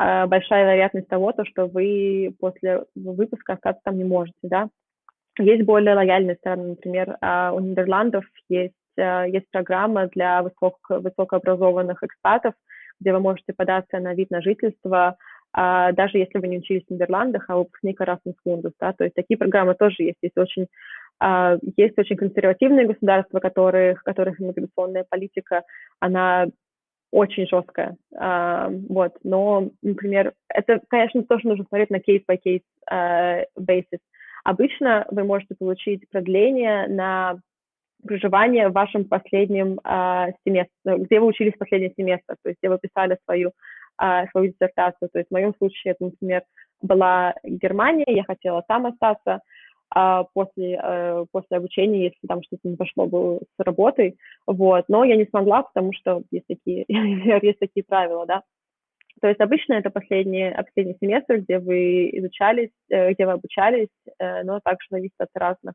э, 0.00 0.26
большая 0.26 0.64
вероятность 0.64 1.08
того, 1.08 1.32
то, 1.32 1.44
что 1.44 1.66
вы 1.66 2.34
после 2.40 2.84
выпуска 2.96 3.52
остаться 3.52 3.80
там 3.84 3.98
не 3.98 4.04
можете, 4.04 4.38
да. 4.42 4.68
Есть 5.38 5.64
более 5.64 5.94
лояльные 5.94 6.36
страны, 6.36 6.70
например, 6.70 7.16
э, 7.20 7.50
у 7.52 7.60
Нидерландов 7.60 8.24
есть, 8.48 8.74
э, 8.96 9.26
есть 9.28 9.48
программа 9.52 10.08
для 10.08 10.42
высок, 10.42 10.78
высокообразованных 10.88 12.02
экспатов, 12.02 12.54
где 13.00 13.12
вы 13.12 13.20
можете 13.20 13.52
податься 13.52 14.00
на 14.00 14.12
вид 14.14 14.30
на 14.30 14.42
жительство, 14.42 15.16
а, 15.52 15.92
даже 15.92 16.18
если 16.18 16.38
вы 16.38 16.48
не 16.48 16.58
учились 16.58 16.84
в 16.88 16.92
Нидерландах, 16.92 17.44
а 17.48 17.56
выпускник 17.56 18.00
Erasmus 18.00 18.34
Mundus, 18.46 18.72
да, 18.78 18.92
то 18.92 19.04
есть 19.04 19.14
такие 19.16 19.36
программы 19.36 19.74
тоже 19.74 19.96
есть, 19.98 20.18
есть 20.22 20.36
очень 20.36 20.68
есть 21.76 21.98
очень 21.98 22.16
консервативные 22.16 22.86
государства, 22.86 23.40
которых, 23.40 24.02
которых 24.02 24.40
иммиграционная 24.40 25.04
политика, 25.08 25.64
она 25.98 26.46
очень 27.12 27.46
жесткая, 27.48 27.96
uh, 28.14 28.70
вот, 28.88 29.16
но, 29.24 29.70
например, 29.82 30.32
это, 30.48 30.80
конечно, 30.88 31.24
тоже 31.24 31.48
нужно 31.48 31.64
смотреть 31.64 31.90
на 31.90 31.96
case-by-case 31.96 32.62
uh, 32.88 33.44
basis. 33.58 33.98
Обычно 34.44 35.06
вы 35.10 35.24
можете 35.24 35.56
получить 35.58 36.08
продление 36.08 36.86
на 36.86 37.40
проживание 38.06 38.68
в 38.68 38.72
вашем 38.72 39.04
последнем 39.04 39.80
uh, 39.84 40.32
семестре, 40.46 40.70
где 40.84 41.18
вы 41.20 41.26
учились 41.26 41.58
последний 41.58 41.92
семестр, 41.96 42.36
то 42.42 42.48
есть 42.48 42.60
где 42.62 42.70
вы 42.70 42.78
писали 42.78 43.18
свою, 43.24 43.50
uh, 44.00 44.26
свою 44.30 44.52
диссертацию. 44.52 45.08
То 45.12 45.18
есть 45.18 45.28
в 45.30 45.34
моем 45.34 45.52
случае 45.56 45.94
это, 45.94 46.04
например, 46.04 46.42
была 46.80 47.34
Германия, 47.42 48.04
я 48.06 48.22
хотела 48.22 48.62
там 48.66 48.86
остаться, 48.86 49.40
а, 49.92 50.24
после, 50.34 50.80
э, 50.80 51.24
после 51.32 51.56
обучения, 51.56 52.04
если 52.04 52.26
там 52.28 52.42
что-то 52.42 52.68
не 52.68 52.76
пошло 52.76 53.06
бы 53.06 53.40
с 53.40 53.64
работой, 53.64 54.16
вот, 54.46 54.84
но 54.88 55.04
я 55.04 55.16
не 55.16 55.26
смогла, 55.26 55.62
потому 55.62 55.92
что 55.92 56.22
есть 56.30 56.46
такие, 56.46 56.84
есть 56.88 57.58
такие 57.58 57.82
правила, 57.82 58.24
да, 58.24 58.42
То 59.20 59.26
есть 59.28 59.40
обычно 59.40 59.74
это 59.74 59.90
последний, 59.90 60.54
последний 60.56 60.96
семестр, 61.00 61.38
где 61.38 61.58
вы 61.58 62.08
изучались, 62.12 62.70
э, 62.88 63.12
где 63.14 63.26
вы 63.26 63.32
обучались, 63.32 63.88
э, 64.18 64.44
но 64.44 64.60
также 64.60 64.86
зависит 64.90 65.18
от 65.18 65.30
разных, 65.34 65.74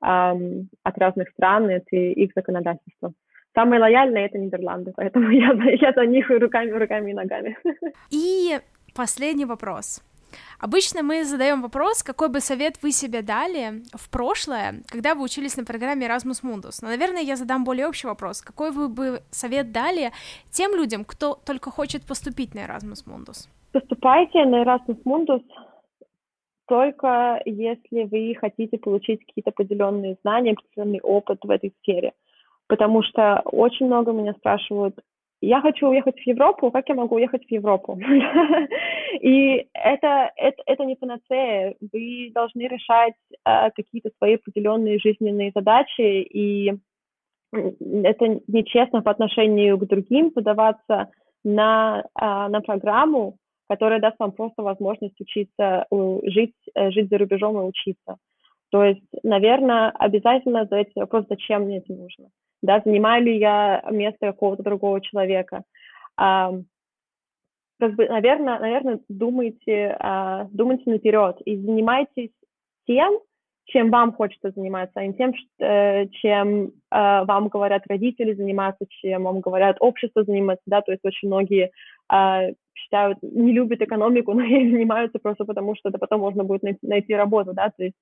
от 0.00 0.98
разных 0.98 1.28
стран, 1.28 1.70
от 1.70 1.84
их 1.92 2.32
законодательства. 2.34 3.12
Самые 3.54 3.80
лояльные— 3.80 4.26
это 4.26 4.38
Нидерланды, 4.38 4.92
поэтому 4.96 5.28
я, 5.30 5.52
я 5.52 5.92
за 5.92 6.06
них 6.06 6.28
руками, 6.30 6.70
руками 6.70 7.10
и 7.10 7.14
ногами. 7.14 7.56
И 8.10 8.58
последний 8.94 9.44
вопрос. 9.44 10.02
Обычно 10.60 11.02
мы 11.02 11.24
задаем 11.24 11.62
вопрос, 11.62 12.02
какой 12.02 12.28
бы 12.28 12.40
совет 12.40 12.82
вы 12.82 12.92
себе 12.92 13.22
дали 13.22 13.82
в 13.92 14.10
прошлое, 14.10 14.82
когда 14.90 15.14
вы 15.14 15.22
учились 15.22 15.56
на 15.56 15.64
программе 15.64 16.06
Erasmus 16.06 16.42
Mundus. 16.42 16.78
Но, 16.82 16.88
наверное, 16.88 17.22
я 17.22 17.36
задам 17.36 17.64
более 17.64 17.86
общий 17.86 18.06
вопрос. 18.06 18.42
Какой 18.42 18.70
вы 18.70 18.88
бы 18.88 19.22
совет 19.30 19.72
дали 19.72 20.10
тем 20.50 20.74
людям, 20.74 21.04
кто 21.04 21.38
только 21.46 21.70
хочет 21.70 22.06
поступить 22.06 22.54
на 22.54 22.60
Erasmus 22.60 23.06
Mundus? 23.06 23.48
Поступайте 23.72 24.44
на 24.44 24.62
Erasmus 24.62 25.02
Mundus 25.04 25.42
только 26.66 27.42
если 27.44 28.04
вы 28.04 28.34
хотите 28.40 28.78
получить 28.78 29.20
какие-то 29.26 29.50
определенные 29.50 30.16
знания, 30.22 30.52
определенный 30.52 31.00
опыт 31.00 31.40
в 31.42 31.50
этой 31.50 31.74
сфере 31.80 32.12
потому 32.72 33.02
что 33.02 33.42
очень 33.44 33.84
много 33.84 34.12
меня 34.12 34.32
спрашивают, 34.32 34.98
я 35.42 35.60
хочу 35.60 35.88
уехать 35.88 36.18
в 36.20 36.26
Европу, 36.26 36.70
как 36.70 36.88
я 36.88 36.94
могу 36.94 37.16
уехать 37.16 37.44
в 37.44 37.50
Европу? 37.50 37.98
И 39.20 39.66
это, 39.74 40.30
это, 40.36 40.62
это 40.66 40.84
не 40.84 40.94
панацея. 40.94 41.74
Вы 41.92 42.30
должны 42.32 42.62
решать 42.62 43.14
э, 43.44 43.70
какие-то 43.72 44.10
свои 44.18 44.36
определенные 44.36 45.00
жизненные 45.00 45.50
задачи, 45.54 46.22
и 46.22 46.72
это 47.52 48.40
нечестно 48.46 49.02
по 49.02 49.10
отношению 49.10 49.78
к 49.78 49.86
другим 49.86 50.30
подаваться 50.30 51.10
на, 51.44 52.00
э, 52.00 52.24
на 52.24 52.60
программу, 52.60 53.36
которая 53.68 54.00
даст 54.00 54.16
вам 54.20 54.32
просто 54.32 54.62
возможность 54.62 55.20
учиться, 55.20 55.86
жить, 56.22 56.54
э, 56.74 56.90
жить 56.92 57.10
за 57.10 57.18
рубежом 57.18 57.60
и 57.60 57.68
учиться. 57.68 58.16
То 58.70 58.84
есть, 58.84 59.02
наверное, 59.22 59.90
обязательно 59.90 60.64
задать 60.64 60.88
вопрос, 60.94 61.26
зачем 61.28 61.64
мне 61.64 61.78
это 61.78 61.92
нужно 61.92 62.28
да, 62.62 62.80
занимаю 62.84 63.24
ли 63.24 63.38
я 63.38 63.84
место 63.90 64.26
какого-то 64.26 64.62
другого 64.62 65.00
человека. 65.00 65.64
А, 66.16 66.52
как 67.78 67.94
бы, 67.94 68.08
наверное, 68.08 68.58
наверное, 68.60 69.00
думайте, 69.08 69.96
а, 69.98 70.46
думайте 70.52 70.90
наперед 70.90 71.40
и 71.44 71.56
занимайтесь 71.56 72.30
тем, 72.86 73.18
чем 73.66 73.90
вам 73.90 74.12
хочется 74.12 74.50
заниматься, 74.54 74.92
а 74.94 75.06
не 75.06 75.14
тем, 75.14 75.32
э, 75.60 76.08
чем 76.08 76.66
э, 76.66 76.70
вам 76.90 77.48
говорят 77.48 77.82
родители 77.86 78.34
заниматься, 78.34 78.84
чем 78.88 79.22
вам 79.22 79.40
говорят 79.40 79.76
общество 79.80 80.24
заниматься, 80.24 80.62
да, 80.66 80.82
то 80.82 80.92
есть 80.92 81.04
очень 81.04 81.28
многие 81.28 81.70
э, 82.12 82.54
считают, 82.74 83.18
не 83.22 83.52
любят 83.52 83.80
экономику, 83.80 84.32
но 84.34 84.42
ей 84.42 84.70
занимаются 84.70 85.18
просто 85.20 85.44
потому, 85.44 85.74
что 85.76 85.88
это 85.88 85.98
потом 85.98 86.20
можно 86.20 86.44
будет 86.44 86.62
найти, 86.62 86.80
найти 86.82 87.14
работу, 87.14 87.52
да, 87.54 87.70
то 87.76 87.84
есть 87.84 87.96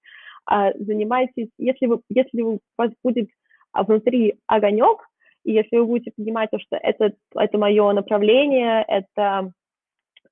э, 0.50 0.72
занимайтесь, 0.78 1.48
если 1.58 1.86
вы, 1.86 2.00
если 2.08 2.42
у 2.42 2.58
вас 2.78 2.90
будет 3.04 3.28
а 3.72 3.84
внутри 3.84 4.38
огонек, 4.46 5.06
и 5.44 5.52
если 5.52 5.76
вы 5.78 5.86
будете 5.86 6.12
понимать, 6.16 6.50
что 6.58 6.76
это, 6.76 7.12
это 7.34 7.58
мое 7.58 7.92
направление, 7.92 8.84
это, 8.86 9.52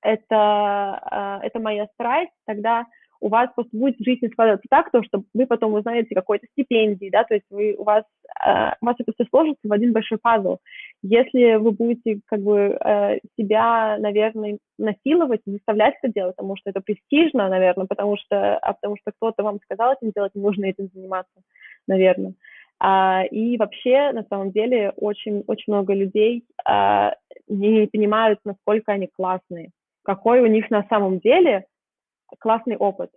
это, 0.01 0.35
а, 0.35 1.39
это 1.43 1.59
моя 1.59 1.87
страсть, 1.93 2.31
тогда 2.45 2.85
у 3.21 3.29
вас 3.29 3.49
просто 3.53 3.75
будет 3.75 3.95
жизнь 3.99 4.27
складываться 4.31 4.67
так, 4.69 4.91
то, 4.91 5.03
что 5.03 5.23
вы 5.33 5.45
потом 5.45 5.73
узнаете 5.73 6.15
какой-то 6.15 6.47
стипендии, 6.51 7.09
да, 7.09 7.23
то 7.23 7.33
есть 7.33 7.45
вы, 7.49 7.75
у, 7.77 7.83
вас, 7.83 8.03
э, 8.45 8.71
у 8.81 8.85
вас 8.85 8.95
это 8.97 9.11
все 9.13 9.25
сложится 9.29 9.59
в 9.67 9.73
один 9.73 9.91
большой 9.91 10.17
пазл. 10.19 10.57
Если 11.01 11.55
вы 11.55 11.71
будете 11.71 12.21
как 12.25 12.41
бы 12.41 12.77
э, 12.79 13.19
себя, 13.37 13.97
наверное, 13.99 14.57
насиловать, 14.77 15.41
заставлять 15.45 15.95
это 16.01 16.13
делать, 16.13 16.35
потому 16.37 16.55
что 16.55 16.69
это 16.69 16.81
престижно, 16.81 17.49
наверное, 17.49 17.87
потому 17.87 18.15
что, 18.17 18.57
а 18.57 18.73
потому 18.73 18.95
что 18.97 19.11
кто-то 19.11 19.43
вам 19.43 19.59
сказал 19.63 19.93
этим 19.93 20.11
делать, 20.15 20.33
нужно 20.35 20.65
этим 20.65 20.89
заниматься, 20.93 21.41
наверное. 21.87 22.35
А, 22.79 23.23
и 23.25 23.57
вообще, 23.57 24.11
на 24.13 24.23
самом 24.29 24.51
деле, 24.51 24.93
очень, 24.95 25.43
очень 25.47 25.73
много 25.73 25.93
людей 25.93 26.45
а, 26.65 27.15
не 27.47 27.87
понимают, 27.87 28.39
насколько 28.45 28.93
они 28.93 29.07
классные, 29.07 29.71
какой 30.03 30.39
у 30.41 30.45
них 30.45 30.69
на 30.69 30.85
самом 30.89 31.19
деле 31.19 31.65
классный 32.39 32.77
опыт. 32.77 33.11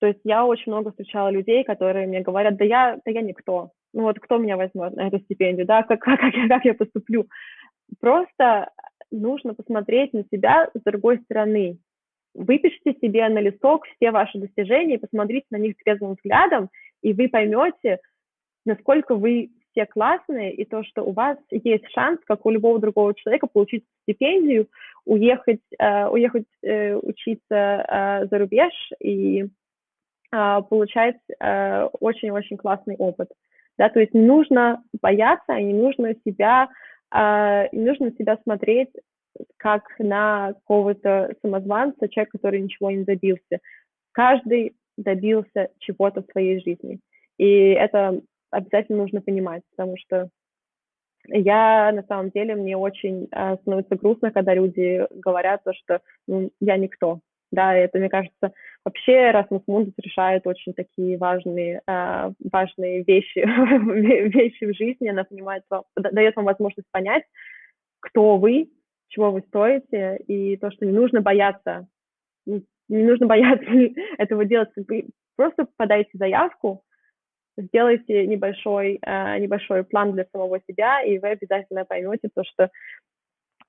То 0.00 0.06
есть 0.06 0.20
я 0.24 0.44
очень 0.44 0.72
много 0.72 0.90
встречала 0.90 1.28
людей, 1.28 1.64
которые 1.64 2.06
мне 2.06 2.20
говорят, 2.20 2.56
да 2.56 2.64
я, 2.64 2.98
да 3.04 3.10
я 3.10 3.20
никто. 3.20 3.70
Ну 3.92 4.02
вот 4.02 4.18
кто 4.18 4.38
меня 4.38 4.56
возьмет 4.56 4.94
на 4.94 5.08
эту 5.08 5.18
стипендию, 5.20 5.66
да, 5.66 5.82
как, 5.82 6.00
как, 6.02 6.20
как, 6.20 6.32
как 6.48 6.64
я 6.64 6.74
поступлю. 6.74 7.26
Просто 8.00 8.70
нужно 9.10 9.54
посмотреть 9.54 10.12
на 10.12 10.24
себя 10.30 10.70
с 10.74 10.80
другой 10.82 11.18
стороны. 11.20 11.78
Выпишите 12.34 12.94
себе 13.00 13.28
на 13.28 13.40
листок 13.40 13.86
все 13.86 14.10
ваши 14.10 14.38
достижения, 14.38 14.98
посмотрите 14.98 15.46
на 15.50 15.56
них 15.56 15.76
трезвым 15.76 16.14
взглядом, 16.14 16.68
и 17.02 17.12
вы 17.12 17.28
поймете, 17.28 17.98
насколько 18.68 19.16
вы 19.16 19.50
все 19.72 19.86
классные, 19.86 20.52
и 20.52 20.64
то, 20.64 20.84
что 20.84 21.02
у 21.02 21.12
вас 21.12 21.38
есть 21.50 21.84
шанс, 21.92 22.20
как 22.26 22.44
у 22.46 22.50
любого 22.50 22.78
другого 22.78 23.14
человека, 23.14 23.46
получить 23.46 23.84
стипендию, 24.02 24.68
уехать, 25.04 25.60
э, 25.78 26.06
уехать 26.08 26.46
э, 26.62 26.94
учиться 26.96 27.46
э, 27.50 28.26
за 28.30 28.38
рубеж 28.38 28.72
и 29.00 29.44
э, 29.44 30.62
получать 30.68 31.18
э, 31.40 31.84
очень-очень 32.00 32.56
классный 32.56 32.96
опыт. 32.96 33.28
Да, 33.78 33.88
то 33.88 34.00
есть 34.00 34.12
не 34.14 34.22
нужно 34.22 34.82
бояться, 35.00 35.54
не 35.54 35.74
нужно 35.74 36.14
себя, 36.24 36.68
э, 37.14 37.68
не 37.72 37.84
нужно 37.84 38.12
себя 38.12 38.38
смотреть 38.42 38.90
как 39.56 39.84
на 39.98 40.54
какого-то 40.54 41.34
самозванца, 41.42 42.08
человека, 42.08 42.38
который 42.38 42.60
ничего 42.60 42.90
не 42.90 43.04
добился. 43.04 43.60
Каждый 44.12 44.74
добился 44.96 45.68
чего-то 45.78 46.22
в 46.22 46.32
своей 46.32 46.60
жизни. 46.60 46.98
И 47.38 47.70
это 47.70 48.20
обязательно 48.50 48.98
нужно 48.98 49.20
понимать, 49.20 49.62
потому 49.70 49.96
что 49.98 50.30
я, 51.26 51.92
на 51.92 52.02
самом 52.04 52.30
деле, 52.30 52.54
мне 52.54 52.76
очень 52.76 53.28
э, 53.30 53.56
становится 53.62 53.96
грустно, 53.96 54.30
когда 54.30 54.54
люди 54.54 55.06
говорят 55.10 55.62
то, 55.64 55.72
что 55.74 56.00
ну, 56.26 56.50
я 56.60 56.76
никто. 56.76 57.20
Да, 57.50 57.74
это, 57.74 57.98
мне 57.98 58.08
кажется, 58.10 58.52
вообще 58.84 59.30
Erasmus 59.30 59.62
Mundus 59.68 59.94
решает 59.98 60.46
очень 60.46 60.74
такие 60.74 61.16
важные, 61.18 61.82
э, 61.86 62.32
важные 62.50 63.02
вещи, 63.04 63.38
вещи 64.36 64.64
в 64.64 64.74
жизни. 64.74 65.08
Она 65.08 65.24
понимает, 65.24 65.64
дает 65.96 66.36
вам 66.36 66.44
возможность 66.44 66.88
понять, 66.90 67.24
кто 68.00 68.36
вы, 68.36 68.70
чего 69.08 69.30
вы 69.30 69.42
стоите, 69.48 70.18
и 70.26 70.56
то, 70.56 70.70
что 70.70 70.86
не 70.86 70.92
нужно 70.92 71.20
бояться, 71.20 71.88
не 72.46 72.62
нужно 72.88 73.26
бояться 73.26 73.66
этого 74.18 74.44
делать. 74.44 74.70
Просто 75.36 75.66
подайте 75.76 76.10
заявку, 76.14 76.82
сделайте 77.58 78.26
небольшой, 78.26 78.98
э, 79.02 79.38
небольшой 79.38 79.84
план 79.84 80.12
для 80.12 80.24
самого 80.32 80.60
себя, 80.68 81.02
и 81.02 81.18
вы 81.18 81.28
обязательно 81.28 81.84
поймете 81.84 82.28
то, 82.34 82.42
что 82.44 82.70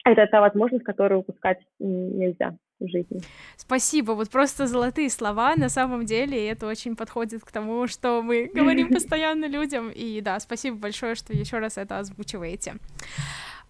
это 0.05 0.27
та 0.27 0.41
возможность, 0.41 0.85
которую 0.85 1.19
упускать 1.19 1.59
нельзя 1.79 2.55
в 2.79 2.87
жизни. 2.87 3.21
Спасибо, 3.57 4.13
вот 4.13 4.29
просто 4.29 4.67
золотые 4.67 5.09
слова 5.09 5.55
на 5.55 5.69
самом 5.69 6.05
деле, 6.05 6.41
и 6.41 6.47
это 6.47 6.67
очень 6.67 6.95
подходит 6.95 7.43
к 7.43 7.51
тому, 7.51 7.87
что 7.87 8.21
мы 8.21 8.49
говорим 8.53 8.89
постоянно 8.93 9.45
людям, 9.45 9.91
и 9.93 10.21
да, 10.21 10.39
спасибо 10.39 10.77
большое, 10.77 11.15
что 11.15 11.33
еще 11.33 11.59
раз 11.59 11.77
это 11.77 11.99
озвучиваете. 11.99 12.75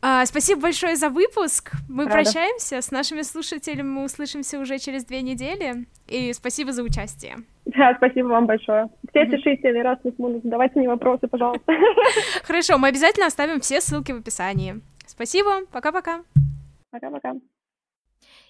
А, 0.02 0.26
спасибо 0.26 0.62
большое 0.62 0.96
за 0.96 1.10
выпуск. 1.10 1.72
Мы 1.90 2.06
Рада. 2.06 2.16
прощаемся 2.16 2.82
с 2.82 2.90
нашими 2.92 3.22
слушателями. 3.22 3.88
Мы 3.88 4.04
услышимся 4.06 4.60
уже 4.60 4.80
через 4.80 5.04
две 5.04 5.22
недели. 5.22 5.86
И 6.08 6.32
спасибо 6.34 6.72
за 6.72 6.84
участие. 6.84 7.38
Да, 7.66 7.94
спасибо 7.98 8.28
вам 8.28 8.46
большое. 8.46 8.90
Все 9.10 9.26
пишите 9.26 9.72
раз 9.82 10.00
не 10.04 10.40
задавайте 10.42 10.80
мне 10.80 10.88
вопросы, 10.88 11.28
пожалуйста. 11.28 11.74
Хорошо, 12.44 12.78
мы 12.78 12.88
обязательно 12.88 13.28
оставим 13.28 13.60
все 13.60 13.82
ссылки 13.82 14.12
в 14.12 14.20
описании. 14.20 14.82
Спасибо, 15.06 15.66
пока-пока. 15.72 16.22
Пока-пока. 16.92 17.34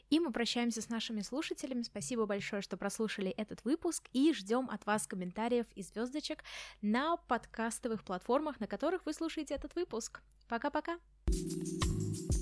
И 0.10 0.20
мы 0.20 0.32
прощаемся 0.32 0.82
с 0.82 0.90
нашими 0.90 1.22
слушателями. 1.22 1.84
Спасибо 1.84 2.26
большое, 2.26 2.62
что 2.62 2.78
прослушали 2.78 3.30
этот 3.32 3.64
выпуск 3.64 4.10
и 4.14 4.34
ждем 4.34 4.70
от 4.70 4.86
вас 4.86 5.08
комментариев 5.08 5.66
и 5.76 5.84
звездочек 5.84 6.44
на 6.82 7.18
подкастовых 7.18 8.04
платформах, 8.04 8.60
на 8.60 8.68
которых 8.68 9.06
вы 9.06 9.14
слушаете 9.14 9.54
этот 9.54 9.76
выпуск. 9.76 10.22
Пока-пока. 10.48 10.98
thank 11.28 12.34
you 12.34 12.39